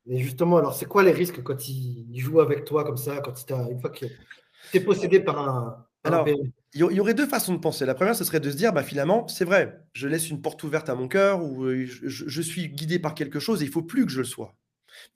Et 0.08 0.18
justement, 0.18 0.58
alors, 0.58 0.74
c'est 0.74 0.86
quoi 0.86 1.04
les 1.04 1.12
risques 1.12 1.44
quand 1.44 1.70
il 1.70 2.20
joue 2.20 2.42
avec 2.42 2.66
toi 2.66 2.84
comme 2.84 2.98
ça, 2.98 3.20
quand 3.20 3.34
une 3.70 3.80
fois 3.80 3.92
que 3.92 4.08
tu 4.08 4.78
es 4.78 4.80
possédé 4.80 5.20
par 5.20 5.38
un. 5.38 5.86
alors, 6.04 6.28
il 6.76 6.82
y 6.82 7.00
aurait 7.00 7.14
deux 7.14 7.26
façons 7.26 7.54
de 7.54 7.60
penser. 7.60 7.86
La 7.86 7.96
première, 7.96 8.18
ce 8.18 8.26
serait 8.26 8.42
de 8.42 8.52
se 8.52 8.58
dire, 8.58 8.74
bah, 8.74 8.84
finalement, 8.84 9.30
c'est 9.30 9.46
vrai, 9.46 9.80
je 9.94 10.10
laisse 10.10 10.30
une 10.30 10.42
porte 10.42 10.62
ouverte 10.62 10.90
à 10.90 10.96
mon 10.96 11.08
cœur 11.08 11.42
ou 11.42 11.64
euh, 11.64 11.86
je, 11.86 12.42
suis 12.42 12.68
guidé 12.68 13.00
par 13.00 13.16
quelque 13.16 13.40
chose 13.40 13.62
et 13.62 13.66
il 13.66 13.72
faut 13.72 13.82
plus 13.82 14.06
que 14.06 14.12
je 14.12 14.20
le 14.20 14.26
sois. 14.26 14.56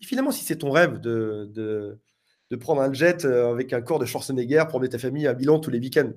Et 0.02 0.06
finalement, 0.06 0.32
si 0.32 0.46
c'est 0.46 0.56
ton 0.56 0.72
rêve 0.72 1.02
de, 1.02 1.52
de, 2.50 2.56
prendre 2.56 2.82
un 2.82 2.94
jet 2.94 3.26
euh, 3.26 3.52
avec 3.52 3.74
un 3.74 3.82
corps 3.82 4.00
de 4.00 4.06
Schwarzenegger 4.06 4.64
pour 4.70 4.78
emmener 4.78 4.90
ta 4.90 5.00
famille 5.00 5.28
à 5.28 5.34
Milan 5.34 5.60
tous 5.60 5.70
les 5.70 5.80
week-ends, 5.80 6.12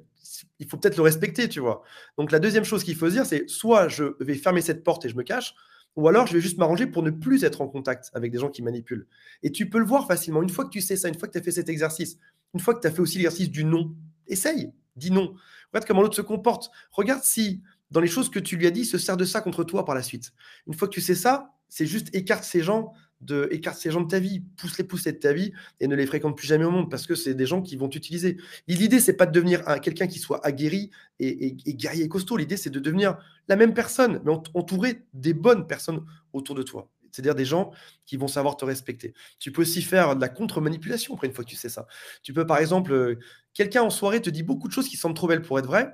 il 0.61 0.69
faut 0.69 0.77
peut-être 0.77 0.97
le 0.97 1.03
respecter, 1.03 1.49
tu 1.49 1.59
vois. 1.59 1.83
Donc 2.19 2.31
la 2.31 2.39
deuxième 2.39 2.65
chose 2.65 2.85
qu'il 2.85 2.95
faut 2.95 3.09
se 3.09 3.15
dire, 3.15 3.27
c'est 3.27 3.49
soit 3.51 3.89
je 3.89 4.05
vais 4.21 4.35
fermer 4.35 4.61
cette 4.61 4.85
porte 4.85 5.05
et 5.07 5.09
je 5.09 5.17
me 5.17 5.25
cache, 5.25 5.55
ou 5.97 6.07
alors 6.07 6.29
je 6.29 6.35
vais 6.35 6.41
juste 6.41 6.59
m'arranger 6.59 6.87
pour 6.87 7.03
ne 7.03 7.11
plus 7.11 7.43
être 7.43 7.63
en 7.63 7.69
contact 7.69 8.11
avec 8.15 8.31
des 8.31 8.39
gens 8.39 8.49
qui 8.49 8.63
manipulent. 8.63 9.09
Et 9.43 9.51
tu 9.51 9.69
peux 9.69 9.79
le 9.79 9.87
voir 9.87 10.07
facilement. 10.07 10.41
Une 10.41 10.51
fois 10.51 10.65
que 10.65 10.71
tu 10.71 10.81
sais 10.81 10.95
ça, 10.95 11.09
une 11.09 11.19
fois 11.19 11.27
que 11.27 11.33
tu 11.33 11.39
as 11.39 11.43
fait 11.43 11.51
cet 11.51 11.69
exercice, 11.69 12.17
une 12.55 12.61
fois 12.61 12.75
que 12.75 12.81
tu 12.81 12.87
as 12.87 12.93
fait 12.93 13.01
aussi 13.01 13.19
l'exercice 13.19 13.51
du 13.51 13.65
non, 13.65 13.93
essaye 14.29 14.73
dis 14.97 15.11
non. 15.11 15.35
Regarde 15.73 15.87
comment 15.87 16.03
l'autre 16.03 16.17
se 16.17 16.23
comporte. 16.23 16.71
Regarde 16.91 17.23
si, 17.23 17.63
dans 17.91 18.01
les 18.01 18.09
choses 18.09 18.31
que 18.31 18.39
tu 18.39 18.57
lui 18.57 18.67
as 18.67 18.71
dit, 18.71 18.85
se 18.85 18.99
sert 18.99 19.17
de 19.17 19.25
ça 19.25 19.41
contre 19.41 19.65
toi 19.65 19.85
par 19.85 19.95
la 19.95 20.03
suite. 20.03 20.33
Une 20.67 20.75
fois 20.75 20.89
que 20.89 20.95
tu 20.95 21.01
sais 21.01 21.15
ça, 21.15 21.55
c'est 21.69 21.87
juste 21.87 22.15
écarte 22.15 22.45
ces 22.45 22.63
gens 22.63 22.93
de 23.23 23.49
écarte 23.53 23.79
ces 23.79 23.91
gens 23.91 24.01
de 24.01 24.09
ta 24.09 24.19
vie, 24.19 24.43
pousse-les 24.57 24.85
pousser 24.85 25.13
de 25.13 25.19
ta 25.19 25.33
vie 25.33 25.53
et 25.81 25.87
ne 25.87 25.95
les 25.95 26.07
fréquente 26.07 26.37
plus 26.37 26.47
jamais 26.47 26.65
au 26.65 26.71
monde 26.71 26.91
parce 26.91 27.07
que 27.07 27.15
c'est 27.15 27.35
des 27.35 27.47
gens 27.47 27.63
qui 27.63 27.77
vont 27.77 27.89
t'utiliser. 27.89 28.37
L'idée, 28.67 29.01
c'est 29.01 29.13
pas 29.13 29.27
de 29.27 29.33
devenir 29.33 29.65
quelqu'un 29.81 30.07
qui 30.07 30.19
soit 30.19 30.45
aguerri 30.45 30.91
et, 31.21 31.53
guerrier 31.53 32.05
et 32.05 32.09
costaud. 32.09 32.37
L'idée, 32.37 32.57
c'est 32.57 32.71
de 32.71 32.81
devenir 32.81 33.17
la 33.49 33.57
même 33.57 33.75
personne, 33.75 34.21
mais 34.25 34.33
entouré 34.55 35.03
des 35.15 35.35
bonnes 35.35 35.67
personnes 35.67 36.05
autour 36.33 36.57
de 36.57 36.63
toi 36.63 36.91
c'est-à-dire 37.12 37.35
des 37.35 37.44
gens 37.44 37.70
qui 38.07 38.16
vont 38.16 38.27
savoir 38.27 38.57
te 38.57 38.64
respecter. 38.64 39.14
Tu 39.38 39.53
peux 39.53 39.62
aussi 39.62 39.83
faire 39.83 40.16
de 40.16 40.20
la 40.20 40.29
contre-manipulation 40.29 41.14
après 41.14 41.29
une 41.29 41.35
fois 41.35 41.44
que 41.44 41.51
tu 41.51 41.57
sais 41.57 41.68
ça. 41.68 41.87
Tu 42.22 42.33
peux 42.33 42.46
par 42.46 42.59
exemple, 42.59 42.92
euh, 42.92 43.18
quelqu'un 43.55 43.83
en 43.83 43.90
soirée 43.90 44.20
te 44.20 44.31
dit 44.31 44.42
beaucoup 44.42 44.66
de 44.66 44.72
choses 44.72 44.88
qui 44.88 44.96
semblent 44.96 45.14
trop 45.14 45.29
belles 45.29 45.42
pour 45.42 45.59
être 45.59 45.66
vraies. 45.66 45.92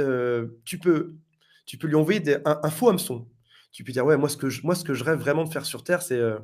Euh, 0.00 0.48
tu, 0.64 0.78
peux, 0.78 1.14
lui 1.82 1.94
envoyer 1.94 2.38
un, 2.44 2.70
faux 2.70 2.88
hameçon. 2.88 3.28
Tu 3.70 3.84
peux 3.84 3.92
dire, 3.92 4.04
ouais, 4.04 4.16
moi 4.16 4.28
ce, 4.28 4.36
que 4.36 4.48
je, 4.48 5.04
rêve 5.04 5.18
vraiment 5.18 5.44
de 5.44 5.50
faire 5.50 5.66
sur 5.66 5.84
Terre, 5.84 6.02
c'est 6.02 6.18
euh, 6.18 6.38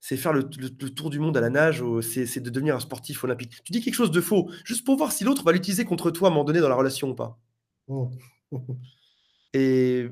faire 0.00 0.32
le, 0.32 0.48
tour 0.48 1.10
du 1.10 1.18
monde 1.18 1.36
à 1.36 1.40
la 1.40 1.50
nage, 1.50 1.84
c'est 2.02 2.40
de 2.40 2.50
devenir 2.50 2.74
un 2.74 2.80
sportif 2.80 3.22
olympique. 3.24 3.62
Tu 3.62 3.72
dis 3.72 3.82
quelque 3.82 3.94
chose 3.94 4.10
de 4.10 4.20
faux, 4.20 4.50
juste 4.64 4.84
pour 4.84 4.96
voir 4.96 5.12
si 5.12 5.22
l'autre 5.24 5.44
va 5.44 5.52
l'utiliser 5.52 5.84
contre 5.84 6.10
toi 6.10 6.28
à 6.28 6.30
un 6.30 6.34
moment 6.34 6.44
donné 6.44 6.60
dans 6.60 6.68
la 6.68 6.74
relation 6.74 7.10
ou 7.10 7.14
pas. 7.14 7.38
Oh. 7.88 8.10
Et, 9.54 10.10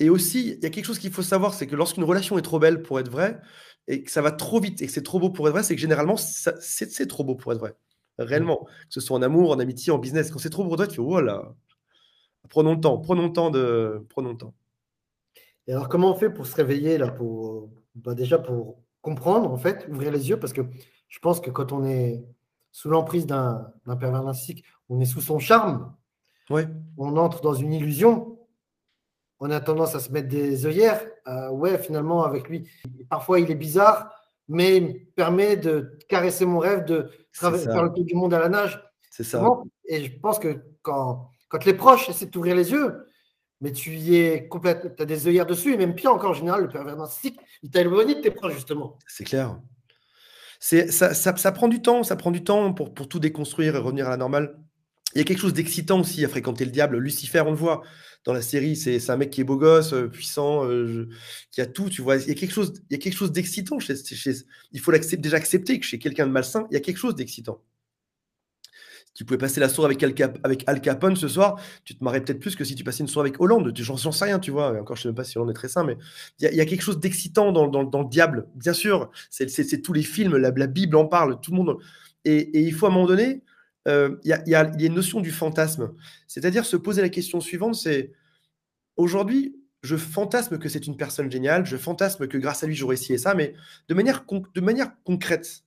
et, 0.00 0.10
aussi, 0.10 0.56
il 0.58 0.62
y 0.62 0.66
a 0.66 0.70
quelque 0.70 0.86
chose 0.86 0.98
qu'il 0.98 1.12
faut 1.12 1.22
savoir, 1.22 1.52
c'est 1.52 1.66
que 1.66 1.76
lorsqu'une 1.76 2.04
relation 2.04 2.38
est 2.38 2.42
trop 2.42 2.58
belle 2.58 2.82
pour 2.82 2.98
être 2.98 3.10
vraie, 3.10 3.38
et 3.86 4.02
que 4.02 4.10
ça 4.10 4.22
va 4.22 4.32
trop 4.32 4.60
vite, 4.60 4.80
et 4.80 4.86
que 4.86 4.92
c'est 4.92 5.02
trop 5.02 5.20
beau 5.20 5.30
pour 5.30 5.46
être 5.46 5.52
vrai, 5.52 5.62
c'est 5.62 5.74
que 5.74 5.80
généralement, 5.80 6.16
c'est 6.16 7.06
trop 7.06 7.22
beau 7.22 7.34
pour 7.34 7.52
être 7.52 7.58
vrai. 7.58 7.76
Réellement. 8.18 8.64
Que 8.64 8.70
ce 8.88 9.00
soit 9.00 9.16
en 9.16 9.22
amour, 9.22 9.50
en 9.50 9.58
amitié, 9.58 9.92
en 9.92 9.98
business. 9.98 10.30
Quand 10.30 10.38
c'est 10.38 10.48
trop 10.50 10.62
beau 10.62 10.70
pour 10.70 10.78
toi, 10.78 10.86
tu 10.86 10.96
fais, 10.96 11.02
voilà. 11.02 11.54
Prenons 12.48 12.74
le 12.74 12.80
temps, 12.80 12.98
prenons 12.98 13.26
le 13.26 13.32
temps 13.32 13.50
de. 13.50 14.06
Prenons 14.08 14.30
le 14.30 14.38
temps. 14.38 14.54
Et 15.66 15.72
alors, 15.72 15.88
comment 15.88 16.12
on 16.12 16.14
fait 16.14 16.30
pour 16.30 16.46
se 16.46 16.54
réveiller, 16.54 16.96
là, 16.96 17.10
pour, 17.10 17.70
bah, 17.94 18.14
déjà 18.14 18.38
pour 18.38 18.82
comprendre, 19.02 19.50
en 19.52 19.58
fait, 19.58 19.86
ouvrir 19.90 20.12
les 20.12 20.30
yeux, 20.30 20.38
parce 20.38 20.54
que 20.54 20.62
je 21.08 21.18
pense 21.18 21.40
que 21.40 21.50
quand 21.50 21.72
on 21.72 21.84
est 21.84 22.24
sous 22.72 22.88
l'emprise 22.88 23.26
d'un 23.26 23.72
pervers 23.84 24.22
narcissique, 24.22 24.64
on 24.88 25.00
est 25.00 25.06
sous 25.06 25.20
son 25.20 25.38
charme. 25.38 25.94
Ouais. 26.48 26.68
On 26.96 27.16
entre 27.16 27.42
dans 27.42 27.54
une 27.54 27.72
illusion 27.72 28.35
on 29.40 29.50
a 29.50 29.60
tendance 29.60 29.94
à 29.94 30.00
se 30.00 30.10
mettre 30.10 30.28
des 30.28 30.66
œillères. 30.66 31.04
Euh, 31.26 31.50
ouais, 31.50 31.78
finalement, 31.78 32.24
avec 32.24 32.48
lui, 32.48 32.68
parfois 33.10 33.40
il 33.40 33.50
est 33.50 33.56
bizarre, 33.56 34.10
mais 34.48 34.76
il 34.76 35.06
permet 35.14 35.56
de 35.56 35.98
caresser 36.08 36.46
mon 36.46 36.58
rêve 36.58 36.84
de 36.84 37.10
faire 37.32 37.50
le 37.50 37.92
tour 37.92 38.04
du 38.04 38.14
monde 38.14 38.34
à 38.34 38.38
la 38.38 38.48
nage. 38.48 38.82
C'est 39.10 39.24
ça. 39.24 39.44
Et 39.88 40.04
je 40.04 40.18
pense 40.18 40.38
que 40.38 40.62
quand, 40.82 41.30
quand 41.48 41.64
les 41.64 41.74
proches 41.74 42.08
essaient 42.08 42.26
de 42.26 42.30
t'ouvrir 42.30 42.54
les 42.54 42.72
yeux, 42.72 43.06
mais 43.60 43.72
tu 43.72 43.90
y 43.92 44.16
es 44.16 44.48
complètement, 44.48 44.90
tu 44.94 45.02
as 45.02 45.06
des 45.06 45.26
œillères 45.26 45.46
dessus, 45.46 45.72
et 45.72 45.76
même 45.76 45.94
pire 45.94 46.12
encore, 46.12 46.30
en 46.30 46.34
général, 46.34 46.62
le 46.62 46.68
pervers 46.68 46.96
narcissique, 46.96 47.38
il 47.62 47.70
t'a 47.70 47.80
éloigné 47.80 48.16
de 48.16 48.20
tes 48.20 48.30
proches, 48.30 48.54
justement. 48.54 48.98
C'est 49.06 49.24
clair. 49.24 49.58
C'est, 50.58 50.90
ça, 50.90 51.14
ça, 51.14 51.52
prend 51.52 51.68
du 51.68 51.82
temps, 51.82 52.02
ça 52.02 52.16
prend 52.16 52.30
du 52.30 52.42
temps 52.42 52.72
pour, 52.72 52.94
pour 52.94 53.08
tout 53.08 53.18
déconstruire 53.18 53.76
et 53.76 53.78
revenir 53.78 54.06
à 54.06 54.10
la 54.10 54.16
normale. 54.16 54.58
Il 55.16 55.18
y 55.20 55.22
a 55.22 55.24
quelque 55.24 55.40
chose 55.40 55.54
d'excitant 55.54 56.00
aussi 56.00 56.22
à 56.26 56.28
fréquenter 56.28 56.66
le 56.66 56.70
diable. 56.70 56.98
Lucifer, 56.98 57.40
on 57.40 57.50
le 57.50 57.56
voit 57.56 57.82
dans 58.24 58.34
la 58.34 58.42
série, 58.42 58.76
c'est 58.76 59.08
un 59.08 59.16
mec 59.16 59.30
qui 59.30 59.40
est 59.40 59.44
beau 59.44 59.56
gosse, 59.56 59.94
euh, 59.94 60.08
puissant, 60.08 60.66
euh, 60.66 61.08
qui 61.50 61.62
a 61.62 61.66
tout, 61.66 61.88
tu 61.88 62.02
vois. 62.02 62.16
Il 62.16 62.28
y 62.28 62.32
a 62.32 62.34
quelque 62.34 62.52
chose, 62.52 62.74
il 62.90 62.92
y 62.92 62.96
a 62.96 62.98
quelque 62.98 63.16
chose 63.16 63.32
d'excitant 63.32 63.78
chez, 63.78 63.94
Il 64.72 64.80
faut 64.80 64.92
déjà 64.92 65.38
accepter 65.38 65.80
que 65.80 65.86
chez 65.86 65.98
quelqu'un 65.98 66.26
de 66.26 66.32
malsain, 66.32 66.66
il 66.70 66.74
y 66.74 66.76
a 66.76 66.80
quelque 66.80 66.98
chose 66.98 67.14
d'excitant. 67.14 67.62
Tu 69.14 69.24
pouvais 69.24 69.38
passer 69.38 69.58
la 69.58 69.70
soirée 69.70 69.94
avec 69.94 70.20
Al, 70.20 70.34
avec 70.44 70.64
Al 70.66 70.82
Capone 70.82 71.16
ce 71.16 71.28
soir, 71.28 71.58
tu 71.86 71.96
te 71.96 72.04
marrais 72.04 72.22
peut-être 72.22 72.40
plus 72.40 72.54
que 72.54 72.64
si 72.64 72.74
tu 72.74 72.84
passais 72.84 73.00
une 73.00 73.08
soirée 73.08 73.30
avec 73.30 73.40
Hollande. 73.40 73.72
J'en 73.74 74.12
sais 74.12 74.24
rien, 74.26 74.38
tu 74.38 74.50
vois. 74.50 74.78
encore, 74.78 74.96
je 74.96 75.02
sais 75.02 75.08
même 75.08 75.14
pas 75.14 75.24
si 75.24 75.38
Hollande 75.38 75.52
est 75.52 75.54
très 75.54 75.68
sain, 75.68 75.84
mais 75.84 75.96
il 76.40 76.54
y, 76.54 76.60
a 76.60 76.66
quelque 76.66 76.82
chose 76.82 77.00
d'excitant 77.00 77.52
dans, 77.52 77.82
le 77.82 78.08
diable. 78.10 78.48
Bien 78.54 78.74
sûr, 78.74 79.10
c'est 79.30 79.80
tous 79.80 79.94
les 79.94 80.02
films, 80.02 80.36
la, 80.36 80.66
Bible 80.66 80.94
en 80.94 81.06
parle, 81.06 81.40
tout 81.40 81.52
le 81.52 81.56
monde. 81.56 81.78
et 82.26 82.60
il 82.60 82.74
faut 82.74 82.84
à 82.84 82.90
un 82.90 82.92
moment 82.92 83.06
donné 83.06 83.42
euh, 83.86 84.16
il 84.24 84.30
y, 84.46 84.54
a, 84.54 84.72
une 84.78 84.94
notion 84.94 85.20
du 85.20 85.30
fantasme. 85.30 85.92
C'est-à-dire 86.26 86.64
se 86.64 86.76
poser 86.76 87.02
la 87.02 87.08
question 87.08 87.40
suivante, 87.40 87.74
c'est 87.74 88.12
aujourd'hui, 88.96 89.56
je 89.82 89.96
fantasme 89.96 90.58
que 90.58 90.68
c'est 90.68 90.86
une 90.86 90.96
personne 90.96 91.30
géniale, 91.30 91.66
je 91.66 91.76
fantasme 91.76 92.26
que 92.26 92.38
grâce 92.38 92.64
à 92.64 92.66
lui, 92.66 92.74
j'aurais 92.74 92.96
ci 92.96 93.12
et 93.12 93.18
ça, 93.18 93.34
mais 93.34 93.54
de 93.88 93.94
manière, 93.94 94.24
de 94.54 94.60
manière 94.60 94.92
concrète, 95.04 95.62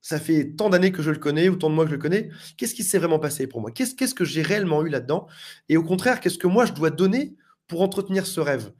ça 0.00 0.18
fait 0.18 0.50
tant 0.56 0.68
d'années 0.68 0.90
que 0.90 1.02
je 1.02 1.10
le 1.10 1.18
connais, 1.18 1.48
ou 1.48 1.56
tant 1.56 1.70
de 1.70 1.74
mois 1.74 1.84
que 1.84 1.90
je 1.90 1.94
le 1.94 2.02
connais, 2.02 2.30
qu'est-ce 2.56 2.74
qui 2.74 2.82
s'est 2.82 2.98
vraiment 2.98 3.20
passé 3.20 3.46
pour 3.46 3.60
moi? 3.60 3.70
Qu'est-ce 3.70 4.14
que 4.14 4.24
j'ai 4.24 4.42
réellement 4.42 4.84
eu 4.84 4.88
là-dedans? 4.88 5.28
Et 5.68 5.76
au 5.76 5.84
contraire, 5.84 6.20
qu'est-ce 6.20 6.38
que 6.38 6.48
moi, 6.48 6.66
je 6.66 6.72
dois 6.72 6.90
donner 6.90 7.36
pour 7.68 7.82
entretenir 7.82 8.26
ce 8.26 8.40
rêve? 8.40 8.72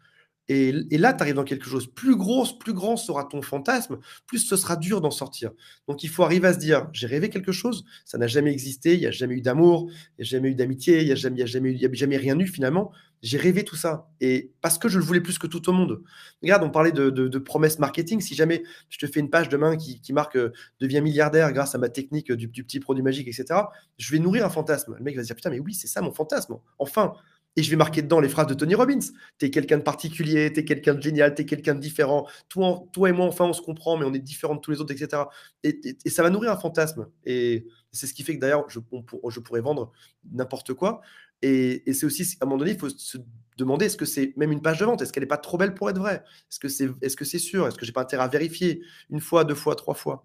Et, 0.49 0.73
là, 0.99 1.13
tu 1.13 1.23
arrives 1.23 1.35
dans 1.35 1.45
quelque 1.45 1.67
chose. 1.67 1.87
Plus 1.87 2.17
gros, 2.17 2.45
plus 2.59 2.73
grand 2.73 2.97
sera 2.97 3.25
ton 3.25 3.43
fantasme, 3.43 3.99
plus 4.27 4.41
ce 4.41 4.57
sera 4.57 4.77
dur 4.77 5.01
d'en 5.01 5.11
sortir. 5.11 5.53
Donc 5.89 6.03
il 6.03 6.09
faut 6.09 6.25
arriver 6.25 6.49
à 6.49 6.53
se 6.53 6.59
dire, 6.59 6.89
j'ai 6.93 7.07
rêvé 7.07 7.31
quelque 7.31 7.53
chose, 7.53 7.85
ça 8.05 8.19
n'a 8.19 8.27
jamais 8.27 8.53
existé, 8.53 8.95
il 8.95 9.01
n'y 9.01 9.07
a 9.07 9.11
jamais 9.11 9.37
eu 9.37 9.41
d'amour, 9.41 9.89
il 9.91 10.23
n'y 10.23 10.29
a 10.29 10.31
jamais 10.31 10.51
eu 10.51 10.55
d'amitié, 10.55 11.01
il 11.01 11.07
n'y 11.07 11.13
a, 11.13 11.15
jamais, 11.15 11.47
jamais 11.47 11.85
a 11.85 11.93
jamais 11.93 12.17
rien 12.17 12.39
eu 12.39 12.47
finalement. 12.47 12.91
J'ai 13.23 13.39
rêvé 13.39 13.63
tout 13.63 13.77
ça. 13.77 14.11
Et 14.21 14.51
parce 14.61 14.79
que 14.79 14.89
je 14.89 14.99
le 14.99 15.05
voulais 15.05 15.21
plus 15.21 15.39
que 15.39 15.47
tout 15.47 15.69
au 15.69 15.73
monde. 15.73 16.03
Regarde, 16.43 16.65
on 16.65 16.71
parlait 16.71 16.91
de, 16.91 17.39
promesses 17.39 17.79
marketing. 17.79 18.21
Si 18.21 18.35
jamais 18.35 18.65
je 18.89 18.99
te 18.99 19.07
fais 19.07 19.21
une 19.21 19.31
page 19.31 19.49
demain 19.49 19.77
qui, 19.77 20.13
marque 20.13 20.37
euh, 20.37 20.53
deviens 20.81 21.01
milliardaire 21.01 21.53
grâce 21.53 21.77
à 21.77 21.79
ma 21.79 21.89
technique 21.89 22.33
du, 22.33 22.49
du, 22.49 22.65
petit 22.65 22.81
produit 22.81 23.05
magique, 23.05 23.29
etc., 23.29 23.61
je 23.97 24.11
vais 24.11 24.19
nourrir 24.19 24.45
un 24.45 24.51
fantasme. 24.51 24.97
Le 24.99 25.05
mec 25.05 25.15
va 25.15 25.23
se 25.23 25.29
dire, 25.29 25.37
putain, 25.37 25.51
mais 25.51 25.61
oui, 25.61 25.73
c'est 25.73 25.87
ça 25.87 26.01
mon 26.01 26.13
fantasme. 26.13 26.57
Enfin, 26.81 27.13
et 27.57 27.63
je 27.63 27.71
vais 27.71 27.77
marquer 27.77 28.03
dedans 28.03 28.21
les 28.21 28.29
phrases 28.29 28.47
de 28.47 28.55
Tony 28.55 28.75
Robbins. 28.75 29.01
Tu 29.39 29.47
es 29.47 29.51
quelqu'un 29.51 29.79
de 29.79 29.83
particulier, 29.83 30.53
tu 30.53 30.61
es 30.61 30.65
quelqu'un 30.65 30.95
de 30.95 31.03
génial, 31.03 31.35
tu 31.35 31.43
es 31.43 31.45
quelqu'un 31.45 31.75
de 31.75 31.81
différent. 31.81 32.27
Toi, 32.49 32.85
toi 32.93 33.11
et 33.11 33.13
moi, 33.13 33.27
enfin, 33.27 33.45
on 33.45 33.53
se 33.53 33.61
comprend, 33.61 33.97
mais 33.99 34.07
on 34.07 34.15
est 34.15 34.19
différents 34.19 34.55
de 34.55 34.61
tous 34.61 34.71
les 34.71 34.81
autres, 34.81 34.93
etc. 34.93 35.25
Et, 35.63 35.81
ça 36.09 36.23
va 36.23 36.31
nourrir 36.31 36.53
un 36.53 36.57
fantasme. 36.57 37.09
Et 37.25 37.67
c'est 37.91 38.07
ce 38.07 38.15
qui 38.15 38.23
fait 38.23 38.37
que 38.37 38.41
d'ailleurs, 38.41 38.65
je, 38.69 38.81
je, 39.29 39.41
pourrais 39.41 39.61
vendre 39.61 39.93
n'importe 40.33 40.73
quoi. 40.73 41.03
Et, 41.43 41.83
c'est 41.93 42.07
aussi, 42.07 42.23
à 42.41 42.45
un 42.45 42.47
moment 42.47 42.59
donné, 42.59 42.73
il 42.73 42.79
faut 42.79 42.89
se 42.89 43.19
demander 43.59 43.87
est-ce 43.87 43.99
que 43.99 44.07
c'est 44.07 44.33
même 44.37 44.53
une 44.53 44.63
page 44.63 44.79
de 44.79 44.87
vente? 44.87 45.03
Est-ce 45.03 45.13
qu'elle 45.13 45.25
n'est 45.25 45.29
pas 45.29 45.37
trop 45.37 45.59
belle 45.59 45.75
pour 45.75 45.91
être 45.91 45.99
vraie? 45.99 46.25
Est-ce 46.51 46.59
que 46.59 46.69
c'est 46.69 46.89
est 47.03 47.21
-ce 47.21 47.25
c'est 47.25 47.39
sûr? 47.39 47.67
Est-ce 47.67 47.77
que 47.77 47.85
j'ai 47.85 47.93
pas 47.93 48.03
intérêt 48.03 48.25
à 48.25 48.29
vérifier 48.29 48.83
une 49.11 49.21
fois, 49.21 49.45
deux 49.45 49.55
fois, 49.55 49.75
trois 49.77 49.95
fois? 49.95 50.25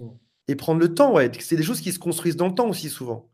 Mmh. 0.00 0.08
Et 0.48 0.56
prendre 0.56 0.80
le 0.80 0.94
temps, 0.94 1.12
ouais. 1.14 1.30
C'est 1.40 1.56
des 1.56 1.62
choses 1.62 1.80
qui 1.80 1.92
se 1.92 1.98
construisent 1.98 2.36
dans 2.36 2.48
le 2.48 2.54
temps 2.54 2.68
aussi, 2.68 2.88
souvent. 2.88 3.28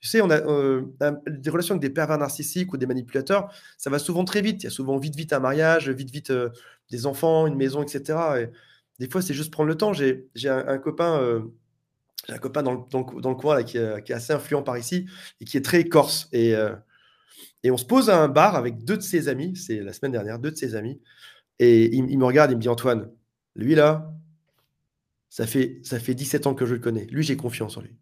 Tu 0.00 0.08
sais, 0.08 0.20
on 0.20 0.30
a 0.30 0.36
euh, 0.36 0.82
des 1.26 1.50
relations 1.50 1.74
avec 1.74 1.82
des 1.82 1.90
pervers 1.90 2.18
narcissiques 2.18 2.72
ou 2.72 2.76
des 2.76 2.86
manipulateurs, 2.86 3.52
ça 3.78 3.90
va 3.90 3.98
souvent 3.98 4.24
très 4.24 4.42
vite. 4.42 4.62
Il 4.62 4.64
y 4.64 4.66
a 4.66 4.70
souvent 4.70 4.98
vite, 4.98 5.16
vite 5.16 5.32
un 5.32 5.40
mariage, 5.40 5.88
vite, 5.88 6.10
vite 6.10 6.30
euh, 6.30 6.50
des 6.90 7.06
enfants, 7.06 7.46
une 7.46 7.56
maison, 7.56 7.82
etc. 7.82 8.18
Et 8.40 8.48
des 8.98 9.10
fois, 9.10 9.22
c'est 9.22 9.34
juste 9.34 9.50
prendre 9.50 9.68
le 9.68 9.76
temps. 9.76 9.92
J'ai 9.92 10.28
un, 10.48 10.78
copain, 10.78 11.18
euh, 11.20 11.40
j'ai 12.28 12.34
un 12.34 12.38
copain 12.38 12.62
dans 12.62 12.72
le, 12.72 13.20
dans 13.20 13.30
le, 13.30 13.36
coin 13.36 13.56
là, 13.56 13.64
qui, 13.64 13.78
est, 13.78 14.10
assez 14.10 14.32
influent 14.32 14.62
par 14.62 14.78
ici 14.78 15.06
et 15.40 15.44
qui 15.44 15.56
est 15.56 15.64
très 15.64 15.84
corse. 15.84 16.28
Et, 16.32 16.54
et 17.62 17.70
on 17.70 17.76
se 17.76 17.84
pose 17.84 18.10
à 18.10 18.22
un 18.22 18.28
bar 18.28 18.54
avec 18.54 18.84
deux 18.84 18.96
de 18.96 19.02
ses 19.02 19.28
amis, 19.28 19.56
c'est 19.56 19.80
la 19.80 19.92
semaine 19.92 20.12
dernière, 20.12 20.38
deux 20.38 20.50
de 20.50 20.56
ses 20.56 20.74
amis. 20.74 21.00
Et 21.58 21.86
il, 21.96 22.10
il, 22.10 22.18
me 22.18 22.24
regarde, 22.24 22.50
il 22.52 22.56
me 22.56 22.60
dit 22.60 22.68
Antoine, 22.68 23.10
lui 23.54 23.74
là, 23.74 24.12
ça 25.30 25.46
fait, 25.46 25.80
ça 25.82 25.98
fait 25.98 26.14
17 26.14 26.46
ans 26.46 26.54
que 26.54 26.66
je 26.66 26.74
le 26.74 26.80
connais. 26.80 27.06
Lui, 27.06 27.22
j'ai 27.22 27.36
confiance 27.36 27.76
en 27.76 27.82
lui. 27.82 27.96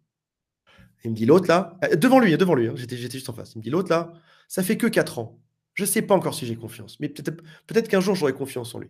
Il 1.05 1.11
me 1.11 1.15
dit 1.15 1.25
l'autre 1.25 1.47
là, 1.47 1.77
euh, 1.83 1.95
devant 1.95 2.19
lui, 2.19 2.35
devant 2.37 2.55
lui, 2.55 2.67
hein, 2.67 2.73
j'étais, 2.75 2.97
juste 2.97 3.29
en 3.29 3.33
face. 3.33 3.53
Il 3.55 3.59
me 3.59 3.63
dit 3.63 3.69
l'autre 3.69 3.89
là, 3.89 4.13
ça 4.47 4.63
fait 4.63 4.77
que 4.77 4.87
4 4.87 5.19
ans. 5.19 5.39
Je 5.75 5.83
ne 5.83 5.87
sais 5.87 6.01
pas 6.01 6.15
encore 6.15 6.33
si 6.33 6.45
j'ai 6.45 6.55
confiance, 6.55 6.99
mais 7.01 7.09
peut-être, 7.09 7.89
qu'un 7.89 7.99
jour 7.99 8.15
j'aurai 8.15 8.31
confiance 8.31 8.73
en 8.75 8.79
lui. 8.79 8.89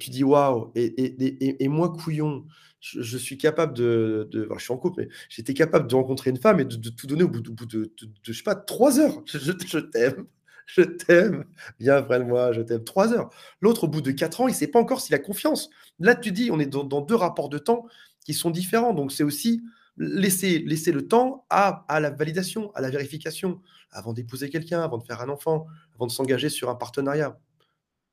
tu 0.00 0.10
dis 0.10 0.24
waouh, 0.24 0.72
et, 0.74 1.68
moi, 1.68 1.92
couillon, 1.92 2.44
je, 2.80 3.16
suis 3.16 3.38
capable 3.38 3.72
de. 3.72 4.28
je 4.32 4.62
suis 4.62 4.72
en 4.72 4.76
couple, 4.76 5.02
mais 5.02 5.08
j'étais 5.28 5.54
capable 5.54 5.86
de 5.86 5.94
rencontrer 5.94 6.30
une 6.30 6.36
femme 6.36 6.58
et 6.58 6.64
de, 6.64 6.90
tout 6.90 7.06
donner 7.06 7.22
au 7.22 7.28
bout, 7.28 7.40
de, 7.40 7.92
je 8.22 8.32
sais 8.32 8.42
pas, 8.42 8.56
3 8.56 8.98
heures. 8.98 9.22
Je, 9.26 9.78
t'aime, 9.78 10.26
je 10.66 10.82
t'aime, 10.82 11.44
viens, 11.78 12.02
prenne-moi, 12.02 12.52
je 12.52 12.62
t'aime. 12.62 12.82
Trois 12.82 13.12
heures. 13.12 13.30
L'autre, 13.60 13.84
au 13.84 13.88
bout 13.88 14.00
de 14.00 14.10
quatre 14.10 14.40
ans, 14.40 14.48
il 14.48 14.52
ne 14.52 14.56
sait 14.56 14.66
pas 14.66 14.80
encore 14.80 15.00
s'il 15.00 15.14
a 15.14 15.20
confiance. 15.20 15.70
Là, 16.00 16.16
tu 16.16 16.32
dis, 16.32 16.50
on 16.50 16.58
est 16.58 16.66
dans, 16.66 17.00
deux 17.00 17.14
rapports 17.14 17.48
de 17.48 17.58
temps 17.58 17.86
qui 18.24 18.34
sont 18.34 18.50
différents. 18.50 18.92
Donc, 18.92 19.12
c'est 19.12 19.24
aussi 19.24 19.62
laisser, 19.96 20.58
laisser 20.60 20.92
le 20.92 21.06
temps 21.06 21.46
à, 21.50 21.84
à 21.88 22.00
la 22.00 22.10
validation, 22.10 22.72
à 22.74 22.80
la 22.80 22.90
vérification, 22.90 23.60
avant 23.90 24.12
d'épouser 24.12 24.50
quelqu'un, 24.50 24.82
avant 24.82 24.98
de 24.98 25.04
faire 25.04 25.20
un 25.20 25.28
enfant, 25.28 25.66
avant 25.94 26.06
de 26.06 26.12
s'engager 26.12 26.48
sur 26.48 26.68
un 26.68 26.74
partenariat. 26.74 27.38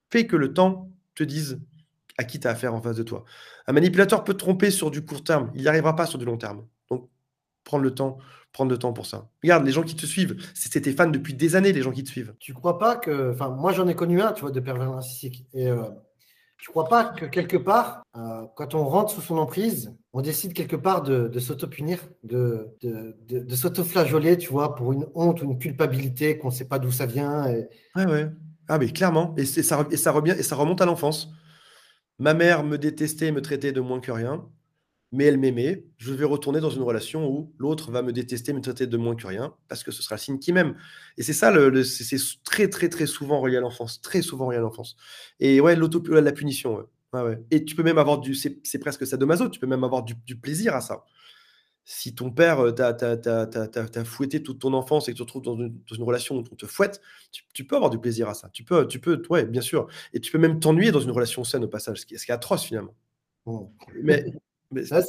Fais 0.10 0.28
que 0.28 0.36
le 0.36 0.54
temps 0.54 0.90
te 1.16 1.24
dise 1.24 1.60
à 2.18 2.24
qui 2.24 2.40
tu 2.40 2.48
as 2.48 2.52
affaire 2.52 2.74
en 2.74 2.82
face 2.82 2.98
de 2.98 3.04
toi. 3.04 3.24
Un 3.68 3.74
manipulateur 3.74 4.24
peut 4.24 4.36
tromper 4.36 4.72
sur 4.72 4.92
du 4.92 5.04
court 5.04 5.24
terme, 5.24 5.52
il 5.56 5.62
n'y 5.62 5.68
arrivera 5.68 5.96
pas 5.96 6.06
sur 6.06 6.20
du 6.20 6.26
long 6.26 6.38
terme. 6.38 6.66
Donc, 6.90 7.10
prendre 7.64 7.84
le 7.84 7.94
temps, 7.94 8.18
prendre 8.52 8.72
le 8.72 8.78
temps 8.78 8.94
pour 8.94 9.06
ça. 9.06 9.30
Regarde, 9.44 9.66
les 9.66 9.72
gens 9.72 9.84
qui 9.84 9.96
te 9.96 10.06
suivent, 10.06 10.36
c'est 10.54 10.82
tes 10.82 10.94
fans 10.94 11.10
depuis 11.10 11.34
des 11.34 11.56
années, 11.56 11.74
les 11.74 11.82
gens 11.82 11.92
qui 11.92 12.04
te 12.04 12.10
suivent. 12.10 12.36
Tu 12.40 12.54
crois 12.54 12.78
pas 12.78 12.96
que, 12.96 13.36
moi 13.56 13.72
j'en 13.72 13.88
ai 13.88 13.96
connu 13.96 14.22
un, 14.22 14.34
tu 14.34 14.42
vois, 14.42 14.52
de 14.52 14.60
pervers 14.60 14.92
narcissique. 14.92 15.46
Et 15.54 15.68
euh, 15.68 15.84
tu 16.62 16.70
crois 16.70 16.88
pas 16.88 17.06
que 17.06 17.26
quelque 17.26 17.58
part, 17.58 18.04
euh, 18.16 18.46
quand 18.56 18.76
on 18.76 18.86
rentre 18.86 19.12
sous 19.12 19.22
son 19.22 19.40
emprise, 19.40 19.98
on 20.14 20.22
décide 20.22 20.54
quelque 20.54 20.76
part 20.76 21.02
de, 21.02 21.40
s'auto-punir, 21.40 22.00
de, 22.24 22.76
s'auto-flageoler, 23.50 24.38
tu 24.38 24.52
vois, 24.52 24.76
pour 24.76 24.94
une 24.94 25.08
honte 25.16 25.42
ou 25.42 25.46
une 25.46 25.58
culpabilité 25.58 26.38
qu'on 26.38 26.50
ne 26.50 26.54
sait 26.54 26.68
pas 26.68 26.78
d'où 26.78 26.92
ça 26.92 27.08
vient. 27.08 27.48
Et... 27.48 27.68
Ouais, 27.96 28.06
ouais. 28.06 28.30
Ah, 28.68 28.78
mais 28.78 28.90
clairement. 28.90 29.34
Et, 29.38 29.46
ça, 29.46 29.88
et, 29.90 29.98
ça, 29.98 30.12
et 30.12 30.54
remonte 30.54 30.82
à 30.82 30.86
l'enfance. 30.86 31.32
Ma 32.20 32.36
mère 32.36 32.64
me 32.64 32.78
détestait, 32.78 33.32
me 33.32 33.42
traitait 33.42 33.72
de 33.72 33.82
moins 33.82 34.00
que 34.00 34.12
rien 34.12 34.48
mais 35.12 35.26
elle 35.26 35.38
m'aimait, 35.38 35.84
je 35.98 36.14
vais 36.14 36.26
retourner 36.26 36.62
dans 36.62 36.70
une 36.70 36.84
relation 36.84 37.28
où 37.30 37.54
l'autre 37.58 37.92
va 37.92 38.02
me 38.02 38.14
détester, 38.14 38.54
me 38.54 38.62
traiter 38.62 38.88
de 38.88 38.98
moins 38.98 39.16
que 39.16 39.28
rien, 39.28 39.54
parce 39.68 39.84
que 39.84 39.92
ce 39.92 40.02
sera 40.02 40.16
le 40.16 40.22
signe 40.22 40.40
qui 40.40 40.54
m'aime. 40.54 40.76
Et 41.18 41.24
c'est 41.24 41.34
ça, 41.34 41.52
le, 41.52 41.84
c'est 41.84 42.18
très, 42.44 42.70
très, 42.70 42.88
très 42.88 43.06
souvent 43.06 43.42
relié 43.42 43.58
à 43.58 43.60
l'enfance, 43.60 44.00
très 44.02 44.22
souvent 44.22 44.48
relié 44.48 44.60
à 44.60 44.62
l'enfance. 44.62 44.96
Et 45.40 45.60
ouais, 45.60 45.76
l'auto, 45.76 46.02
la 46.14 46.32
punition, 46.32 46.78
ouais. 46.78 46.84
Ouais, 47.14 47.38
Et 47.52 47.66
tu 47.66 47.76
peux 47.76 47.84
même 47.84 47.98
avoir 47.98 48.20
du, 48.20 48.34
c'est 48.36 48.80
presque 48.80 49.06
sadomaso, 49.06 49.50
tu 49.50 49.60
peux 49.60 49.68
même 49.68 49.84
avoir 49.84 50.04
du, 50.04 50.16
plaisir 50.38 50.76
à 50.76 50.80
ça. 50.80 51.04
Si 51.84 52.16
ton 52.16 52.32
père 52.32 52.74
t'a 52.74 54.06
fouetté 54.06 54.42
toute 54.42 54.60
ton 54.60 54.74
enfance 54.74 55.10
et 55.10 55.12
que 55.12 55.18
tu 55.18 55.20
te 55.20 55.24
retrouves 55.24 55.42
dans 55.42 55.58
une, 55.58 55.78
dans 55.90 55.96
une 55.96 56.04
relation 56.04 56.38
où 56.38 56.40
on 56.40 56.56
te 56.56 56.66
fouette, 56.66 57.02
tu, 57.54 57.66
peux 57.66 57.76
avoir 57.76 57.90
du 57.90 58.00
plaisir 58.00 58.30
à 58.30 58.34
ça. 58.34 58.50
Tu 58.54 58.64
peux, 58.64 58.88
tu 58.88 59.02
peux, 59.02 59.22
ouais, 59.30 59.46
bien 59.46 59.62
sûr. 59.62 59.88
Et 60.14 60.22
tu 60.22 60.32
peux 60.32 60.38
même 60.38 60.62
t'ennuyer 60.62 60.92
dans 60.92 61.02
une 61.02 61.12
relation 61.12 61.44
saine 61.44 61.66
au 61.66 61.68
passage, 61.68 62.00
ce 62.00 62.06
qui, 62.06 62.18
ce 62.18 62.26
qui 62.26 62.32
est 62.32 62.36
atroce 62.36 62.64
finalement. 62.64 62.96
Mais 64.02 64.24
mais 64.72 64.86
ça, 64.86 65.02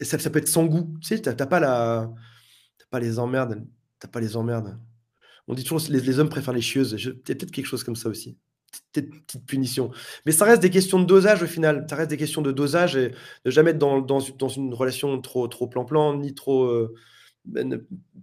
Et 0.00 0.04
ça, 0.04 0.30
peut 0.30 0.38
être 0.38 0.48
sans 0.48 0.64
goût. 0.66 0.94
Tu 1.00 1.08
sais, 1.08 1.20
t'as 1.20 1.46
pas 1.46 1.60
la, 1.60 2.10
pas 2.92 3.00
les 3.00 3.18
emmerdes, 3.18 3.64
t'as 3.98 4.08
pas 4.08 4.20
les 4.20 4.36
emmerdes. 4.36 4.78
On 5.48 5.54
dit 5.54 5.64
toujours 5.64 5.80
les, 5.88 6.00
les 6.00 6.18
hommes 6.20 6.28
préfèrent 6.28 6.54
les 6.54 6.60
chieuses. 6.60 6.94
Il 6.98 7.06
y 7.06 7.08
a 7.08 7.12
peut-être 7.34 7.50
quelque 7.50 7.66
chose 7.66 7.82
comme 7.82 7.96
ça 7.96 8.08
aussi. 8.08 8.36
Petite, 8.92 9.26
petite 9.26 9.46
punition. 9.46 9.90
Mais 10.24 10.32
ça 10.32 10.44
reste 10.44 10.62
des 10.62 10.70
questions 10.70 11.00
de 11.00 11.04
dosage 11.04 11.42
au 11.42 11.46
final. 11.46 11.86
Ça 11.90 11.96
reste 11.96 12.10
des 12.10 12.16
questions 12.16 12.42
de 12.42 12.52
dosage 12.52 12.96
et 12.96 13.12
ne 13.44 13.50
jamais 13.50 13.70
être 13.70 13.78
dans, 13.78 14.00
dans, 14.00 14.20
dans 14.38 14.48
une 14.48 14.72
relation 14.72 15.20
trop 15.20 15.48
trop 15.48 15.66
plan-plan 15.66 16.16
ni 16.16 16.34
trop 16.34 16.64
euh, 16.64 16.94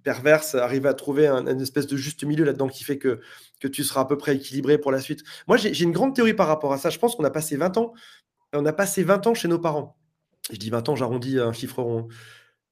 perverse. 0.04 0.56
Arriver 0.56 0.88
à 0.88 0.94
trouver 0.94 1.28
un, 1.28 1.46
une 1.46 1.62
espèce 1.62 1.88
de 1.88 1.98
juste 1.98 2.24
milieu 2.24 2.46
là-dedans 2.46 2.68
qui 2.68 2.84
fait 2.84 2.98
que, 2.98 3.20
que 3.60 3.68
tu 3.68 3.84
seras 3.84 4.02
à 4.02 4.06
peu 4.06 4.18
près 4.18 4.36
équilibré 4.36 4.78
pour 4.78 4.92
la 4.92 5.02
suite. 5.02 5.24
Moi, 5.48 5.58
j'ai 5.58 5.84
une 5.84 5.92
grande 5.92 6.16
théorie 6.16 6.36
par 6.36 6.48
rapport 6.48 6.74
à 6.74 6.78
ça. 6.78 6.90
Je 6.90 7.00
pense 7.00 7.16
qu'on 7.16 7.26
a 7.26 7.32
passé 7.32 7.58
20 7.58 7.78
ans. 7.78 7.94
On 8.54 8.66
a 8.66 8.74
passé 8.74 9.04
20 9.04 9.28
ans 9.28 9.34
chez 9.34 9.48
nos 9.48 9.60
parents 9.60 9.99
je 10.52 10.58
dis 10.58 10.70
20 10.70 10.90
ans, 10.90 10.96
j'arrondis 10.96 11.40
un 11.40 11.54
chiffre 11.54 11.82
rond. 11.82 12.08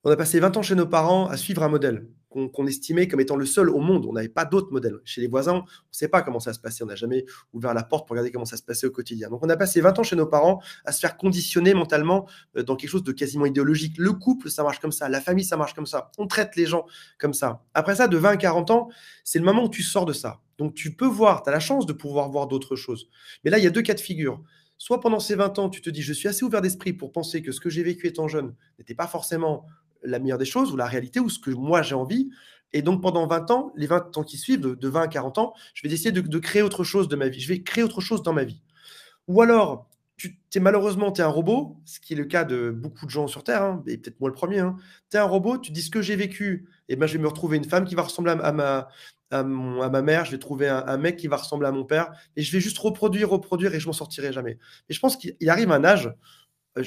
On 0.03 0.11
a 0.11 0.15
passé 0.15 0.39
20 0.39 0.57
ans 0.57 0.61
chez 0.61 0.75
nos 0.75 0.87
parents 0.87 1.27
à 1.27 1.37
suivre 1.37 1.63
un 1.63 1.69
modèle 1.69 2.07
qu'on 2.29 2.67
estimait 2.67 3.07
comme 3.07 3.19
étant 3.19 3.35
le 3.35 3.45
seul 3.45 3.69
au 3.69 3.79
monde. 3.79 4.05
On 4.05 4.13
n'avait 4.13 4.29
pas 4.29 4.45
d'autres 4.45 4.71
modèles. 4.71 4.99
Chez 5.05 5.21
les 5.21 5.27
voisins, 5.27 5.53
on 5.53 5.59
ne 5.61 5.63
sait 5.91 6.07
pas 6.07 6.21
comment 6.21 6.39
ça 6.39 6.53
se 6.53 6.59
passait. 6.59 6.83
On 6.83 6.87
n'a 6.87 6.95
jamais 6.95 7.25
ouvert 7.53 7.73
la 7.73 7.83
porte 7.83 8.07
pour 8.07 8.13
regarder 8.13 8.31
comment 8.31 8.45
ça 8.45 8.57
se 8.57 8.63
passait 8.63 8.85
au 8.85 8.91
quotidien. 8.91 9.29
Donc 9.29 9.43
on 9.43 9.49
a 9.49 9.57
passé 9.57 9.81
20 9.81 9.97
ans 9.97 10.03
chez 10.03 10.15
nos 10.15 10.27
parents 10.27 10.61
à 10.85 10.91
se 10.91 10.99
faire 10.99 11.17
conditionner 11.17 11.73
mentalement 11.73 12.27
euh, 12.55 12.63
dans 12.63 12.75
quelque 12.75 12.89
chose 12.89 13.03
de 13.03 13.11
quasiment 13.11 13.45
idéologique. 13.45 13.97
Le 13.97 14.13
couple, 14.13 14.49
ça 14.49 14.63
marche 14.63 14.79
comme 14.79 14.91
ça. 14.91 15.09
La 15.09 15.21
famille, 15.21 15.45
ça 15.45 15.57
marche 15.57 15.73
comme 15.73 15.87
ça. 15.87 16.11
On 16.17 16.27
traite 16.27 16.55
les 16.55 16.65
gens 16.65 16.85
comme 17.17 17.33
ça. 17.33 17.63
Après 17.73 17.95
ça, 17.95 18.07
de 18.07 18.17
20 18.17 18.29
à 18.29 18.37
40 18.37 18.71
ans, 18.71 18.89
c'est 19.23 19.39
le 19.39 19.45
moment 19.45 19.63
où 19.63 19.69
tu 19.69 19.81
sors 19.81 20.05
de 20.05 20.13
ça. 20.13 20.41
Donc 20.57 20.73
tu 20.73 20.95
peux 20.95 21.07
voir, 21.07 21.43
tu 21.43 21.49
as 21.49 21.51
la 21.51 21.59
chance 21.59 21.85
de 21.85 21.93
pouvoir 21.93 22.29
voir 22.29 22.47
d'autres 22.47 22.75
choses. 22.75 23.09
Mais 23.43 23.51
là, 23.51 23.57
il 23.57 23.63
y 23.63 23.67
a 23.67 23.71
deux 23.71 23.81
cas 23.81 23.93
de 23.93 23.99
figure 23.99 24.43
soit 24.77 24.99
pendant 24.99 25.19
ces 25.19 25.35
20 25.35 25.59
ans, 25.59 25.69
tu 25.69 25.81
te 25.81 25.89
dis, 25.89 26.01
je 26.01 26.13
suis 26.13 26.27
assez 26.27 26.43
ouvert 26.43 26.61
d'esprit 26.61 26.93
pour 26.93 27.11
penser 27.11 27.41
que 27.41 27.51
ce 27.51 27.59
que 27.59 27.69
j'ai 27.69 27.83
vécu 27.83 28.07
étant 28.07 28.27
jeune 28.27 28.55
n'était 28.77 28.95
pas 28.95 29.07
forcément 29.07 29.65
la 30.03 30.19
meilleure 30.19 30.37
des 30.37 30.45
choses 30.45 30.71
ou 30.71 30.77
la 30.77 30.85
réalité 30.85 31.19
ou 31.19 31.29
ce 31.29 31.39
que 31.39 31.51
moi 31.51 31.81
j'ai 31.81 31.95
envie. 31.95 32.29
Et 32.73 32.81
donc 32.81 33.01
pendant 33.01 33.25
20 33.27 33.51
ans, 33.51 33.73
les 33.75 33.87
20 33.87 34.17
ans 34.17 34.23
qui 34.23 34.37
suivent, 34.37 34.61
de, 34.61 34.87
20 34.87 35.01
à 35.01 35.07
40 35.07 35.37
ans, 35.37 35.53
je 35.73 35.87
vais 35.87 35.93
essayer 35.93 36.11
de, 36.11 36.39
créer 36.39 36.61
autre 36.61 36.83
chose 36.83 37.07
de 37.07 37.15
ma 37.15 37.29
vie. 37.29 37.39
Je 37.39 37.47
vais 37.47 37.61
créer 37.63 37.83
autre 37.83 38.01
chose 38.01 38.23
dans 38.23 38.33
ma 38.33 38.43
vie. 38.43 38.61
Ou 39.27 39.41
alors, 39.41 39.89
tu 40.17 40.39
es 40.55 40.59
malheureusement, 40.59 41.11
tu 41.11 41.21
un 41.21 41.27
robot, 41.27 41.77
ce 41.85 41.99
qui 41.99 42.13
est 42.13 42.15
le 42.15 42.25
cas 42.25 42.43
de 42.43 42.71
beaucoup 42.71 43.05
de 43.05 43.11
gens 43.11 43.27
sur 43.27 43.43
Terre, 43.43 43.61
hein, 43.61 43.83
et 43.87 43.97
peut-être 43.97 44.19
moi 44.19 44.29
le 44.29 44.35
premier. 44.35 44.59
Hein. 44.59 44.75
Tu 45.11 45.17
es 45.17 45.19
un 45.19 45.25
robot, 45.25 45.57
tu 45.59 45.71
dis 45.71 45.81
ce 45.81 45.91
que 45.91 46.01
j'ai 46.01 46.15
vécu, 46.15 46.67
et 46.89 46.95
ben, 46.95 47.05
je 47.05 47.13
vais 47.13 47.23
me 47.23 47.27
retrouver 47.27 47.57
une 47.57 47.65
femme 47.65 47.85
qui 47.85 47.95
va 47.95 48.01
ressembler 48.01 48.35
à 48.41 48.51
ma, 48.51 48.87
à, 49.31 49.43
ma 49.43 50.01
mère, 50.01 50.25
je 50.25 50.31
vais 50.31 50.39
trouver 50.39 50.67
un, 50.69 50.97
mec 50.97 51.17
qui 51.17 51.27
va 51.27 51.37
ressembler 51.37 51.67
à 51.67 51.71
mon 51.71 51.83
père, 51.83 52.11
et 52.35 52.41
je 52.41 52.51
vais 52.51 52.59
juste 52.59 52.77
reproduire, 52.77 53.29
reproduire, 53.29 53.73
et 53.73 53.79
je 53.79 53.87
m'en 53.87 53.93
sortirai 53.93 54.31
jamais. 54.31 54.57
Et 54.89 54.93
je 54.93 54.99
pense 54.99 55.17
qu'il 55.17 55.49
arrive 55.49 55.71
un 55.71 55.83
âge, 55.83 56.13
euh, 56.77 56.83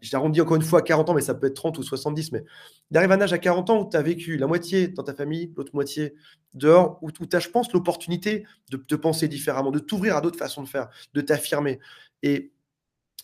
j'arrondis 0.00 0.40
encore 0.40 0.56
une 0.56 0.62
fois 0.62 0.80
à 0.80 0.82
40 0.82 1.10
ans, 1.10 1.14
mais 1.14 1.20
ça 1.20 1.34
peut 1.34 1.46
être 1.46 1.54
30 1.54 1.78
ou 1.78 1.82
70, 1.82 2.32
mais 2.32 2.44
il 2.90 2.96
arrive 2.96 3.12
un 3.12 3.20
âge 3.20 3.32
à 3.32 3.38
40 3.38 3.70
ans 3.70 3.82
où 3.82 3.90
tu 3.90 3.96
as 3.96 4.02
vécu 4.02 4.36
la 4.38 4.46
moitié 4.46 4.88
dans 4.88 5.02
ta 5.02 5.14
famille, 5.14 5.52
l'autre 5.56 5.72
moitié 5.74 6.14
dehors, 6.54 6.98
où, 7.02 7.10
tu 7.10 7.24
as, 7.32 7.40
je 7.40 7.48
pense, 7.48 7.72
l'opportunité 7.72 8.44
de, 8.70 8.82
de, 8.88 8.96
penser 8.96 9.28
différemment, 9.28 9.70
de 9.70 9.78
t'ouvrir 9.78 10.16
à 10.16 10.20
d'autres 10.20 10.38
façons 10.38 10.62
de 10.62 10.68
faire, 10.68 10.88
de 11.14 11.20
t'affirmer. 11.20 11.80
Et 12.22 12.52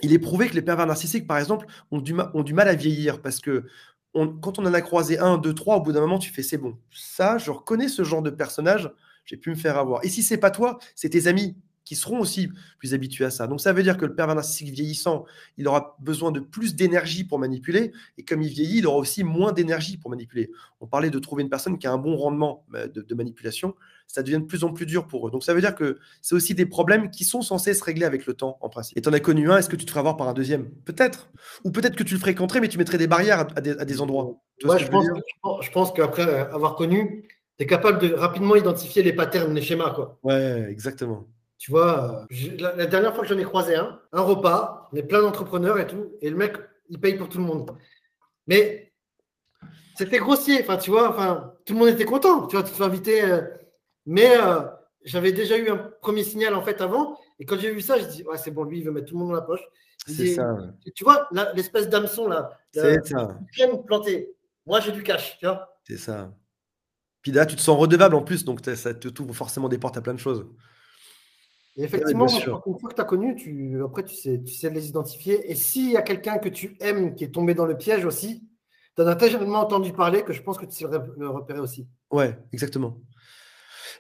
il 0.03 0.13
est 0.13 0.19
prouvé 0.19 0.49
que 0.49 0.55
les 0.55 0.63
pervers 0.63 0.87
narcissiques, 0.87 1.27
par 1.27 1.39
exemple, 1.39 1.67
ont 1.91 2.01
du 2.01 2.13
mal 2.55 2.69
à 2.69 2.75
vieillir 2.75 3.23
parce 3.23 3.41
que 3.41 3.65
quand 4.15 4.59
on 4.59 4.67
en 4.67 4.75
a 4.75 4.81
croisé 4.81 5.19
un, 5.19 5.39
deux, 5.39 5.55
trois, 5.55 5.77
au 5.77 5.81
bout 5.81 5.93
d'un 5.93 6.01
moment, 6.01 6.19
tu 6.19 6.31
fais 6.31 6.43
c'est 6.43 6.59
bon. 6.59 6.79
Ça, 6.93 7.39
je 7.39 7.51
reconnais 7.51 7.89
ce 7.89 8.05
genre 8.05 8.23
de 8.23 8.31
personnage, 8.31 8.91
j'ai 9.25 9.37
pu 9.37 9.51
me 9.51 9.55
faire 9.55 9.77
avoir. 9.77 10.05
Et 10.05 10.09
si 10.09 10.23
c'est 10.23 10.39
pas 10.39 10.51
toi, 10.51 10.79
c'est 10.95 11.11
tes 11.11 11.27
amis 11.27 11.57
qui 11.85 11.97
seront 11.97 12.19
aussi 12.19 12.49
plus 12.79 12.95
habitués 12.95 13.25
à 13.25 13.31
ça. 13.31 13.47
Donc 13.47 13.61
ça 13.61 13.73
veut 13.73 13.83
dire 13.83 13.97
que 13.97 14.07
le 14.07 14.15
pervers 14.15 14.35
narcissique 14.35 14.71
vieillissant, 14.71 15.25
il 15.57 15.69
aura 15.69 15.97
besoin 16.01 16.33
de 16.33 16.41
plus 16.41 16.75
d'énergie 16.75 17.25
pour 17.25 17.39
manipuler, 17.39 17.93
et 18.19 18.25
comme 18.25 18.43
il 18.43 18.49
vieillit, 18.49 18.79
il 18.79 18.87
aura 18.87 18.99
aussi 18.99 19.25
moins 19.25 19.53
d'énergie 19.53 19.97
pour 19.97 20.11
manipuler. 20.11 20.51
On 20.81 20.87
parlait 20.87 21.11
de 21.11 21.19
trouver 21.19 21.43
une 21.43 21.51
personne 21.51 21.79
qui 21.79 21.87
a 21.87 21.93
un 21.93 21.99
bon 21.99 22.17
rendement 22.17 22.65
euh, 22.75 22.89
de, 22.89 23.15
manipulation, 23.15 23.75
ça 24.07 24.23
devient 24.23 24.39
de 24.41 24.47
plus 24.47 24.65
en 24.65 24.73
plus 24.73 24.87
dur 24.87 25.07
pour 25.07 25.29
eux. 25.29 25.31
Donc 25.31 25.45
ça 25.45 25.55
veut 25.55 25.61
dire 25.61 25.75
que 25.75 25.99
c'est 26.21 26.35
aussi 26.35 26.55
des 26.55 26.67
problèmes 26.67 27.11
qui 27.11 27.25
sont 27.25 27.43
censés 27.43 27.75
se 27.75 27.85
régler 27.85 28.05
avec 28.07 28.27
le 28.27 28.35
temps, 28.35 28.59
en 28.61 28.69
principe. 28.69 28.97
Et 28.99 29.03
tu 29.03 29.09
en 29.09 29.13
as 29.13 29.21
connu 29.21 29.51
un, 29.51 29.59
est-ce 29.59 29.69
que 29.69 29.77
tu 29.77 29.85
te 29.85 29.91
ferais 29.91 30.01
avoir 30.01 30.17
par 30.17 30.29
un 30.29 30.35
deuxième? 30.35 30.71
Peut-être. 30.85 31.31
Ou 31.65 31.71
peut-être 31.71 31.97
que 31.97 32.03
tu 32.03 32.15
le 32.15 32.21
fréquenterais, 32.21 32.61
mais 32.61 32.69
tu 32.69 32.79
mettrais 32.79 32.99
des 32.99 33.07
barrières 33.07 33.47
à, 33.57 33.61
des, 33.61 34.01
endroits. 34.01 34.41
je, 34.59 34.67
pense, 34.89 35.07
je 35.63 35.71
pense 35.71 35.93
qu'après 35.93 36.23
avoir 36.23 36.75
connu, 36.77 37.25
tu 37.59 37.65
es 37.65 37.67
capable 37.67 37.99
de 37.99 38.13
rapidement 38.13 38.57
identifier 38.57 39.03
les 39.03 39.13
patterns, 39.13 39.55
les 39.55 39.63
schémas. 39.63 39.91
Quoi. 39.91 40.19
Ouais, 40.23 40.67
exactement. 40.69 41.27
Tu 41.65 41.71
vois, 41.71 42.27
la, 42.59 42.85
dernière 42.85 43.15
fois 43.15 43.25
que 43.25 43.31
j'en 43.31 43.39
ai 43.39 43.45
croisé 43.45 43.75
un, 43.75 43.99
un 44.13 44.21
repas, 44.21 44.87
on 44.93 44.97
est 44.97 45.03
plein 45.03 45.23
d'entrepreneurs 45.23 45.79
et 45.79 45.87
tout, 45.87 46.13
et 46.21 46.29
le 46.29 46.37
mec, 46.37 46.59
il 46.91 47.01
paye 47.01 47.15
pour 47.15 47.31
tout 47.31 47.39
le 47.39 47.45
monde. 47.45 47.75
Mais 48.47 48.93
c'était 49.97 50.19
grossier, 50.19 50.61
enfin, 50.61 50.77
tu 50.77 50.91
vois, 50.91 51.09
enfin, 51.09 51.55
tout 51.65 51.73
le 51.73 51.79
monde 51.79 51.89
était 51.89 52.05
content, 52.05 52.47
tu 52.49 52.57
vois, 52.57 52.65
tu 52.65 52.71
te 52.71 52.77
fais 52.77 52.85
inviter. 52.85 53.25
Euh, 53.25 53.41
mais 54.05 54.37
euh, 54.37 54.61
j'avais 55.07 55.33
déjà 55.33 55.57
eu 55.57 55.71
un 55.71 55.79
premier 56.03 56.23
signal 56.23 56.55
en 56.55 56.61
fait 56.61 56.83
avant, 56.83 57.19
et 57.39 57.47
quand 57.47 57.59
j'ai 57.59 57.73
vu 57.73 57.81
ça, 57.81 57.99
je 57.99 58.05
dis, 58.09 58.23
ouais, 58.25 58.37
c'est 58.37 58.51
bon, 58.51 58.65
lui, 58.65 58.81
il 58.81 58.85
veut 58.85 58.93
mettre 58.93 59.07
tout 59.07 59.15
le 59.15 59.21
monde 59.21 59.31
dans 59.31 59.37
la 59.37 59.41
poche. 59.41 59.65
C'est 60.07 60.35
ça. 60.35 60.55
Tu 60.95 61.03
vois, 61.03 61.31
l'espèce 61.55 61.89
d'hameçon 61.89 62.29
là, 62.29 62.59
c'est 62.75 63.07
ça. 63.07 63.39
planté. 63.87 64.37
Moi, 64.67 64.81
j'ai 64.81 64.93
du 64.93 65.03
cash, 65.03 65.39
tu 65.39 65.47
vois. 65.47 65.79
C'est 65.85 65.97
ça. 65.97 66.31
Puis 67.23 67.33
là, 67.33 67.47
tu 67.47 67.57
te 67.57 67.63
sens 67.63 67.81
redevable 67.81 68.17
en 68.17 68.23
plus, 68.23 68.45
donc 68.45 68.61
ça 68.63 68.93
te 68.93 69.09
t'ouvre 69.09 69.33
forcément 69.33 69.71
des 69.71 69.79
portes 69.79 69.97
à 69.97 70.03
plein 70.03 70.13
de 70.13 70.21
choses 70.21 70.47
effectivement, 71.77 72.27
une 72.27 72.79
fois 72.79 72.91
que 72.91 72.95
tu 72.95 73.01
as 73.01 73.05
connu, 73.05 73.35
tu, 73.35 73.83
après, 73.85 74.05
tu 74.05 74.15
sais, 74.15 74.41
tu 74.45 74.55
sais 74.55 74.71
les 74.71 74.89
identifier. 74.89 75.51
Et 75.51 75.55
s'il 75.55 75.91
y 75.91 75.97
a 75.97 76.03
quelqu'un 76.03 76.39
que 76.39 76.49
tu 76.49 76.77
aimes 76.81 77.15
qui 77.15 77.25
est 77.25 77.35
tombé 77.35 77.55
dans 77.55 77.67
le 77.67 77.77
piège 77.77 78.05
aussi, 78.05 78.47
tu 78.97 79.03
en 79.03 79.07
as 79.07 79.17
tellement 79.17 79.61
entendu 79.61 79.93
parler 79.93 80.23
que 80.23 80.33
je 80.33 80.43
pense 80.43 80.57
que 80.57 80.67
tu 80.67 80.73
sais 80.73 80.87
le 81.17 81.29
repérer 81.29 81.61
aussi. 81.61 81.89
Ouais, 82.11 82.39
exactement. 82.53 83.01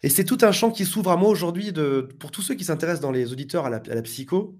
Et 0.02 0.08
c'est 0.08 0.24
tout 0.24 0.38
un 0.42 0.52
champ 0.52 0.70
qui 0.70 0.84
s'ouvre 0.84 1.10
à 1.10 1.16
moi 1.16 1.30
aujourd'hui 1.30 1.72
pour 2.20 2.30
tous 2.30 2.42
ceux 2.42 2.54
qui 2.54 2.64
s'intéressent 2.64 3.00
dans 3.00 3.10
les 3.10 3.32
auditeurs 3.32 3.66
à 3.66 3.70
la, 3.70 3.76
à 3.76 3.94
la 3.94 4.02
psycho. 4.02 4.56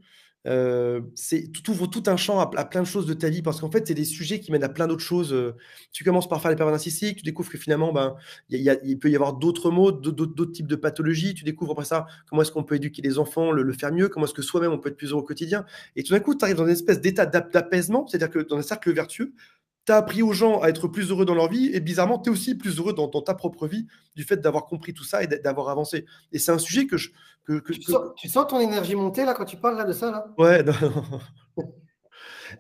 Euh, 0.47 1.01
c'est 1.15 1.51
tout 1.53 1.71
ouvre 1.71 1.87
tout 1.87 2.03
un 2.07 2.17
champ 2.17 2.39
à, 2.39 2.65
plein 2.67 2.83
de 2.83 2.87
choses 2.87 3.07
de 3.07 3.15
ta 3.15 3.31
vie 3.31 3.41
parce 3.41 3.61
qu'en 3.61 3.71
fait 3.71 3.87
c'est 3.87 3.95
des 3.95 4.05
sujets 4.05 4.41
qui 4.41 4.53
mènent 4.53 4.65
à 4.65 4.69
plein 4.69 4.87
d'autres 4.87 5.03
choses. 5.03 5.33
Euh. 5.33 5.55
tu 5.93 6.05
commences 6.05 6.29
par 6.29 6.43
faire 6.43 6.51
les 6.51 6.57
pervers 6.57 6.73
narcissiques, 6.73 7.19
tu 7.19 7.23
découvres 7.23 7.51
que 7.51 7.59
finalement 7.59 7.93
ben 7.93 8.15
il 8.51 8.99
peut 8.99 9.11
y 9.11 9.15
avoir 9.15 9.35
d'autres 9.35 9.71
mots, 9.71 9.91
d'autres 9.93 10.53
types 10.53 10.67
de 10.67 10.77
pathologies. 10.77 11.35
Tu 11.35 11.45
découvres 11.45 11.73
après 11.73 11.87
ça 11.87 12.07
comment 12.29 12.43
est-ce 12.43 12.53
qu'on 12.53 12.65
peut 12.65 12.77
éduquer 12.77 13.01
les 13.03 13.19
enfants, 13.19 13.53
le, 13.53 13.73
faire 13.73 13.93
mieux, 13.93 14.09
comment 14.09 14.27
est-ce 14.27 14.35
que 14.35 14.43
soi-même 14.43 14.73
on 14.73 14.79
peut 14.79 14.91
être 14.91 14.97
plus 14.97 15.13
heureux 15.13 15.23
au 15.23 15.25
quotidien. 15.25 15.65
Et 15.97 16.03
tout 16.03 16.13
d'un 16.13 16.21
coup 16.21 16.35
tu 16.35 16.45
arrives 16.45 16.57
dans 16.57 16.67
une 16.67 16.73
espèce 16.73 17.01
d'état 17.01 17.27
d'apaisement, 17.27 18.07
c'est-à-dire 18.07 18.31
que 18.31 18.41
dans 18.41 18.59
un 18.59 18.63
cercle 18.63 18.93
vertueux 18.93 19.33
tu 19.87 19.93
as 19.93 19.97
appris 19.97 20.23
aux 20.23 20.33
gens 20.33 20.61
à 20.61 20.69
être 20.69 20.89
plus 20.89 21.11
heureux 21.11 21.25
dans 21.25 21.35
leur 21.35 21.49
vie 21.49 21.71
et 21.73 21.81
bizarrement, 21.81 22.19
tu 22.19 22.31
es 22.31 22.33
aussi 22.33 22.55
plus 22.55 22.79
heureux 22.79 22.95
dans, 22.95 23.09
ta 23.09 23.35
propre 23.35 23.67
vie 23.67 23.87
du 24.17 24.25
fait 24.25 24.37
d'avoir 24.37 24.67
compris 24.67 24.95
tout 24.95 25.05
ça 25.05 25.23
et 25.23 25.27
d'avoir 25.27 25.69
avancé. 25.69 26.07
Et 26.33 26.39
c'est 26.39 26.53
un 26.53 26.59
sujet 26.59 26.87
que 26.87 26.97
je. 26.97 27.11
Que, 27.47 27.61
tu, 27.61 27.83
Sens, 28.29 28.47
ton 28.49 28.59
énergie 28.59 28.95
monter 28.95 29.27
là 29.27 29.35
quand 29.35 29.45
tu 29.45 29.59
parles 29.59 29.77
là, 29.77 29.85
de 29.85 29.93
ça 29.93 30.11
là? 30.11 30.27
Ouais, 30.39 30.63
non, 30.63 30.73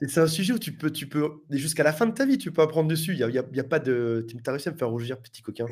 Et 0.02 0.08
c'est 0.08 0.20
un 0.20 0.26
sujet 0.26 0.52
où 0.52 0.58
tu 0.58 0.72
peux, 0.72 0.90
tu 0.90 1.08
peux 1.08 1.30
jusqu'à 1.50 1.82
la 1.82 1.92
fin 1.92 2.06
de 2.06 2.12
ta 2.12 2.26
vie, 2.26 2.38
tu 2.38 2.50
peux 2.52 2.62
apprendre 2.62 2.88
dessus. 2.88 3.12
Il 3.12 3.18
n'y 3.18 3.38
a, 3.38 3.44
y 3.52 3.60
a, 3.60 3.64
pas 3.64 3.78
de. 3.78 4.26
Tu 4.28 4.36
as 4.46 4.50
réussi 4.50 4.68
à 4.68 4.72
me 4.72 4.76
faire 4.76 4.90
rougir, 4.90 5.18
petit 5.20 5.42
coquin. 5.42 5.66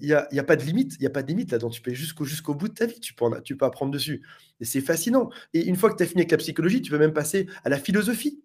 Il 0.00 0.06
n'y 0.08 0.12
a, 0.12 0.26
y 0.32 0.38
a, 0.38 0.44
pas 0.44 0.56
de 0.56 0.62
limite. 0.62 0.94
Il 0.98 1.00
n'y 1.00 1.06
a 1.06 1.10
pas 1.10 1.22
de 1.22 1.28
limite 1.28 1.52
là-dedans. 1.52 1.70
Tu 1.70 1.80
peux 1.80 1.92
jusqu'au 1.92 2.24
jusqu'au 2.24 2.54
bout 2.54 2.68
de 2.68 2.74
ta 2.74 2.86
vie, 2.86 3.00
tu 3.00 3.14
peux, 3.14 3.26
tu 3.42 3.56
peux 3.56 3.66
apprendre 3.66 3.92
dessus. 3.92 4.22
Et 4.60 4.64
c'est 4.64 4.80
fascinant. 4.80 5.30
Et 5.52 5.66
une 5.66 5.76
fois 5.76 5.90
que 5.90 5.96
tu 5.96 6.02
as 6.02 6.06
fini 6.06 6.22
avec 6.22 6.30
la 6.30 6.38
psychologie, 6.38 6.82
tu 6.82 6.90
peux 6.90 6.98
même 6.98 7.12
passer 7.12 7.46
à 7.64 7.68
la 7.68 7.78
philosophie 7.78 8.42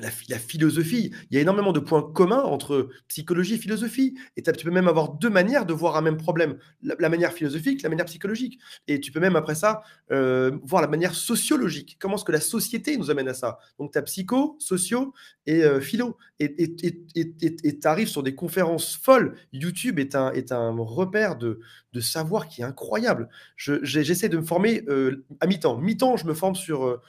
la, 0.00 0.38
philosophie. 0.38 1.12
Il 1.30 1.34
y 1.34 1.38
a 1.38 1.40
énormément 1.40 1.72
de 1.72 1.80
points 1.80 2.02
communs 2.02 2.42
entre 2.42 2.90
psychologie 3.08 3.54
et 3.54 3.58
philosophie. 3.58 4.14
Et 4.36 4.42
tu 4.42 4.64
peux 4.64 4.70
même 4.70 4.88
avoir 4.88 5.14
deux 5.14 5.30
manières 5.30 5.66
de 5.66 5.72
voir 5.72 5.96
un 5.96 6.02
même 6.02 6.16
problème. 6.16 6.58
La, 6.82 7.08
manière 7.08 7.32
philosophique, 7.32 7.82
la 7.82 7.88
manière 7.88 8.06
psychologique. 8.06 8.58
Et 8.88 9.00
tu 9.00 9.12
peux 9.12 9.20
même, 9.20 9.36
après 9.36 9.54
ça, 9.54 9.82
euh, 10.10 10.58
voir 10.64 10.82
la 10.82 10.88
manière 10.88 11.14
sociologique. 11.14 11.96
Comment 12.00 12.16
est-ce 12.16 12.24
que 12.24 12.32
la 12.32 12.40
société 12.40 12.96
nous 12.96 13.10
amène 13.10 13.28
à 13.28 13.34
ça? 13.34 13.58
Donc, 13.78 13.92
tu 13.92 13.98
as 13.98 14.02
psycho, 14.02 14.56
socio 14.58 15.12
et 15.46 15.62
euh, 15.62 15.80
philo. 15.80 16.16
Et 16.38 16.66
tu 16.66 17.80
arrives 17.84 18.08
sur 18.08 18.22
des 18.22 18.34
conférences 18.34 18.96
folles. 18.96 19.36
YouTube 19.52 19.98
est 19.98 20.14
un, 20.14 20.32
est 20.32 20.52
un 20.52 20.74
repère 20.78 21.36
de, 21.36 21.60
de 21.92 22.00
savoir 22.00 22.48
qui 22.48 22.62
est 22.62 22.64
incroyable. 22.64 23.28
J'essaie 23.56 24.28
de 24.28 24.38
me 24.38 24.42
former 24.42 24.82
euh, 24.88 25.24
à 25.40 25.46
mi-temps. 25.46 25.78
Mi-temps, 25.78 26.16
je 26.16 26.26
me 26.26 26.34
forme 26.34 26.54
sur, 26.54 27.00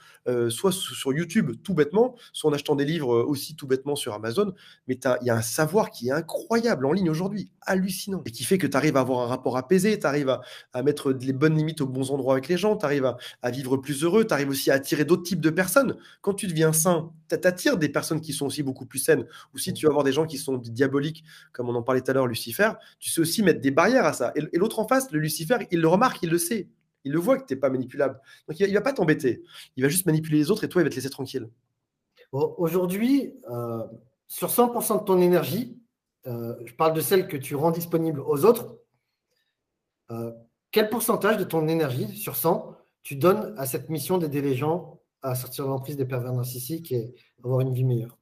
soit 0.48 0.72
sur 0.72 1.12
YouTube, 1.12 1.52
tout 1.64 1.74
bêtement, 1.74 2.16
soit 2.32 2.50
en 2.50 2.52
achetant 2.52 2.76
des 2.76 2.81
livres 2.84 3.14
euh, 3.14 3.24
aussi 3.24 3.56
tout 3.56 3.66
bêtement 3.66 3.96
sur 3.96 4.14
Amazon, 4.14 4.52
mais 4.86 4.98
il 5.20 5.26
y 5.26 5.30
a 5.30 5.36
un 5.36 5.42
savoir 5.42 5.90
qui 5.90 6.08
est 6.08 6.12
incroyable 6.12 6.86
en 6.86 6.92
ligne 6.92 7.10
aujourd'hui, 7.10 7.50
hallucinant, 7.62 8.22
et 8.26 8.30
qui 8.30 8.44
fait 8.44 8.58
que 8.58 8.66
tu 8.66 8.76
arrives 8.76 8.96
à 8.96 9.00
avoir 9.00 9.20
un 9.20 9.26
rapport 9.26 9.56
apaisé, 9.56 9.98
tu 9.98 10.06
arrives 10.06 10.38
à, 10.72 10.82
mettre 10.82 11.12
les 11.12 11.32
bonnes 11.32 11.56
limites 11.56 11.80
aux 11.80 11.86
bons 11.86 12.10
endroits 12.10 12.34
avec 12.34 12.48
les 12.48 12.56
gens, 12.56 12.76
tu 12.76 12.84
arrives 12.84 13.14
à, 13.42 13.50
vivre 13.50 13.76
plus 13.76 14.04
heureux, 14.04 14.26
tu 14.26 14.34
arrives 14.34 14.50
aussi 14.50 14.70
à 14.70 14.74
attirer 14.74 15.04
d'autres 15.04 15.22
types 15.22 15.40
de 15.40 15.50
personnes. 15.50 15.96
Quand 16.20 16.34
tu 16.34 16.46
deviens 16.46 16.72
sain, 16.72 17.10
tu 17.28 17.34
attires 17.34 17.76
des 17.76 17.88
personnes 17.88 18.20
qui 18.20 18.32
sont 18.32 18.46
aussi 18.46 18.62
beaucoup 18.62 18.86
plus 18.86 18.98
saines, 18.98 19.26
ou 19.54 19.58
si 19.58 19.72
tu 19.72 19.86
vas 19.86 19.90
avoir 19.90 20.04
des 20.04 20.12
gens 20.12 20.26
qui 20.26 20.38
sont 20.38 20.56
diaboliques, 20.56 21.24
comme 21.52 21.68
on 21.68 21.74
en 21.74 21.82
parlait 21.82 22.00
tout 22.00 22.10
à 22.10 22.14
l'heure, 22.14 22.26
Lucifer, 22.26 22.72
tu 22.98 23.10
sais 23.10 23.20
aussi 23.20 23.42
mettre 23.42 23.60
des 23.60 23.70
barrières 23.70 24.04
à 24.04 24.12
ça. 24.12 24.32
Et, 24.36 24.58
l'autre 24.58 24.78
en 24.78 24.86
face, 24.86 25.10
le 25.12 25.18
Lucifer, 25.18 25.56
il 25.70 25.80
le 25.80 25.88
remarque, 25.88 26.22
il 26.22 26.30
le 26.30 26.38
sait. 26.38 26.68
Il 27.04 27.12
le 27.12 27.18
voit 27.18 27.38
que 27.38 27.46
tu 27.46 27.54
n'es 27.54 27.60
pas 27.60 27.70
manipulable. 27.70 28.20
Donc 28.48 28.60
il 28.60 28.68
ne 28.68 28.74
va 28.74 28.80
pas 28.80 28.92
t'embêter. 28.92 29.42
Il 29.76 29.82
va 29.82 29.88
juste 29.88 30.06
manipuler 30.06 30.38
les 30.38 30.50
autres 30.50 30.64
et 30.64 30.68
toi, 30.68 30.82
il 30.82 30.84
va 30.84 30.90
te 30.90 30.94
laisser 30.94 31.10
tranquille. 31.10 31.48
Aujourd'hui, 32.32 33.34
euh, 33.50 33.82
sur 34.26 34.48
100% 34.48 35.00
de 35.00 35.04
ton 35.04 35.20
énergie, 35.20 35.78
euh, 36.26 36.54
je 36.64 36.72
parle 36.74 36.94
de 36.94 37.02
celle 37.02 37.28
que 37.28 37.36
tu 37.36 37.54
rends 37.54 37.70
disponible 37.70 38.20
aux 38.20 38.46
autres, 38.46 38.78
euh, 40.10 40.32
quel 40.70 40.88
pourcentage 40.88 41.36
de 41.36 41.44
ton 41.44 41.68
énergie 41.68 42.16
sur 42.16 42.36
100 42.36 42.74
tu 43.02 43.16
donnes 43.16 43.54
à 43.58 43.66
cette 43.66 43.90
mission 43.90 44.16
d'aider 44.16 44.40
les 44.40 44.54
gens 44.54 45.00
à 45.20 45.34
sortir 45.34 45.64
de 45.64 45.70
l'emprise 45.70 45.96
des 45.96 46.06
pervers 46.06 46.32
narcissiques 46.32 46.90
et 46.90 47.14
avoir 47.44 47.60
une 47.60 47.74
vie 47.74 47.84
meilleure? 47.84 48.16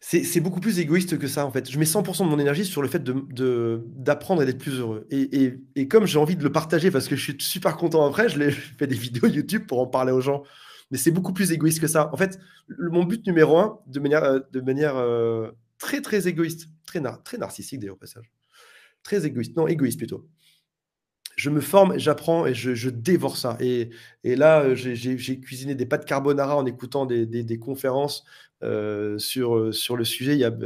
C'est 0.00 0.40
beaucoup 0.40 0.60
plus 0.60 0.78
égoïste 0.78 1.18
que 1.18 1.26
ça, 1.26 1.44
en 1.44 1.50
fait. 1.50 1.68
Je 1.68 1.78
mets 1.80 1.84
100% 1.84 2.24
de 2.24 2.30
mon 2.30 2.38
énergie 2.38 2.64
sur 2.64 2.80
le 2.80 2.86
fait 2.86 3.02
d'apprendre 3.02 4.42
et 4.42 4.46
d'être 4.46 4.58
plus 4.58 4.78
heureux. 4.78 5.06
Et, 5.10 5.88
comme 5.88 6.06
j'ai 6.06 6.18
envie 6.18 6.36
de 6.36 6.44
le 6.44 6.52
partager 6.52 6.92
parce 6.92 7.08
que 7.08 7.16
je 7.16 7.22
suis 7.22 7.36
super 7.40 7.76
content 7.76 8.06
après, 8.06 8.28
je 8.28 8.50
fais 8.50 8.86
des 8.86 8.94
vidéos 8.94 9.26
YouTube 9.26 9.66
pour 9.66 9.80
en 9.80 9.86
parler 9.86 10.12
aux 10.12 10.20
gens 10.20 10.44
mais 10.90 10.98
c'est 10.98 11.10
beaucoup 11.10 11.32
plus 11.32 11.52
égoïste 11.52 11.80
que 11.80 11.86
ça. 11.86 12.10
En 12.12 12.16
fait, 12.16 12.38
mon 12.78 13.04
but 13.04 13.26
numéro 13.26 13.58
un, 13.58 13.80
de 13.86 14.00
manière, 14.00 14.24
euh, 14.24 14.40
de 14.52 14.60
manière 14.60 14.96
euh, 14.96 15.50
très, 15.78 16.00
très 16.00 16.28
égoïste, 16.28 16.68
très, 16.86 17.00
très 17.24 17.38
narcissique 17.38 17.80
d'ailleurs 17.80 17.96
au 17.96 17.98
passage, 17.98 18.30
très 19.02 19.26
égoïste, 19.26 19.56
non, 19.56 19.66
égoïste 19.66 19.98
plutôt. 19.98 20.28
Je 21.36 21.50
me 21.50 21.60
forme, 21.60 21.98
j'apprends 21.98 22.46
et 22.46 22.54
je, 22.54 22.88
dévore 22.88 23.36
ça. 23.36 23.58
Et, 23.60 23.90
et 24.24 24.36
là, 24.36 24.62
euh, 24.62 24.74
j'ai 24.74 25.40
cuisiné 25.40 25.74
des 25.74 25.84
pâtes 25.84 26.06
carbonara 26.06 26.56
en 26.56 26.64
écoutant 26.64 27.04
des, 27.04 27.26
des, 27.26 27.58
conférences 27.58 28.24
sur, 29.18 29.74
sur 29.74 29.96
le 29.96 30.04
sujet. 30.04 30.32
Il 30.32 30.38
y 30.38 30.44
a 30.44 30.56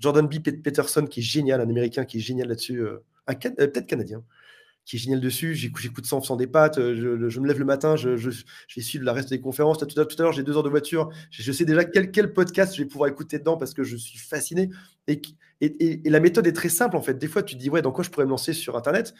Jordan 0.00 0.26
B. 0.26 0.38
Peterson 0.40 1.04
qui 1.04 1.20
est 1.20 1.22
génial, 1.22 1.60
un 1.60 1.68
Américain 1.68 2.06
qui 2.06 2.18
est 2.18 2.20
génial 2.20 2.48
là-dessus, 2.48 2.82
peut-être 3.26 3.86
Canadien, 3.86 4.24
qui 4.84 4.96
est 4.96 4.98
génial 4.98 5.20
dessus. 5.20 5.54
J'écoute 5.54 6.12
en 6.12 6.20
faisant 6.20 6.36
des 6.36 6.46
pâtes. 6.46 6.78
Euh, 6.78 7.28
je, 7.28 7.40
me 7.40 7.46
lève 7.46 7.58
le 7.58 7.64
matin, 7.64 7.96
je, 7.96 8.16
je, 8.16 8.30
je 8.68 8.98
le 8.98 9.10
reste 9.10 9.30
des 9.30 9.40
conférences. 9.40 9.78
Tout 9.78 10.00
à, 10.00 10.04
tout 10.04 10.16
à 10.18 10.22
l'heure, 10.22 10.32
j'ai 10.32 10.42
deux 10.42 10.56
heures 10.56 10.62
de 10.62 10.68
voiture. 10.68 11.10
Je, 11.30 11.52
sais 11.52 11.64
déjà 11.64 11.84
quel, 11.84 12.10
quel, 12.10 12.32
podcast 12.32 12.74
je 12.76 12.82
vais 12.82 12.88
pouvoir 12.88 13.08
écouter 13.08 13.38
dedans 13.38 13.56
parce 13.56 13.74
que 13.74 13.82
je 13.82 13.96
suis 13.96 14.18
fasciné. 14.18 14.70
Et, 15.08 15.20
et, 15.60 16.06
et, 16.06 16.10
la 16.10 16.20
méthode 16.20 16.46
est 16.46 16.52
très 16.52 16.68
simple 16.68 16.96
en 16.96 17.02
fait. 17.02 17.14
Des 17.14 17.28
fois, 17.28 17.42
tu 17.42 17.54
te 17.54 17.60
dis, 17.60 17.70
ouais, 17.70 17.82
dans 17.82 17.92
quoi 17.92 18.04
je 18.04 18.10
pourrais 18.10 18.26
me 18.26 18.30
lancer 18.30 18.52
sur 18.52 18.76
Internet? 18.76 19.14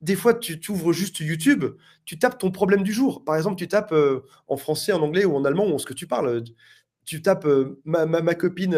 Des 0.00 0.16
fois, 0.16 0.34
tu 0.34 0.58
ouvres 0.70 0.92
juste 0.92 1.20
YouTube, 1.20 1.64
tu 2.04 2.18
tapes 2.18 2.38
ton 2.38 2.50
problème 2.50 2.82
du 2.82 2.92
jour. 2.92 3.24
Par 3.24 3.36
exemple, 3.36 3.56
tu 3.56 3.68
tapes 3.68 3.92
euh, 3.92 4.20
en 4.48 4.56
français, 4.56 4.92
en 4.92 5.00
anglais 5.02 5.24
ou 5.24 5.34
en 5.34 5.44
allemand 5.44 5.70
ou 5.70 5.78
ce 5.78 5.86
que 5.86 5.94
tu 5.94 6.06
parles. 6.06 6.44
Tu 7.06 7.22
tapes 7.22 7.46
euh, 7.46 7.80
ma, 7.84 8.06
ma, 8.06 8.34
copine 8.34 8.74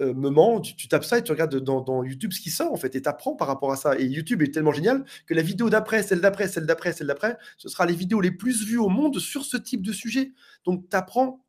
euh, 0.00 0.14
moment, 0.14 0.60
tu, 0.60 0.88
tapes 0.88 1.04
ça 1.04 1.18
et 1.18 1.22
tu 1.22 1.30
regardes 1.30 1.54
dans, 1.56 2.04
YouTube 2.04 2.32
ce 2.32 2.40
qui 2.40 2.50
sort 2.50 2.72
en 2.72 2.76
fait 2.76 2.94
et 2.96 3.02
tu 3.02 3.08
apprends 3.08 3.34
par 3.34 3.48
rapport 3.48 3.72
à 3.72 3.76
ça. 3.76 3.98
Et 3.98 4.04
YouTube 4.04 4.42
est 4.42 4.52
tellement 4.52 4.72
génial 4.72 5.04
que 5.26 5.34
la 5.34 5.42
vidéo 5.42 5.68
d'après, 5.70 6.02
celle 6.02 6.20
d'après, 6.20 6.48
celle 6.48 6.66
d'après, 6.66 6.92
celle 6.92 7.06
d'après, 7.06 7.36
ce 7.58 7.68
sera 7.68 7.86
les 7.86 7.94
vidéos 7.94 8.20
les 8.20 8.30
plus 8.30 8.64
vues 8.64 8.78
au 8.78 8.88
monde 8.88 9.18
sur 9.18 9.44
ce 9.44 9.56
type 9.56 9.82
de 9.82 9.92
sujet. 9.92 10.32
Donc 10.64 10.88
tu 10.90 10.96
apprends, 10.96 11.40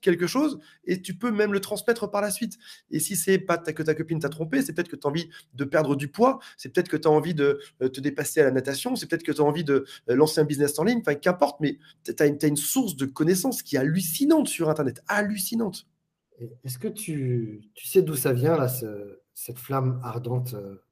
quelque 0.00 0.26
chose 0.26 0.58
et 0.84 1.02
tu 1.02 1.14
peux 1.14 1.30
même 1.30 1.52
le 1.52 1.60
transmettre 1.60 2.10
par 2.10 2.20
la 2.20 2.30
suite. 2.30 2.58
Et 2.90 3.00
si 3.00 3.16
c'est 3.16 3.38
pas 3.38 3.58
que 3.58 3.82
ta 3.82 3.94
copine 3.94 4.20
t'a 4.20 4.28
trompé, 4.28 4.62
c'est 4.62 4.72
peut-être 4.72 4.88
que 4.88 4.96
tu 4.96 5.06
as 5.06 5.10
envie 5.10 5.28
de 5.54 5.64
perdre 5.64 5.96
du 5.96 6.08
poids, 6.08 6.38
c'est 6.56 6.72
peut-être 6.72 6.88
que 6.88 6.96
tu 6.96 7.08
as 7.08 7.10
envie 7.10 7.34
de 7.34 7.58
euh, 7.82 7.88
te 7.88 8.00
dépasser 8.00 8.40
à 8.40 8.44
la 8.44 8.50
natation, 8.50 8.96
c'est 8.96 9.06
peut-être 9.06 9.22
que 9.22 9.32
tu 9.32 9.40
as 9.40 9.44
envie 9.44 9.64
de 9.64 9.84
euh, 10.08 10.14
lancer 10.14 10.40
un 10.40 10.44
business 10.44 10.78
en 10.78 10.84
ligne, 10.84 10.98
enfin 11.00 11.14
qu'importe, 11.14 11.60
mais 11.60 11.78
tu 12.04 12.14
as 12.18 12.46
une 12.46 12.56
source 12.56 12.96
de 12.96 13.06
connaissances 13.06 13.62
qui 13.62 13.76
est 13.76 13.78
hallucinante 13.78 14.48
sur 14.48 14.68
Internet, 14.70 15.02
hallucinante. 15.08 15.86
Est-ce 16.64 16.78
que 16.78 16.88
tu, 16.88 17.70
sais 17.82 18.02
d'où 18.02 18.14
ça 18.14 18.32
vient, 18.32 18.56
là, 18.56 18.68
cette 19.34 19.58
flamme 19.58 20.00
ardente 20.04 20.54
euh, 20.54 20.84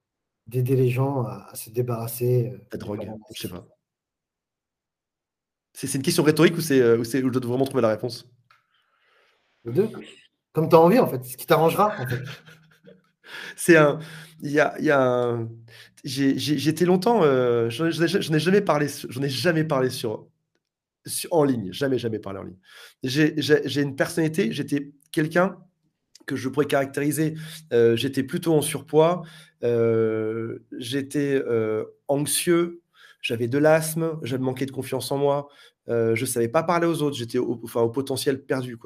d'aider 0.47 0.75
les 0.77 0.91
gens 0.91 1.23
à, 1.23 1.55
se 1.55 1.71
débarrasser 1.71 2.51
euh, 2.53 2.59
La 2.73 2.79
drogue, 2.79 3.09
je 3.35 3.43
sais 3.43 3.49
pas. 3.49 3.67
C'est 5.73 5.95
une 5.95 6.03
question 6.03 6.23
rhétorique 6.23 6.57
ou, 6.57 6.61
c'est, 6.61 6.81
euh, 6.81 6.99
ou, 6.99 7.05
je 7.05 7.21
dois 7.21 7.51
vraiment 7.51 7.65
trouver 7.65 7.83
la 7.83 7.91
réponse? 7.91 8.29
Les 9.65 9.73
deux. 9.73 9.91
Comme 10.53 10.69
tu 10.69 10.75
as 10.75 10.81
envie, 10.81 10.99
en 10.99 11.07
fait. 11.07 11.23
Ce 11.25 11.37
qui 11.37 11.47
t'arrangera, 11.47 11.95
en 12.01 12.07
fait. 12.07 12.23
c'est 13.57 13.77
un. 13.77 13.99
Il 14.41 14.51
y 14.51 14.61
a, 14.61 14.79
y 14.81 14.91
a 14.91 15.39
J'ai 16.03 16.69
été 16.69 16.85
longtemps. 16.85 17.23
je 17.23 18.33
n'ai 18.33 18.39
jamais 18.39 18.63
parlé. 18.63 18.89
Je 18.89 19.21
n'ai 19.21 19.29
jamais 19.29 19.65
parlé 19.65 19.91
sur 19.91 20.29
en 21.31 21.45
ligne, 21.45 21.73
jamais, 21.73 21.99
jamais 21.99 22.19
parlé 22.19 22.41
en 22.41 22.43
ligne. 22.43 22.59
J'ai 23.03 23.81
une 23.81 23.97
personnalité, 23.97 24.53
j'étais 24.53 24.93
quelqu'un 25.17 25.57
que 26.27 26.37
je 26.37 26.51
pourrais 26.51 26.67
caractériser, 26.67 27.35
euh, 27.73 27.97
j'étais 27.97 28.23
plutôt 28.23 28.53
en 28.53 28.61
surpoids, 28.61 29.23
euh, 29.65 30.59
j'étais 30.79 31.43
euh, 31.47 31.85
anxieux, 32.07 32.83
j'avais 33.23 33.49
de 33.49 33.57
l'asthme, 33.57 34.19
j'avais 34.23 34.43
manqué 34.43 34.67
de 34.67 34.73
confiance 34.73 35.11
en 35.11 35.17
moi, 35.17 35.49
je 35.89 36.21
ne 36.21 36.27
savais 36.27 36.49
pas 36.49 36.65
parler 36.65 36.87
aux 36.87 37.01
autres, 37.01 37.17
j'étais 37.17 37.39
au, 37.39 37.57
potentiel 37.57 38.43
perdu. 38.43 38.77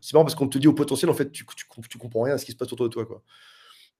C'est 0.00 0.14
marrant 0.14 0.24
parce 0.24 0.36
qu'on 0.36 0.48
te 0.48 0.58
dit 0.58 0.68
au 0.68 0.72
potentiel, 0.72 1.10
en 1.10 1.14
fait, 1.14 1.30
tu, 1.30 1.44
tu, 1.44 1.98
comprends 1.98 2.22
rien 2.22 2.34
à 2.34 2.38
ce 2.38 2.46
qui 2.46 2.52
se 2.52 2.56
passe 2.56 2.72
autour 2.72 2.88
de 2.88 2.92
toi. 2.92 3.04
Quoi. 3.04 3.22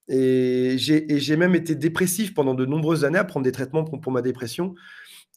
Et 0.08 0.76
j'ai 0.78 1.36
même 1.36 1.56
été 1.56 1.74
dépressif 1.74 2.34
pendant 2.34 2.54
de 2.54 2.64
nombreuses 2.66 3.04
années 3.04 3.18
à 3.18 3.24
prendre 3.24 3.44
des 3.44 3.52
traitements 3.52 3.84
pour 3.84 4.12
ma 4.12 4.22
dépression. 4.22 4.74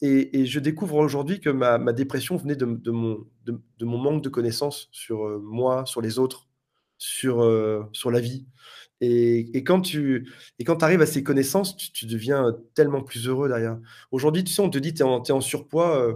Et, 0.06 0.45
je 0.45 0.60
découvre 0.60 0.95
aujourd'hui 0.97 1.39
que 1.39 1.49
ma, 1.49 1.78
dépression 1.93 2.36
venait 2.36 2.58
de, 2.58 2.66
mon, 2.91 3.26
manque 3.80 4.22
de 4.22 4.28
connaissances 4.28 4.89
sur 4.91 5.26
euh, 5.26 5.39
moi, 5.41 5.86
sur 5.86 6.01
les 6.01 6.20
autres, 6.20 6.49
sur, 6.97 7.41
euh, 7.41 7.86
la 8.12 8.20
vie. 8.20 8.45
Et, 8.99 9.64
quand 9.64 9.80
tu 9.80 10.30
et 10.60 10.66
quand 10.66 10.84
arrives 10.84 11.01
à 11.01 11.06
ces 11.06 11.24
connaissances, 11.24 11.78
tu, 11.78 12.06
deviens 12.06 12.54
tellement 12.74 13.01
plus 13.01 13.30
heureux 13.30 13.47
derrière. 13.47 13.80
Aujourd'hui, 14.12 14.43
tu 14.43 14.51
sais, 14.51 14.62
on 14.62 14.70
te 14.70 14.78
dit, 14.78 14.93
tu 14.93 15.04
es, 15.04 15.06
en 15.06 15.41
surpoids, 15.41 15.97
euh, 15.97 16.16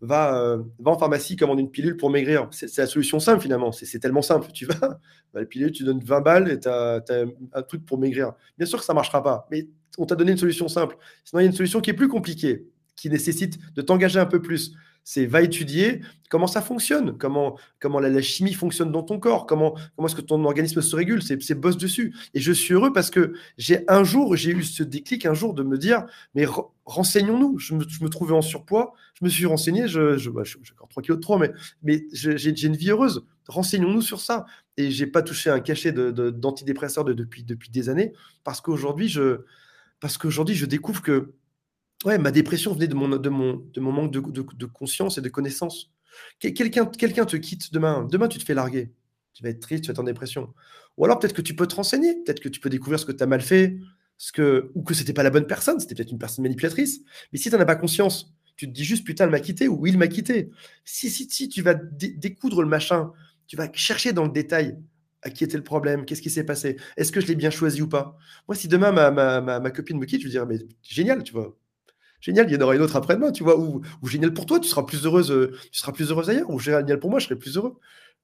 va, 0.00 0.56
va 0.78 0.90
en 0.92 0.98
pharmacie, 0.98 1.36
commande 1.36 1.60
une 1.60 1.70
pilule 1.70 1.98
pour 1.98 2.08
maigrir. 2.08 2.48
C'est 2.52 2.78
la 2.78 2.86
solution 2.86 3.20
simple 3.20 3.42
finalement. 3.42 3.70
C'est 3.70 3.98
tellement 3.98 4.22
simple. 4.22 4.50
Tu 4.50 4.64
vas, 4.64 4.74
bah, 4.80 5.40
la 5.40 5.44
pilule, 5.44 5.72
tu 5.72 5.84
donnes 5.84 6.00
20 6.02 6.20
balles 6.22 6.50
et 6.50 6.58
tu 6.58 6.68
as, 6.68 7.04
un 7.52 7.62
truc 7.62 7.84
pour 7.84 7.98
maigrir. 7.98 8.32
Bien 8.56 8.66
sûr 8.66 8.78
que 8.78 8.84
ça 8.86 8.94
ne 8.94 8.96
marchera 8.96 9.22
pas, 9.22 9.46
mais 9.50 9.68
on 9.98 10.06
t'a 10.06 10.14
donné 10.14 10.32
une 10.32 10.38
solution 10.38 10.68
simple. 10.68 10.96
Sinon, 11.22 11.40
il 11.40 11.42
y 11.42 11.46
a 11.46 11.50
une 11.50 11.56
solution 11.56 11.82
qui 11.82 11.90
est 11.90 11.94
plus 11.94 12.08
compliquée 12.08 12.66
qui 12.96 13.10
nécessite 13.10 13.58
de 13.74 13.82
t'engager 13.82 14.18
un 14.18 14.26
peu 14.26 14.42
plus. 14.42 14.72
c'est 15.04 15.26
va 15.26 15.42
étudier 15.42 16.00
comment 16.30 16.48
ça 16.48 16.60
fonctionne, 16.60 17.16
comment, 17.16 17.56
comment 17.78 18.00
la, 18.00 18.20
chimie 18.22 18.54
fonctionne 18.54 18.90
dans 18.90 19.04
ton 19.04 19.20
corps, 19.20 19.46
comment, 19.46 19.76
comment 19.94 20.08
est-ce 20.08 20.16
que 20.16 20.20
ton 20.20 20.44
organisme 20.44 20.82
se 20.82 20.96
régule, 20.96 21.22
c'est 21.22 21.54
bosse 21.54 21.76
dessus. 21.76 22.14
Et 22.34 22.40
je 22.40 22.50
suis 22.50 22.74
heureux 22.74 22.92
parce 22.92 23.10
que 23.10 23.34
j'ai 23.58 23.84
un 23.88 24.02
jour, 24.02 24.34
j'ai 24.36 24.50
eu 24.50 24.64
ce 24.64 24.82
déclic 24.82 25.26
un 25.26 25.34
jour 25.34 25.54
de 25.54 25.62
me 25.62 25.78
dire, 25.78 26.06
mais 26.34 26.46
renseignons-nous. 26.86 27.58
Je 27.58 27.74
me, 27.74 28.08
trouvais 28.08 28.34
en 28.34 28.42
surpoids, 28.42 28.94
je 29.20 29.24
me 29.24 29.30
suis 29.30 29.46
renseigné, 29.46 29.86
je, 29.86 30.16
je, 30.16 30.30
bah, 30.30 30.42
j'ai 30.44 30.58
encore 30.72 30.88
3 30.88 31.02
kilos 31.02 31.18
de 31.18 31.22
trop, 31.22 31.38
mais, 31.38 31.52
mais 31.82 32.04
j'ai 32.12 32.66
une 32.66 32.76
vie 32.76 32.90
heureuse. 32.90 33.24
Renseignons-nous 33.46 34.02
sur 34.02 34.20
ça. 34.20 34.46
Et 34.76 34.90
j'ai 34.90 35.06
pas 35.06 35.22
touché 35.22 35.50
un 35.50 35.60
cachet 35.60 35.92
d'antidépresseurs 35.92 37.04
de, 37.04 37.12
depuis, 37.12 37.44
depuis 37.44 37.70
des 37.70 37.88
années 37.88 38.12
parce 38.44 38.60
qu'aujourd'hui, 38.60 39.08
je, 39.08 39.40
parce 40.00 40.18
qu'aujourd'hui, 40.18 40.54
je 40.54 40.66
découvre 40.66 41.00
que 41.00 41.32
ouais, 42.04 42.18
ma 42.18 42.30
dépression 42.30 42.72
venait 42.72 42.88
de 42.88 42.94
mon, 42.94 43.08
de 43.08 43.28
mon, 43.28 43.54
de 43.72 43.80
manque 43.80 44.12
de, 44.12 44.20
de, 44.20 44.66
conscience 44.66 45.18
et 45.18 45.20
de 45.20 45.28
connaissance. 45.28 45.92
Quelqu'un 46.40 46.86
quelqu'un 46.86 47.26
te 47.26 47.36
quitte 47.36 47.72
demain. 47.72 48.06
Demain, 48.10 48.28
tu 48.28 48.38
te 48.38 48.44
fais 48.44 48.54
larguer. 48.54 48.92
Tu 49.34 49.42
vas 49.42 49.50
être 49.50 49.60
triste, 49.60 49.84
tu 49.84 49.88
vas 49.88 49.92
être 49.92 49.98
en 49.98 50.04
dépression. 50.04 50.54
Ou 50.96 51.04
alors, 51.04 51.18
peut-être 51.18 51.34
que 51.34 51.42
tu 51.42 51.54
peux 51.54 51.66
te 51.66 51.74
renseigner. 51.74 52.14
Peut-être 52.24 52.40
que 52.40 52.48
tu 52.48 52.60
peux 52.60 52.70
découvrir 52.70 52.98
ce 52.98 53.04
que 53.04 53.12
tu 53.12 53.22
as 53.22 53.26
mal 53.26 53.42
fait. 53.42 53.78
Ce 54.18 54.32
que, 54.32 54.70
ou 54.74 54.82
que 54.82 54.94
c'était 54.94 55.12
pas 55.12 55.22
la 55.22 55.30
bonne 55.30 55.46
personne. 55.46 55.78
C'était 55.78 55.94
peut-être 55.94 56.12
une 56.12 56.18
personne 56.18 56.42
manipulatrice. 56.42 57.00
Mais 57.32 57.38
si 57.38 57.50
tu 57.50 57.56
n'en 57.56 57.60
as 57.60 57.66
pas 57.66 57.76
conscience, 57.76 58.34
tu 58.56 58.66
te 58.66 58.72
dis 58.72 58.84
juste 58.84 59.04
putain, 59.04 59.24
elle 59.24 59.30
m'a 59.30 59.40
quitté 59.40 59.68
ou 59.68 59.86
il 59.86 59.98
m'a 59.98 60.08
quitté. 60.08 60.50
Si, 60.84 61.10
si, 61.10 61.28
si 61.30 61.48
tu 61.48 61.62
vas 61.62 61.74
découdre 61.74 62.62
le 62.62 62.68
machin, 62.68 63.12
tu 63.46 63.56
vas 63.56 63.70
chercher 63.72 64.12
dans 64.12 64.24
le 64.24 64.32
détail 64.32 64.78
à 65.22 65.30
qui 65.30 65.44
était 65.44 65.56
le 65.56 65.64
problème, 65.64 66.04
qu'est-ce 66.04 66.22
qui 66.22 66.30
s'est 66.30 66.44
passé, 66.44 66.76
est-ce 66.96 67.10
que 67.10 67.20
je 67.20 67.26
l'ai 67.26 67.34
bien 67.34 67.50
choisi 67.50 67.82
ou 67.82 67.88
pas? 67.88 68.16
Moi, 68.48 68.54
si 68.54 68.68
demain 68.68 68.92
ma, 68.92 69.10
ma, 69.10 69.40
ma, 69.40 69.70
copine 69.70 69.98
me 69.98 70.06
quitte, 70.06 70.20
je 70.20 70.26
vais 70.26 70.32
dire 70.32 70.46
mais 70.46 70.58
génial, 70.82 71.22
tu 71.22 71.32
vois 71.32 71.56
génial, 72.26 72.50
il 72.50 72.54
y 72.54 72.56
en 72.56 72.60
aura 72.60 72.74
une 72.74 72.82
autre 72.82 72.96
après-demain, 72.96 73.30
tu 73.30 73.44
vois, 73.44 73.56
ou, 73.58 73.82
génial 74.04 74.34
pour 74.34 74.46
toi, 74.46 74.58
tu 74.58 74.68
seras 74.68 74.82
plus 74.82 75.04
heureuse, 75.06 75.30
euh, 75.30 75.52
tu 75.70 75.78
seras 75.78 75.92
plus 75.92 76.10
heureuse 76.10 76.28
ailleurs, 76.28 76.50
ou 76.50 76.58
génial 76.58 76.98
pour 76.98 77.10
moi, 77.10 77.20
je 77.20 77.26
serai 77.26 77.36
plus 77.36 77.56
heureux. 77.56 77.78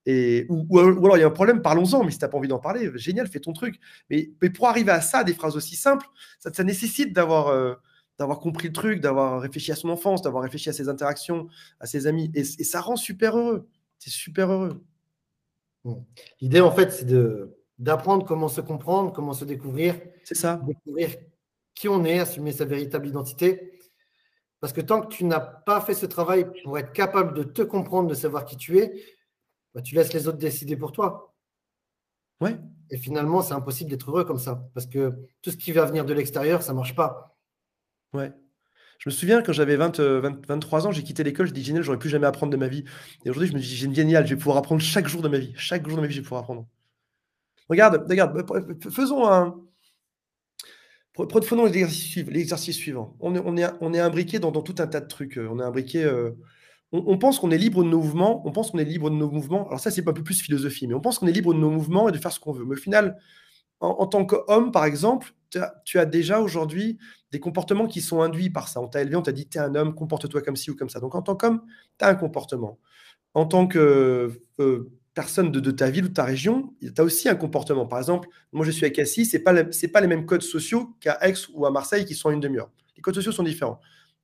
Et, 0.05 0.45
ou, 0.49 0.77
alors 0.77 1.15
il 1.17 1.21
y 1.21 1.23
a 1.23 1.27
un 1.27 1.31
problème, 1.31 1.61
parlons-en, 1.61 2.03
mais 2.03 2.11
si 2.11 2.17
tu 2.17 2.25
n'as 2.25 2.29
pas 2.29 2.37
envie 2.37 2.49
d'en 2.49 2.59
parler, 2.59 2.91
génial, 2.95 3.27
fais 3.27 3.39
ton 3.39 3.53
truc. 3.53 3.79
Mais, 4.09 4.31
mais, 4.41 4.49
pour 4.49 4.67
arriver 4.67 4.91
à 4.91 4.99
ça, 4.99 5.23
des 5.23 5.33
phrases 5.33 5.55
aussi 5.55 5.77
simples, 5.77 6.05
ça, 6.39 6.51
ça 6.51 6.63
nécessite 6.65 7.13
d'avoir 7.13 7.47
euh, 7.47 7.75
d'avoir 8.19 8.39
compris 8.39 8.67
le 8.67 8.73
truc, 8.73 8.99
d'avoir 8.99 9.39
réfléchi 9.41 9.71
à 9.71 9.75
son 9.75 9.89
enfance, 9.89 10.21
d'avoir 10.21 10.43
réfléchi 10.43 10.69
à 10.69 10.73
ses 10.73 10.89
interactions, 10.89 11.47
à 11.79 11.85
ses 11.85 12.05
amis. 12.05 12.29
Et, 12.35 12.43
ça 12.43 12.81
rend 12.81 12.97
super 12.97 13.37
heureux. 13.37 13.67
C'est 13.99 14.11
super 14.11 14.51
heureux. 14.51 14.83
L'idée, 16.41 16.61
en 16.61 16.71
fait, 16.71 16.91
c'est 16.91 17.05
de 17.05 17.57
d'apprendre 17.79 18.25
comment 18.25 18.49
se 18.49 18.61
comprendre, 18.61 19.11
comment 19.13 19.33
se 19.33 19.45
découvrir. 19.45 19.95
C'est 20.23 20.35
ça. 20.35 20.61
Découvrir 20.65 21.15
qui 21.73 21.89
on 21.89 22.05
est, 22.05 22.19
assumer 22.19 22.51
sa 22.51 22.65
véritable 22.65 23.07
identité. 23.07 23.72
Parce 24.63 24.71
que 24.71 24.79
tant 24.79 25.01
que 25.01 25.13
tu 25.13 25.25
n'as 25.25 25.41
pas 25.41 25.81
fait 25.81 25.93
ce 25.93 26.05
travail 26.05 26.45
pour 26.63 26.79
être 26.79 26.93
capable 26.93 27.33
de 27.33 27.43
te 27.43 27.61
comprendre, 27.63 28.07
de 28.07 28.13
savoir 28.13 28.45
qui 28.45 28.55
tu 28.55 28.79
es, 28.79 28.93
bah, 29.75 29.81
tu 29.81 29.93
laisses 29.93 30.13
les 30.13 30.29
autres 30.29 30.37
décider 30.37 30.77
pour 30.77 30.93
toi. 30.93 31.35
Ouais. 32.39 32.57
Et 32.89 32.95
finalement, 32.95 33.41
c'est 33.41 33.55
impossible 33.55 33.89
d'être 33.89 34.09
heureux 34.09 34.23
comme 34.23 34.39
ça. 34.39 34.65
Parce 34.73 34.85
que 34.85 35.11
tout 35.41 35.51
ce 35.51 35.57
qui 35.57 35.73
va 35.73 35.83
venir 35.83 36.05
de 36.05 36.13
l'extérieur, 36.13 36.63
ça 36.63 36.71
ne 36.71 36.77
marche 36.77 36.95
pas. 36.95 37.35
Ouais. 38.13 38.31
Je 38.99 39.09
me 39.09 39.11
souviens 39.11 39.41
quand 39.41 39.51
j'avais 39.51 39.75
20, 39.75 39.99
23 39.99 40.87
ans, 40.87 40.91
j'ai 40.93 41.03
quitté 41.03 41.25
l'école, 41.25 41.47
je 41.47 41.53
dis 41.53 41.61
génial, 41.61 41.83
j'aurais 41.83 41.99
plus 41.99 42.07
jamais 42.09 42.27
apprendre 42.27 42.53
de 42.53 42.57
ma 42.57 42.69
vie. 42.69 42.85
Et 43.25 43.29
aujourd'hui, 43.31 43.49
je 43.49 43.55
me 43.55 43.59
dis 43.59 43.65
génial, 43.75 44.25
je 44.25 44.33
vais 44.33 44.39
pouvoir 44.39 44.55
apprendre 44.55 44.79
chaque 44.79 45.09
jour 45.09 45.21
de 45.21 45.27
ma 45.27 45.39
vie. 45.39 45.51
Chaque 45.57 45.85
jour 45.85 45.97
de 45.97 46.01
ma 46.01 46.07
vie, 46.07 46.13
je 46.13 46.21
vais 46.21 46.23
pouvoir 46.23 46.43
apprendre. 46.43 46.65
Regarde, 47.67 48.05
regarde, 48.09 48.89
faisons 48.89 49.29
un, 49.29 49.59
Prenons 51.13 51.65
l'exercice 51.65 52.75
suivant. 52.75 53.15
On 53.19 53.35
est, 53.35 53.69
on 53.81 53.93
imbriqué 53.93 54.39
dans, 54.39 54.51
tout 54.51 54.75
un 54.79 54.87
tas 54.87 54.99
de 54.99 55.07
trucs. 55.07 55.37
On 55.37 55.59
est 55.59 55.63
imbriqué. 55.63 56.03
Euh, 56.03 56.31
on, 56.91 57.17
pense 57.17 57.39
qu'on 57.39 57.51
est 57.51 57.57
libre 57.57 57.83
de 57.83 57.89
nos 57.89 57.99
mouvements. 57.99 58.47
On 58.47 58.51
pense 58.51 58.71
qu'on 58.71 58.79
est 58.79 58.85
libre 58.85 59.11
de 59.11 59.15
nos 59.15 59.29
mouvements. 59.29 59.67
Alors 59.67 59.79
ça, 59.79 59.91
c'est 59.91 60.07
un 60.07 60.13
peu 60.13 60.23
plus 60.23 60.41
philosophie, 60.41 60.87
mais 60.87 60.95
on 60.95 61.01
pense 61.01 61.19
qu'on 61.19 61.27
est 61.27 61.31
libre 61.31 61.53
de 61.53 61.59
nos 61.59 61.69
mouvements 61.69 62.09
et 62.09 62.11
de 62.11 62.17
faire 62.17 62.31
ce 62.31 62.39
qu'on 62.39 62.51
veut. 62.51 62.65
Mais 62.65 62.73
au 62.73 62.79
final, 62.79 63.17
en, 63.79 64.07
tant 64.07 64.25
qu'homme, 64.25 64.71
par 64.71 64.85
exemple, 64.85 65.33
tu 65.49 65.99
as, 65.99 66.05
déjà 66.05 66.39
aujourd'hui 66.39 66.97
des 67.31 67.39
comportements 67.39 67.87
qui 67.87 68.01
sont 68.01 68.21
induits 68.21 68.49
par 68.49 68.67
ça. 68.67 68.81
On 68.81 68.87
t'a 68.87 69.01
élevé, 69.01 69.15
on 69.15 69.21
t'a 69.21 69.31
dit, 69.31 69.47
tu 69.47 69.57
es 69.57 69.61
un 69.61 69.75
homme, 69.75 69.93
comporte-toi 69.93 70.41
comme 70.41 70.55
ci 70.55 70.71
ou 70.71 70.75
comme 70.75 70.89
ça. 70.89 70.99
Donc 70.99 71.13
en 71.15 71.21
tant 71.21 71.35
qu'homme, 71.35 71.61
tu 71.99 72.05
as 72.05 72.07
un 72.07 72.15
comportement. 72.15 72.79
En 73.35 73.45
tant 73.45 73.67
que 73.67 74.31
euh, 74.59 74.91
personne 75.13 75.51
de, 75.51 75.71
ta 75.71 75.89
ville 75.89 76.05
ou 76.05 76.09
de 76.09 76.13
ta 76.13 76.23
région, 76.23 76.73
tu 76.81 76.91
as 76.97 77.03
aussi 77.03 77.29
un 77.29 77.35
comportement. 77.35 77.85
Par 77.85 77.99
exemple, 77.99 78.29
moi 78.51 78.65
je 78.65 78.71
suis 78.71 78.85
à 78.85 78.89
Cassis, 78.89 79.29
ce 79.29 79.37
n'est 79.37 79.43
pas, 79.43 80.01
les 80.01 80.07
mêmes 80.07 80.25
codes 80.25 80.41
sociaux 80.41 80.95
qu'à 80.99 81.17
Aix 81.21 81.33
ou 81.53 81.65
à 81.65 81.71
Marseille 81.71 82.05
qui 82.05 82.15
sont 82.15 82.29
à 82.29 82.33
une 82.33 82.39
demi-heure. 82.39 82.71
Les 82.95 83.01
codes 83.01 83.15
sociaux 83.15 83.31
sont 83.31 83.43
différents. 83.43 83.79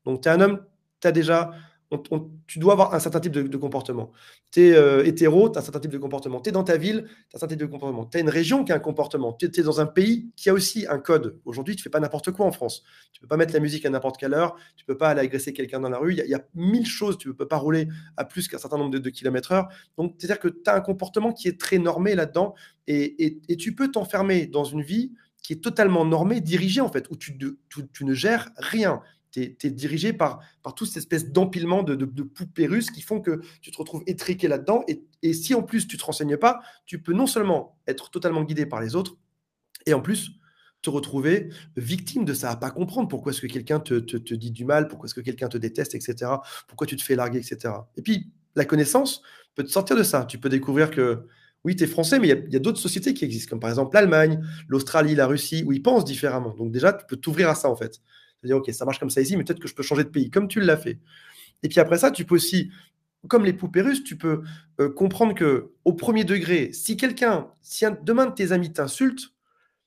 Donc 0.05 0.21
tu 0.21 0.29
es 0.29 0.31
un 0.31 0.41
homme, 0.41 0.65
tu 0.99 1.07
as 1.07 1.11
déjà 1.11 1.51
tu 2.47 2.59
dois 2.59 2.73
avoir 2.73 2.93
un 2.93 2.99
certain 2.99 3.19
type 3.19 3.31
de, 3.31 3.57
comportement. 3.57 4.11
Tu 4.51 4.67
es 4.67 4.73
euh, 4.73 5.03
hétéro, 5.05 5.49
tu 5.49 5.57
as 5.57 5.61
un 5.61 5.63
certain 5.63 5.79
type 5.79 5.91
de 5.91 5.97
comportement. 5.97 6.39
Tu 6.39 6.49
es 6.49 6.51
dans 6.51 6.63
ta 6.63 6.77
ville, 6.77 7.05
tu 7.05 7.35
as 7.35 7.37
un 7.37 7.39
certain 7.39 7.47
type 7.47 7.59
de 7.59 7.65
comportement. 7.65 8.05
Tu 8.05 8.17
as 8.17 8.21
une 8.21 8.29
région 8.29 8.63
qui 8.63 8.71
a 8.71 8.75
un 8.75 8.79
comportement. 8.79 9.33
Tu 9.33 9.47
es, 9.47 9.63
dans 9.63 9.81
un 9.81 9.87
pays 9.87 10.29
qui 10.35 10.49
a 10.49 10.53
aussi 10.53 10.85
un 10.87 10.99
code. 10.99 11.39
Aujourd'hui, 11.45 11.75
tu 11.75 11.81
fais 11.81 11.89
pas 11.89 11.99
n'importe 11.99 12.31
quoi 12.31 12.45
en 12.45 12.51
France. 12.51 12.83
Tu 13.11 13.19
ne 13.19 13.21
peux 13.21 13.27
pas 13.27 13.37
mettre 13.37 13.53
la 13.53 13.59
musique 13.59 13.85
à 13.85 13.89
n'importe 13.89 14.17
quelle 14.17 14.35
heure. 14.35 14.55
Tu 14.75 14.83
ne 14.83 14.93
peux 14.93 14.97
pas 14.97 15.09
aller 15.09 15.21
agresser 15.21 15.51
quelqu'un 15.51 15.79
dans 15.79 15.89
la 15.89 15.97
rue. 15.97 16.13
Il 16.13 16.29
y, 16.29 16.35
a, 16.35 16.45
mille 16.53 16.85
choses. 16.85 17.17
Tu 17.17 17.27
ne 17.27 17.33
peux 17.33 17.47
pas 17.47 17.57
rouler 17.57 17.87
à 18.17 18.25
plus 18.25 18.47
qu'un 18.47 18.59
certain 18.59 18.77
nombre 18.77 18.91
de, 18.91 19.09
kilomètres 19.09 19.51
heure. 19.51 19.69
Donc, 19.97 20.13
c'est-à-dire 20.19 20.39
que 20.39 20.47
tu 20.47 20.69
as 20.69 20.75
un 20.75 20.81
comportement 20.81 21.33
qui 21.33 21.47
est 21.47 21.59
très 21.59 21.79
normé 21.79 22.13
là-dedans. 22.13 22.53
Et, 22.85 23.39
tu 23.57 23.73
peux 23.73 23.89
t'enfermer 23.89 24.45
dans 24.45 24.63
une 24.63 24.83
vie 24.83 25.11
qui 25.41 25.53
est 25.53 25.63
totalement 25.63 26.05
normée, 26.05 26.39
dirigée 26.41 26.81
en 26.81 26.89
fait, 26.91 27.09
où 27.09 27.15
tu 27.15 28.05
ne 28.05 28.13
gères 28.13 28.51
rien 28.57 29.01
tu 29.31 29.55
es, 29.63 29.69
dirigé 29.69 30.13
par, 30.13 30.39
par 30.63 30.75
toute 30.75 30.87
cette 30.87 30.97
espèce 30.97 31.31
d'empilement 31.31 31.83
de, 31.83 31.95
poupées 32.23 32.67
russes 32.67 32.91
qui 32.91 33.01
font 33.01 33.21
que 33.21 33.41
tu 33.61 33.71
te 33.71 33.77
retrouves 33.77 34.03
étriqué 34.07 34.47
là-dedans. 34.47 34.83
Et, 34.87 35.33
si 35.33 35.53
en 35.53 35.63
plus 35.63 35.87
tu 35.87 35.95
ne 35.95 35.99
te 35.99 36.05
renseignes 36.05 36.37
pas, 36.37 36.61
tu 36.85 37.01
peux 37.01 37.13
non 37.13 37.27
seulement 37.27 37.77
être 37.87 38.09
totalement 38.09 38.43
guidé 38.43 38.65
par 38.65 38.81
les 38.81 38.95
autres, 38.95 39.17
et 39.85 39.93
en 39.93 40.01
plus 40.01 40.31
te 40.81 40.89
retrouver 40.89 41.49
victime 41.75 42.23
de 42.23 42.33
ça, 42.33 42.51
à 42.51 42.55
pas 42.55 42.71
comprendre 42.71 43.09
pourquoi 43.09 43.33
est-ce 43.33 43.41
que 43.41 43.47
quelqu'un 43.47 43.79
te, 43.79 43.95
dit 44.33 44.51
du 44.51 44.63
mal, 44.65 44.87
pourquoi 44.87 45.07
est-ce 45.07 45.13
que 45.13 45.21
quelqu'un 45.21 45.49
te 45.49 45.57
déteste, 45.57 45.93
etc. 45.93 46.31
Pourquoi 46.67 46.87
tu 46.87 46.95
te 46.95 47.03
fais 47.03 47.15
larguer, 47.15 47.39
etc. 47.39 47.73
Et 47.97 48.01
puis, 48.01 48.31
la 48.55 48.65
connaissance 48.65 49.21
peut 49.55 49.63
te 49.63 49.69
sortir 49.69 49.97
de 49.97 50.03
ça. 50.03 50.25
Tu 50.25 50.37
peux 50.37 50.49
découvrir 50.49 50.89
que 50.89 51.25
oui, 51.65 51.75
tu 51.75 51.83
es 51.83 51.87
français, 51.87 52.19
mais 52.19 52.29
il 52.29 52.53
y 52.53 52.55
a, 52.55 52.59
d'autres 52.59 52.79
sociétés 52.79 53.13
qui 53.13 53.25
existent, 53.25 53.49
comme 53.49 53.59
par 53.59 53.69
exemple 53.69 53.93
l'Allemagne, 53.93 54.41
l'Australie, 54.69 55.15
la 55.15 55.27
Russie, 55.27 55.63
où 55.65 55.73
ils 55.73 55.81
pensent 55.81 56.05
différemment. 56.05 56.55
Donc 56.55 56.71
déjà, 56.71 56.93
tu 56.93 57.05
peux 57.05 57.17
t'ouvrir 57.17 57.49
à 57.49 57.55
ça, 57.55 57.69
en 57.69 57.75
fait 57.75 58.01
dire, 58.47 58.57
OK, 58.57 58.71
ça 58.71 58.85
marche 58.85 58.99
comme 58.99 59.09
ça 59.09 59.21
ici, 59.21 59.35
mais 59.37 59.43
peut-être 59.43 59.59
que 59.59 59.67
je 59.67 59.75
peux 59.75 59.83
changer 59.83 60.03
de 60.03 60.09
pays, 60.09 60.29
comme 60.29 60.47
tu 60.47 60.59
l'as 60.59 60.77
fait. 60.77 60.99
Et 61.63 61.69
puis 61.69 61.79
après 61.79 61.97
ça, 61.97 62.11
tu 62.11 62.25
peux 62.25 62.35
aussi, 62.35 62.71
comme 63.27 63.45
les 63.45 63.53
poupées 63.53 63.81
russes, 63.81 64.03
tu 64.03 64.17
peux 64.17 64.43
euh, 64.79 64.89
comprendre 64.89 65.33
que 65.35 65.71
au 65.85 65.93
premier 65.93 66.23
degré, 66.23 66.71
si 66.73 66.97
quelqu'un, 66.97 67.47
si 67.61 67.85
demain 68.03 68.27
de 68.27 68.33
tes 68.33 68.51
amis 68.51 68.71
t'insulte, 68.71 69.33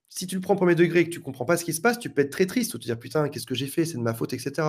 si 0.09 0.27
tu 0.27 0.35
le 0.35 0.41
prends 0.43 0.55
au 0.55 0.59
premier 0.59 0.75
degré 0.75 1.01
et 1.01 1.05
que 1.05 1.11
tu 1.11 1.21
comprends 1.21 1.47
pas 1.47 1.57
ce 1.57 1.65
qui 1.65 1.73
se 1.73 1.81
passe, 1.81 1.99
tu 1.99 2.11
peux 2.11 2.21
être 2.21 2.31
très 2.31 2.47
triste 2.47 2.75
ou 2.75 2.79
te 2.79 2.85
dire 2.85 2.99
putain, 2.99 3.29
qu'est-ce 3.29 3.47
que 3.47 3.55
j'ai 3.55 3.67
fait, 3.67 3.87
c'est 3.87 3.97
de 3.97 4.03
ma 4.03 4.13
faute, 4.13 4.35
etc. 4.35 4.69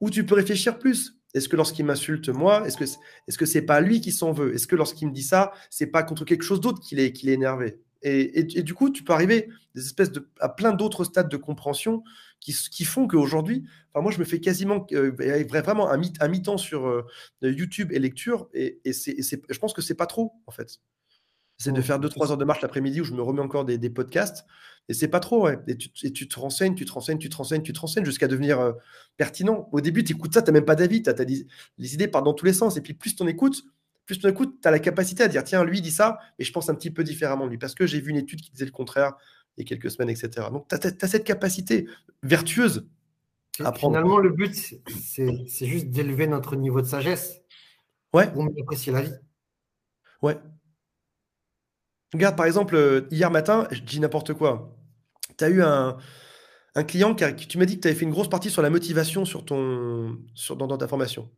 Ou 0.00 0.10
tu 0.10 0.26
peux 0.26 0.34
réfléchir 0.34 0.78
plus. 0.78 1.16
Est-ce 1.34 1.48
que 1.48 1.56
lorsqu'il 1.56 1.84
m'insulte 1.84 2.28
moi, 2.28 2.66
est-ce 2.66 2.76
que 2.76 2.84
est-ce 2.84 3.38
que 3.38 3.46
c'est 3.46 3.62
pas 3.62 3.80
lui 3.80 4.00
qui 4.00 4.10
s'en 4.10 4.32
veut? 4.32 4.54
Est-ce 4.54 4.66
que 4.66 4.76
lorsqu'il 4.76 5.08
me 5.08 5.12
dit 5.12 5.22
ça, 5.22 5.52
c'est 5.70 5.86
pas 5.86 6.02
contre 6.02 6.24
quelque 6.24 6.42
chose 6.42 6.60
d'autre 6.60 6.80
qu'il 6.80 6.98
est 6.98 7.24
est 7.24 7.32
énervé? 7.32 7.80
Et, 8.02 8.58
et, 8.58 8.62
du 8.62 8.74
coup, 8.74 8.90
tu 8.90 9.02
peux 9.02 9.14
arriver 9.14 9.48
des 9.74 9.86
espèces 9.86 10.12
de, 10.12 10.28
à 10.38 10.50
plein 10.50 10.72
d'autres 10.72 11.04
stades 11.04 11.30
de 11.30 11.38
compréhension 11.38 12.04
qui, 12.52 12.84
font 12.84 13.08
qu'aujourd'hui, 13.08 13.64
enfin, 13.92 14.02
moi, 14.02 14.12
je 14.12 14.18
me 14.18 14.24
fais 14.24 14.38
quasiment 14.38 14.86
euh, 14.92 15.12
vraiment 15.48 15.90
un, 15.90 16.00
un 16.20 16.28
mi-temps 16.28 16.58
sur 16.58 16.86
euh, 16.86 17.06
YouTube 17.42 17.90
et 17.92 17.98
lecture, 17.98 18.48
et, 18.52 18.80
et 18.84 18.92
c'est, 18.92 19.16
je 19.22 19.58
pense 19.58 19.72
que 19.72 19.80
c'est 19.80 19.94
pas 19.94 20.06
trop, 20.06 20.34
en 20.46 20.50
fait. 20.50 20.80
C'est 21.56 21.72
de 21.72 21.80
faire 21.80 22.00
2-3 22.00 22.32
heures 22.32 22.36
de 22.36 22.44
marche 22.44 22.60
l'après-midi 22.60 23.00
où 23.00 23.04
je 23.04 23.14
me 23.14 23.22
remets 23.22 23.40
encore 23.40 23.64
des, 23.64 23.78
podcasts, 23.90 24.44
et 24.88 24.94
c'est 24.94 25.08
pas 25.08 25.20
trop, 25.20 25.44
ouais. 25.44 25.58
Et 25.68 25.76
tu, 25.76 25.88
et 26.02 26.12
tu, 26.12 26.28
te 26.28 26.38
renseignes, 26.38 26.74
tu 26.74 26.84
te 26.84 26.92
renseignes, 26.92 27.18
tu 27.18 27.30
te 27.30 27.36
renseignes, 27.36 27.62
tu 27.62 27.72
te 27.72 27.80
renseignes 27.80 28.04
jusqu'à 28.04 28.28
devenir 28.28 28.60
euh, 28.60 28.72
pertinent. 29.16 29.68
Au 29.72 29.80
début, 29.80 30.04
tu 30.04 30.12
écoutes 30.12 30.34
ça, 30.34 30.42
tu 30.42 30.48
n'as 30.48 30.52
même 30.52 30.66
pas 30.66 30.74
d'avis, 30.74 31.02
les 31.78 31.94
idées 31.94 32.08
partent 32.08 32.26
dans 32.26 32.34
tous 32.34 32.46
les 32.46 32.52
sens, 32.52 32.76
et 32.76 32.82
puis 32.82 32.92
plus 32.92 33.16
tu 33.16 33.22
en 33.22 33.26
écoutes, 33.26 33.62
plus 34.04 34.18
tu 34.18 34.28
écoutes, 34.28 34.60
tu 34.60 34.68
as 34.68 34.70
la 34.70 34.80
capacité 34.80 35.22
à 35.22 35.28
dire 35.28 35.44
tiens, 35.44 35.64
lui 35.64 35.80
dit 35.80 35.92
ça, 35.92 36.18
mais 36.38 36.44
je 36.44 36.52
pense 36.52 36.68
un 36.68 36.74
petit 36.74 36.90
peu 36.90 37.04
différemment 37.04 37.46
de 37.46 37.50
lui, 37.52 37.58
parce 37.58 37.74
que 37.74 37.86
j'ai 37.86 38.00
vu 38.00 38.10
une 38.10 38.18
étude 38.18 38.42
qui 38.42 38.50
disait 38.50 38.66
le 38.66 38.70
contraire, 38.70 39.14
il 39.56 39.62
y 39.62 39.66
a 39.66 39.68
quelques 39.68 39.90
semaines, 39.90 40.10
etc. 40.10 40.48
Donc, 40.50 40.68
tu 40.68 40.74
as, 40.74 41.08
cette 41.08 41.24
capacité 41.24 41.86
vertueuse 42.22 42.88
à 43.60 43.72
prendre. 43.72 43.94
Finalement, 43.94 44.18
le 44.18 44.30
but, 44.30 44.54
c'est 44.54 45.66
juste 45.66 45.90
d'élever 45.90 46.26
notre 46.26 46.56
niveau 46.56 46.80
de 46.80 46.86
sagesse 46.86 47.40
ouais. 48.12 48.30
pour 48.30 48.44
mieux 48.44 48.54
apprécier 48.62 48.92
la 48.92 49.02
vie. 49.02 49.14
Ouais. 50.22 50.38
Regarde, 52.12 52.36
par 52.36 52.46
exemple, 52.46 52.76
euh, 52.76 53.08
hier 53.10 53.30
matin, 53.30 53.68
je 53.70 53.80
dis 53.80 54.00
n'importe 54.00 54.34
quoi. 54.34 54.76
Tu 55.36 55.44
as 55.44 55.48
eu 55.48 55.62
un, 55.62 55.96
client 56.86 57.14
qui, 57.14 57.48
tu 57.48 57.58
m'as 57.58 57.64
dit 57.64 57.76
que 57.76 57.82
tu 57.82 57.88
avais 57.88 57.96
fait 57.96 58.04
une 58.04 58.10
grosse 58.10 58.30
partie 58.30 58.50
sur 58.50 58.62
la 58.62 58.70
motivation 58.70 59.24
sur 59.24 59.44
ton, 59.44 60.18
sur, 60.34 60.56
dans 60.56 60.78
ta 60.78 60.88
formation. 60.88 61.30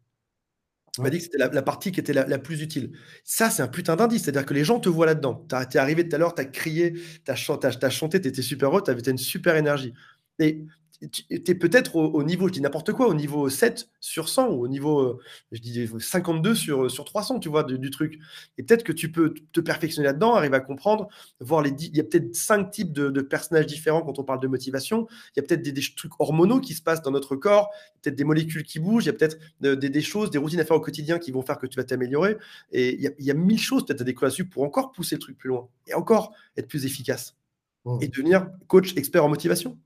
Tu 0.97 1.03
m'a 1.03 1.11
dit 1.11 1.19
que 1.19 1.25
c'était 1.25 1.37
la, 1.37 1.63
partie 1.63 1.93
qui 1.93 2.01
était 2.01 2.15
la, 2.15 2.39
plus 2.39 2.63
utile. 2.63 2.91
Ça, 3.23 3.51
c'est 3.51 3.63
un 3.63 3.69
putain 3.69 3.97
d'indice. 3.97 4.23
C'est-à-dire 4.23 4.47
que 4.47 4.55
les 4.55 4.65
gens 4.65 4.81
te 4.81 4.89
voient 4.89 5.05
là-dedans. 5.05 5.47
Tu 5.47 5.55
es 5.55 5.77
arrivé 5.77 6.09
tout 6.09 6.17
à 6.17 6.19
l'heure, 6.19 6.35
tu 6.35 6.41
as 6.41 6.47
crié, 6.47 6.95
tu 7.23 7.31
as, 7.31 7.35
chanté, 7.35 8.19
tu 8.19 8.29
étais 8.29 8.41
super 8.41 8.71
heureux, 8.71 8.83
tu 8.83 8.91
avais 8.91 9.03
une 9.03 9.19
super 9.19 9.57
énergie. 9.57 9.93
Et 10.39 10.65
tu 11.11 11.25
es 11.29 11.55
peut-être 11.55 11.97
au, 11.97 12.23
niveau, 12.23 12.49
je 12.49 12.53
dis 12.53 12.61
n'importe 12.61 12.93
quoi, 12.93 13.09
au 13.09 13.15
niveau 13.15 13.49
7 13.49 13.89
sur 14.01 14.29
100 14.29 14.49
ou 14.49 14.65
au 14.65 14.69
niveau, 14.69 15.01
euh, 15.01 15.19
je 15.53 15.61
dis 15.61 15.89
52 15.99 16.55
sur, 16.55 16.91
sur 16.91 17.05
300, 17.05 17.41
tu 17.41 17.49
vois, 17.49 17.65
du, 17.65 17.91
truc. 17.91 18.19
Et 18.57 18.63
peut-être 18.63 18.83
que 18.83 18.93
tu 18.93 19.13
peux 19.13 19.35
te 19.53 19.61
perfectionner 19.61 20.07
là-dedans, 20.07 20.35
arriver 20.35 20.57
à 20.57 20.61
comprendre, 20.61 21.09
voir 21.41 21.63
les. 21.63 21.71
Il 21.71 21.97
y 21.97 22.01
a 22.01 22.05
peut-être 22.05 22.35
cinq 22.35 22.71
types 22.71 22.93
de, 22.93 23.21
personnages 23.21 23.67
différents 23.67 24.03
quand 24.03 24.19
on 24.19 24.25
parle 24.25 24.41
de 24.41 24.47
motivation. 24.47 25.07
Il 25.35 25.41
y 25.41 25.45
a 25.45 25.47
peut-être 25.47 25.63
des, 25.63 25.75
trucs 25.97 26.13
hormonaux 26.19 26.61
qui 26.61 26.75
se 26.75 26.83
passent 26.83 27.03
dans 27.03 27.11
notre 27.11 27.37
corps, 27.37 27.71
peut-être 28.03 28.17
des 28.17 28.25
molécules 28.25 28.63
qui 28.63 28.79
bougent, 28.79 29.05
il 29.05 29.09
y 29.09 29.11
a 29.11 29.13
peut-être 29.13 29.39
des, 29.61 30.03
choses, 30.03 30.31
des 30.31 30.39
routines 30.39 30.61
à 30.61 30.65
faire 30.65 30.77
au 30.77 30.81
quotidien 30.81 31.19
qui 31.19 31.31
vont 31.31 31.43
faire 31.43 31.59
que 31.59 31.67
tu 31.67 31.77
vas 31.77 31.85
t'améliorer. 31.85 32.37
Et 32.73 32.95
il 32.95 33.01
y, 33.01 33.07
a, 33.07 33.11
il 33.19 33.25
y 33.25 33.31
a 33.31 33.35
mille 33.35 33.61
choses 33.61 33.85
peut-être 33.85 34.01
à 34.01 34.05
découvrir 34.05 34.29
là-dessus 34.29 34.47
pour 34.47 34.63
encore 34.63 34.93
pousser 34.93 35.17
le 35.17 35.21
truc 35.21 35.37
plus 35.37 35.49
loin 35.49 35.69
et 35.87 35.95
encore 35.95 36.33
être 36.57 36.69
plus 36.69 36.87
efficace 36.87 37.37
mmh. 37.85 37.99
et 38.01 38.09
devenir 38.09 38.49
coach 38.67 38.97
expert 38.97 39.25
en 39.25 39.29
motivation. 39.29 39.79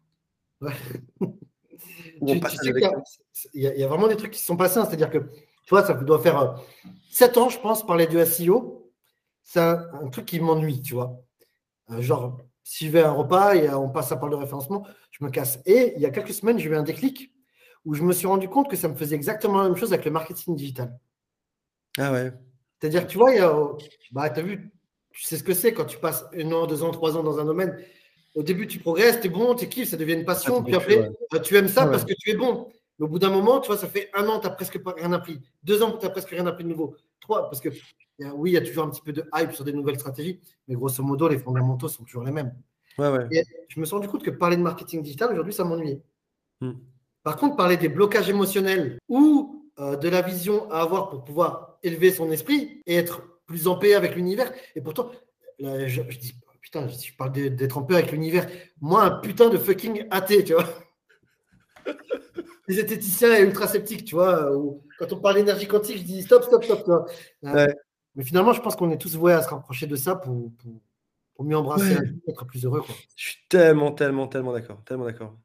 il 2.21 3.63
y, 3.63 3.83
a 3.83 3.89
vraiment 3.89 4.09
des 4.09 4.17
trucs 4.17 4.33
qui 4.33 4.41
se 4.41 4.47
sont 4.47 4.57
passés. 4.57 4.79
Hein. 4.79 4.87
C'est-à-dire 4.87 5.11
que, 5.11 5.19
tu 5.19 5.71
vois, 5.71 5.85
ça 5.85 5.95
doit 5.95 6.21
faire 6.21 6.63
7 7.11 7.37
euh, 7.37 7.41
ans, 7.41 7.49
je 7.49 7.59
pense, 7.59 7.87
parler 7.87 8.07
du 8.07 8.25
SEO. 8.25 8.93
C'est 9.43 9.61
un, 9.61 10.09
truc 10.13 10.27
qui 10.27 10.41
m'ennuie, 10.41 10.83
tu 10.83 10.95
vois. 10.95 11.23
Euh, 11.91 12.01
genre, 12.03 12.39
si 12.63 12.87
je 12.87 12.93
vais 12.93 13.01
à 13.01 13.09
un 13.09 13.13
repas 13.13 13.55
et 13.55 13.69
on 13.71 13.89
passe 13.89 14.13
à 14.13 14.17
parler 14.17 14.37
de 14.37 14.41
référencement, 14.41 14.87
je 15.11 15.25
me 15.25 15.31
casse. 15.31 15.61
Et 15.67 15.95
il 15.97 16.03
y 16.03 16.07
a 16.07 16.11
quelques 16.11 16.35
semaines, 16.35 16.59
j'ai 16.59 16.69
eu 16.69 16.77
un 16.77 16.83
déclic 16.83 17.33
où 17.85 17.95
je 17.95 18.03
me 18.03 18.13
suis 18.13 18.27
rendu 18.27 18.49
compte 18.49 18.71
que 18.71 18.77
ça 18.77 18.89
me 18.89 18.95
faisait 18.95 19.17
exactement 19.17 19.63
la 19.63 19.69
même 19.69 19.77
chose 19.77 19.93
avec 19.93 20.05
le 20.05 20.11
marketing 20.11 20.55
digital. 20.55 20.99
Ah 21.99 22.13
ouais. 22.13 22.33
C'est-à-dire, 22.79 23.07
tu 23.07 23.19
vois, 23.19 23.33
il 23.33 23.39
y 23.39 23.41
a, 23.41 23.53
bah, 24.13 24.31
tu 24.31 24.41
as 24.41 24.43
vu, 24.43 24.71
tu 25.11 25.23
sais 25.23 25.37
ce 25.37 25.43
que 25.43 25.55
c'est 25.55 25.73
quand 25.73 25.87
tu 25.87 25.99
passes 25.99 26.25
un 26.35 26.53
an, 26.53 26.67
deux 26.67 26.83
ans, 26.83 26.91
trois 26.91 27.17
ans 27.17 27.23
dans 27.23 27.39
un 27.39 27.45
domaine 27.45 27.77
au 28.35 28.43
début, 28.43 28.67
tu 28.67 28.79
progresses, 28.79 29.21
tu 29.21 29.27
es 29.27 29.31
bon, 29.31 29.55
tu 29.55 29.69
kiffes, 29.69 29.89
ça 29.89 29.97
devient 29.97 30.15
une 30.15 30.25
passion. 30.25 30.59
Ah, 30.61 30.63
puis 30.65 30.75
après, 30.75 31.11
bah, 31.31 31.41
tu 31.41 31.57
aimes 31.57 31.69
ça 31.69 31.87
parce 31.87 32.05
que 32.05 32.15
tu 32.19 32.31
es 32.31 32.35
bon. 32.35 32.69
Mais 32.99 33.07
au 33.07 33.09
bout 33.09 33.19
d'un 33.19 33.31
moment, 33.31 33.61
tu 33.61 33.69
vois, 33.69 33.77
ça 33.77 33.89
fait 33.89 34.11
un 34.15 34.29
an, 34.29 34.41
tu 34.41 34.47
n'as 34.47 34.53
presque 34.53 34.79
rien 34.87 35.13
appris. 35.13 35.41
Deux 35.63 35.83
ans, 35.83 35.97
tu 35.97 36.05
n'as 36.05 36.11
presque 36.11 36.31
rien 36.31 36.47
appris 36.47 36.65
de 36.65 36.69
nouveau. 36.69 36.97
Trois, 37.21 37.49
parce 37.49 37.61
que 37.61 37.71
oui, 38.35 38.51
il 38.51 38.53
y 38.55 38.57
a 38.57 38.61
toujours 38.61 38.85
un 38.85 38.91
petit 38.91 39.01
peu 39.01 39.13
de 39.13 39.25
hype 39.35 39.53
sur 39.53 39.65
des 39.65 39.73
nouvelles 39.73 39.99
stratégies, 39.99 40.41
mais 40.69 40.75
grosso 40.75 41.03
modo, 41.03 41.29
les 41.29 41.39
fondamentaux 41.39 41.89
sont 41.89 42.05
toujours 42.05 42.25
les 42.25 42.33
mêmes. 42.33 42.55
Et 43.31 43.43
je 43.69 43.81
me 43.81 43.85
suis 43.85 43.95
rendu 43.95 44.09
compte 44.09 44.23
que 44.23 44.31
parler 44.31 44.57
de 44.57 44.63
marketing 44.63 45.03
digital, 45.03 45.33
aujourd'hui, 45.33 45.55
ça 45.55 45.65
m'ennuyait. 45.65 46.03
Hmm. 46.61 46.73
Par 47.23 47.37
contre, 47.37 47.57
parler 47.57 47.77
des 47.77 47.89
blocages 47.89 48.29
émotionnels 48.29 48.99
ou 49.09 49.71
euh, 49.79 49.97
de 49.97 50.09
la 50.09 50.21
vision 50.21 50.71
à 50.71 50.81
avoir 50.81 51.09
pour 51.09 51.25
pouvoir 51.25 51.79
élever 51.83 52.11
son 52.11 52.31
esprit 52.31 52.83
et 52.87 52.97
être 52.97 53.23
plus 53.47 53.67
en 53.69 53.77
paix 53.77 53.95
avec 53.95 54.15
l'univers. 54.15 54.53
Et 54.75 54.81
pourtant, 54.81 55.11
je, 55.59 55.87
je 55.87 56.19
dis 56.19 56.35
Putain, 56.61 56.87
je 56.89 57.13
parle 57.17 57.33
d'être 57.33 57.79
en 57.79 57.83
paix 57.83 57.95
avec 57.95 58.13
l'univers. 58.13 58.47
Moi, 58.81 59.03
un 59.03 59.11
putain 59.21 59.49
de 59.49 59.57
fucking 59.57 60.07
athée, 60.11 60.45
tu 60.45 60.53
vois. 60.53 60.67
Les 62.69 62.75
zététiciens 62.75 63.35
et 63.37 63.43
ultra 63.43 63.67
sceptiques, 63.67 64.05
tu 64.05 64.15
vois. 64.15 64.51
quand 64.99 65.13
on 65.13 65.21
parle 65.21 65.37
d'énergie 65.37 65.67
quantique, 65.67 65.99
je 65.99 66.03
dis 66.03 66.23
stop, 66.23 66.45
stop, 66.45 66.65
stop. 66.65 67.11
Euh, 67.45 67.67
mais 68.15 68.25
finalement, 68.25 68.53
je 68.53 68.61
pense 68.61 68.77
qu'on 68.77 68.91
est 68.91 68.99
tous 68.99 69.17
voués 69.17 69.33
à 69.33 69.43
se 69.43 69.49
rapprocher 69.49 69.87
de 69.87 69.97
ça 69.97 70.15
pour, 70.15 70.53
pour, 71.35 71.45
mieux 71.45 71.57
embrasser 71.57 71.95
la 71.95 72.03
vie, 72.03 72.21
être 72.29 72.45
plus 72.45 72.65
heureux. 72.65 72.83
Quoi. 72.83 72.95
Je 73.17 73.29
suis 73.31 73.39
tellement, 73.49 73.93
tellement, 73.93 74.29
tellement 74.29 74.53
d'accord. 74.53 74.83
Tellement 74.85 75.07
d'accord. 75.07 75.37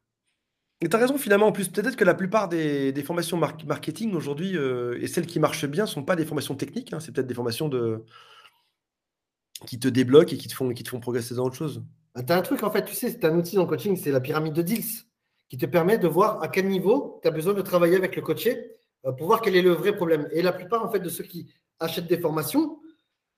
Et 0.81 0.89
tu 0.89 0.95
as 0.95 0.99
raison, 0.99 1.17
finalement, 1.17 1.47
en 1.47 1.51
plus, 1.53 1.69
peut-être 1.69 1.95
que 1.95 2.03
la 2.03 2.13
plupart 2.13 2.49
des, 2.49 2.93
formations 3.03 3.37
marketing 3.37 4.13
aujourd'hui, 4.13 4.57
euh, 4.57 5.01
et 5.01 5.07
celles 5.07 5.25
qui 5.25 5.39
marchent 5.39 5.65
bien, 5.65 5.85
ne 5.85 5.89
sont 5.89 6.03
pas 6.03 6.17
des 6.17 6.25
formations 6.25 6.55
techniques, 6.55 6.91
hein. 6.91 6.99
c'est 6.99 7.13
peut-être 7.13 7.27
des 7.27 7.33
formations 7.33 7.69
de, 7.69 8.03
qui 9.65 9.79
te 9.79 9.87
débloquent 9.87 10.33
et 10.33 10.37
qui 10.37 10.47
te 10.47 10.53
font, 10.53 10.73
qui 10.73 10.83
te 10.83 10.89
font 10.89 10.99
progresser 10.99 11.35
dans 11.35 11.45
autre 11.45 11.55
chose. 11.55 11.83
Bah, 12.13 12.23
tu 12.23 12.31
as 12.31 12.37
un 12.37 12.41
truc, 12.41 12.63
en 12.63 12.71
fait, 12.71 12.85
tu 12.85 12.95
sais, 12.95 13.09
c'est 13.09 13.25
un 13.25 13.37
outil 13.37 13.55
dans 13.55 13.63
le 13.63 13.67
coaching, 13.67 13.95
c'est 13.95 14.11
la 14.11 14.21
pyramide 14.21 14.53
de 14.53 14.61
deals, 14.61 15.03
qui 15.49 15.57
te 15.57 15.65
permet 15.65 15.97
de 15.97 16.07
voir 16.07 16.41
à 16.41 16.47
quel 16.47 16.67
niveau 16.67 17.19
tu 17.21 17.27
as 17.27 17.31
besoin 17.31 17.53
de 17.53 17.61
travailler 17.61 17.97
avec 17.97 18.15
le 18.15 18.21
coaché 18.21 18.71
euh, 19.05 19.11
pour 19.11 19.27
voir 19.27 19.41
quel 19.41 19.55
est 19.55 19.61
le 19.61 19.71
vrai 19.71 19.95
problème. 19.95 20.27
Et 20.31 20.41
la 20.41 20.53
plupart, 20.53 20.83
en 20.83 20.89
fait, 20.89 20.99
de 20.99 21.09
ceux 21.09 21.23
qui 21.23 21.53
achètent 21.79 22.07
des 22.07 22.17
formations 22.17 22.79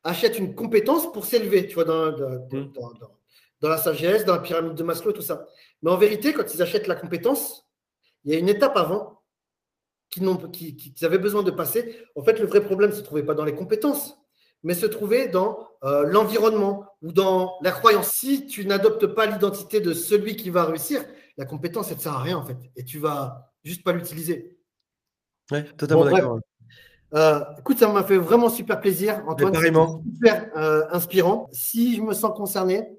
achètent 0.04 0.40
une 0.40 0.56
compétence 0.56 1.12
pour 1.12 1.26
s'élever, 1.26 1.68
tu 1.68 1.76
vois, 1.76 1.84
dans, 1.84 2.12
mmh. 2.12 2.72
dans, 3.62 3.70
la 3.70 3.78
sagesse, 3.78 4.26
dans 4.26 4.36
la 4.36 4.42
pyramide 4.42 4.76
de 4.76 4.84
Maslow, 4.84 5.12
tout 5.12 5.22
ça. 5.22 5.48
Mais 5.82 5.92
en 5.92 5.98
vérité, 5.98 6.34
quand 6.34 6.54
ils 6.54 6.62
achètent 6.62 6.88
la 6.88 6.96
compétence, 6.96 7.68
il 8.24 8.32
y 8.32 8.36
a 8.36 8.40
une 8.40 8.50
étape 8.50 8.78
avant 8.78 9.22
qu'ils 10.10 10.26
qui, 10.52 11.06
avaient 11.06 11.18
besoin 11.18 11.44
de 11.44 11.52
passer. 11.52 11.98
En 12.16 12.24
fait, 12.24 12.40
le 12.40 12.46
vrai 12.46 12.64
problème 12.64 12.92
ne 12.92 12.96
se 12.96 13.02
trouvait 13.02 13.24
pas 13.24 13.34
dans 13.34 13.44
les 13.44 13.56
compétences, 13.56 14.18
mais 14.64 14.74
se 14.74 14.86
trouvait 14.86 15.28
dans 15.28 15.68
euh, 15.84 16.04
l'environnement 16.04 16.86
ou 17.02 17.12
dans 17.12 17.58
la 17.62 17.72
croyance. 17.72 18.10
Si 18.10 18.48
tu 18.48 18.66
n'adoptes 18.66 19.08
pas 19.08 19.26
l'identité 19.26 19.80
de 19.80 19.94
celui 19.94 20.36
qui 20.36 20.50
va 20.50 20.66
réussir, 20.66 21.04
la 21.38 21.46
compétence, 21.46 21.90
elle 21.90 21.98
ne 21.98 22.02
sert 22.02 22.14
à 22.14 22.22
rien 22.22 22.38
en 22.38 22.44
fait. 22.44 22.58
Et 22.76 22.84
tu 22.84 23.00
vas 23.00 23.52
juste 23.64 23.84
pas 23.84 23.94
l'utiliser. 23.94 24.58
Oui, 25.52 25.64
totalement 25.78 26.06
d'accord. 26.06 26.40
Euh, 27.14 27.40
écoute, 27.60 27.78
ça 27.78 27.88
m'a 27.88 28.04
fait 28.04 28.18
vraiment 28.18 28.50
super 28.50 28.82
plaisir, 28.82 29.24
Antoine. 29.28 29.54
Super 29.56 30.52
euh, 30.58 30.86
inspirant. 30.92 31.48
Si 31.54 31.96
je 31.96 32.02
me 32.02 32.14
sens 32.14 32.36
concerné 32.36 32.90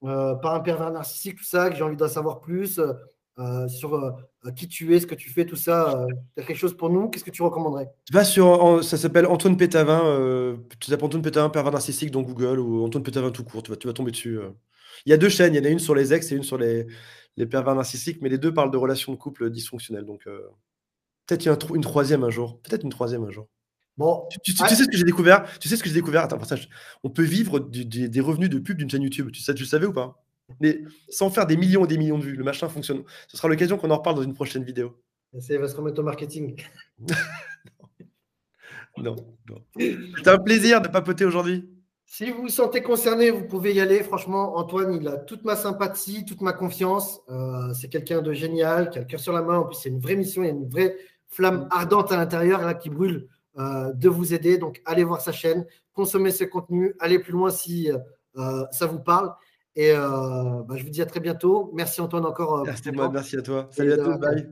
par 0.00 0.54
un 0.54 0.60
pervers 0.60 0.90
narcissique, 0.90 1.38
tout 1.38 1.44
ça, 1.44 1.70
que 1.70 1.76
j'ai 1.76 1.84
envie 1.84 1.96
d'en 1.96 2.08
savoir 2.08 2.40
plus, 2.40 2.80
euh, 3.38 3.66
sur 3.68 3.94
euh, 3.94 4.50
qui 4.54 4.68
tu 4.68 4.94
es, 4.94 5.00
ce 5.00 5.06
que 5.06 5.14
tu 5.14 5.30
fais, 5.30 5.46
tout 5.46 5.56
ça. 5.56 5.96
Euh, 5.96 6.06
tu 6.36 6.42
as 6.42 6.46
quelque 6.46 6.56
chose 6.56 6.76
pour 6.76 6.90
nous 6.90 7.08
Qu'est-ce 7.08 7.24
que 7.24 7.30
tu 7.30 7.42
recommanderais? 7.42 7.90
Va 8.10 8.24
sur, 8.24 8.84
ça 8.84 8.96
s'appelle 8.96 9.26
Antoine 9.26 9.56
Pétavin. 9.56 10.58
tu 10.78 10.90
tapes 10.90 11.02
Antoine 11.02 11.22
Pétavin, 11.22 11.48
pervers 11.48 11.72
narcissique 11.72 12.10
dans 12.10 12.22
Google 12.22 12.58
ou 12.58 12.84
Antoine 12.84 13.02
Pétavin 13.02 13.30
tout 13.30 13.44
court. 13.44 13.62
Tu 13.62 13.70
vas, 13.70 13.76
tu 13.76 13.86
vas 13.86 13.92
tomber 13.92 14.10
dessus. 14.10 14.38
Il 15.06 15.10
y 15.10 15.12
a 15.12 15.16
deux 15.16 15.28
chaînes. 15.28 15.54
Il 15.54 15.58
y 15.58 15.60
en 15.60 15.64
a 15.64 15.70
une 15.70 15.78
sur 15.78 15.94
les 15.94 16.12
ex 16.12 16.30
et 16.32 16.36
une 16.36 16.42
sur 16.42 16.58
les, 16.58 16.86
les 17.36 17.46
pervers 17.46 17.74
narcissiques, 17.74 18.20
mais 18.20 18.28
les 18.28 18.38
deux 18.38 18.52
parlent 18.52 18.70
de 18.70 18.76
relations 18.76 19.12
de 19.12 19.18
couple 19.18 19.50
dysfonctionnelles. 19.50 20.04
Donc 20.04 20.28
peut-être 21.26 21.46
une, 21.46 21.76
une 21.76 21.82
troisième 21.82 22.24
un 22.24 22.30
jour. 22.30 22.60
Peut-être 22.62 22.84
une 22.84 22.90
troisième 22.90 23.24
un 23.24 23.30
jour. 23.30 23.48
Bon, 23.98 24.26
tu, 24.42 24.52
sais 24.52 24.74
ce 24.74 24.84
que 24.84 24.96
j'ai 24.96 25.04
découvert? 25.04 25.44
Tu 25.60 25.68
sais 25.68 25.76
ce 25.76 25.82
que 25.82 25.88
j'ai 25.88 25.94
découvert? 25.94 26.22
Attends, 26.22 26.42
ça, 26.44 26.56
on 27.02 27.10
peut 27.10 27.22
vivre 27.22 27.58
des 27.60 28.20
revenus 28.20 28.48
de 28.48 28.58
pub 28.58 28.78
d'une 28.78 28.88
chaîne 28.88 29.02
YouTube. 29.02 29.30
Tu, 29.30 29.42
sais, 29.42 29.54
tu 29.54 29.64
le 29.64 29.68
savais 29.68 29.86
ou 29.86 29.92
pas? 29.92 30.21
Mais 30.60 30.80
sans 31.08 31.30
faire 31.30 31.46
des 31.46 31.56
millions 31.56 31.84
et 31.84 31.88
des 31.88 31.98
millions 31.98 32.18
de 32.18 32.24
vues. 32.24 32.36
Le 32.36 32.44
machin 32.44 32.68
fonctionne. 32.68 33.02
Ce 33.28 33.36
sera 33.36 33.48
l'occasion 33.48 33.78
qu'on 33.78 33.90
en 33.90 33.98
reparle 33.98 34.16
dans 34.16 34.22
une 34.22 34.34
prochaine 34.34 34.64
vidéo. 34.64 34.96
Ça 35.38 35.58
va 35.58 35.66
se 35.66 35.76
remettre 35.76 35.98
au 36.00 36.04
marketing. 36.04 36.62
non, 38.98 39.16
non. 39.48 39.64
C'est 39.78 40.28
un 40.28 40.38
plaisir 40.38 40.80
de 40.82 40.88
papoter 40.88 41.24
aujourd'hui. 41.24 41.68
Si 42.14 42.30
vous 42.30 42.42
vous 42.42 42.48
sentez 42.50 42.82
concerné, 42.82 43.30
vous 43.30 43.44
pouvez 43.44 43.72
y 43.72 43.80
aller. 43.80 44.02
Franchement, 44.02 44.58
Antoine, 44.58 44.92
il 45.00 45.08
a 45.08 45.16
toute 45.16 45.44
ma 45.44 45.56
sympathie, 45.56 46.26
toute 46.26 46.42
ma 46.42 46.52
confiance. 46.52 47.22
Euh, 47.30 47.72
c'est 47.72 47.88
quelqu'un 47.88 48.20
de 48.20 48.34
génial, 48.34 48.90
qui 48.90 48.98
a 48.98 49.00
le 49.00 49.06
cœur 49.06 49.18
sur 49.18 49.32
la 49.32 49.40
main. 49.40 49.60
En 49.60 49.64
plus, 49.64 49.76
c'est 49.76 49.88
une 49.88 49.98
vraie 49.98 50.16
mission, 50.16 50.42
il 50.42 50.46
y 50.46 50.50
a 50.50 50.52
une 50.52 50.68
vraie 50.68 50.94
flamme 51.28 51.66
ardente 51.70 52.12
à 52.12 52.18
l'intérieur 52.18 52.78
qui 52.78 52.90
brûle 52.90 53.28
euh, 53.56 53.94
de 53.94 54.10
vous 54.10 54.34
aider. 54.34 54.58
Donc, 54.58 54.82
allez 54.84 55.04
voir 55.04 55.22
sa 55.22 55.32
chaîne, 55.32 55.64
consommez 55.94 56.32
ce 56.32 56.44
contenu, 56.44 56.94
allez 57.00 57.18
plus 57.18 57.32
loin 57.32 57.48
si 57.48 57.90
euh, 58.36 58.64
ça 58.72 58.84
vous 58.84 59.00
parle. 59.00 59.32
Et 59.74 59.90
euh, 59.92 60.62
bah, 60.68 60.74
je 60.76 60.84
vous 60.84 60.90
dis 60.90 61.00
à 61.00 61.06
très 61.06 61.20
bientôt. 61.20 61.70
Merci 61.74 62.00
Antoine 62.00 62.26
encore. 62.26 62.58
Euh, 62.58 62.62
merci, 62.66 62.92
moi, 62.92 63.08
merci 63.10 63.36
à 63.36 63.42
toi. 63.42 63.68
Salut 63.70 63.92
à 63.92 63.96
tous. 63.96 64.18
Bye. 64.18 64.48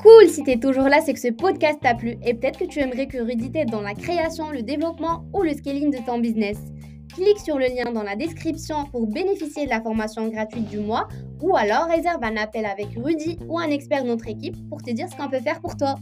Cool, 0.00 0.28
si 0.28 0.42
t'es 0.44 0.58
toujours 0.58 0.88
là, 0.88 1.00
c'est 1.04 1.12
que 1.12 1.20
ce 1.20 1.32
podcast 1.32 1.80
t'a 1.82 1.94
plu 1.94 2.16
et 2.24 2.32
peut-être 2.32 2.58
que 2.58 2.64
tu 2.64 2.78
aimerais 2.78 3.08
que 3.08 3.18
Rudy 3.18 3.50
t'aide 3.50 3.70
dans 3.70 3.82
la 3.82 3.94
création, 3.94 4.50
le 4.50 4.62
développement 4.62 5.26
ou 5.34 5.42
le 5.42 5.52
scaling 5.52 5.90
de 5.90 5.98
ton 6.06 6.18
business 6.18 6.56
clique 7.16 7.40
sur 7.40 7.58
le 7.58 7.64
lien 7.64 7.90
dans 7.92 8.02
la 8.02 8.14
description 8.14 8.84
pour 8.92 9.06
bénéficier 9.06 9.64
de 9.64 9.70
la 9.70 9.80
formation 9.80 10.28
gratuite 10.28 10.68
du 10.68 10.78
mois 10.78 11.08
ou 11.40 11.56
alors 11.56 11.86
réserve 11.88 12.22
un 12.22 12.36
appel 12.36 12.66
avec 12.66 12.88
Rudy 12.94 13.38
ou 13.48 13.58
un 13.58 13.70
expert 13.70 14.02
de 14.02 14.08
notre 14.08 14.28
équipe 14.28 14.54
pour 14.68 14.82
te 14.82 14.90
dire 14.90 15.08
ce 15.10 15.16
qu'on 15.16 15.30
peut 15.30 15.40
faire 15.40 15.60
pour 15.62 15.78
toi. 15.78 15.94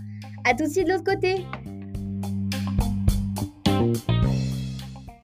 À 0.44 0.54
tout 0.54 0.64
de 0.64 0.68
suite 0.68 0.88
de 0.88 0.92
l'autre 0.92 1.04
côté 1.04 1.46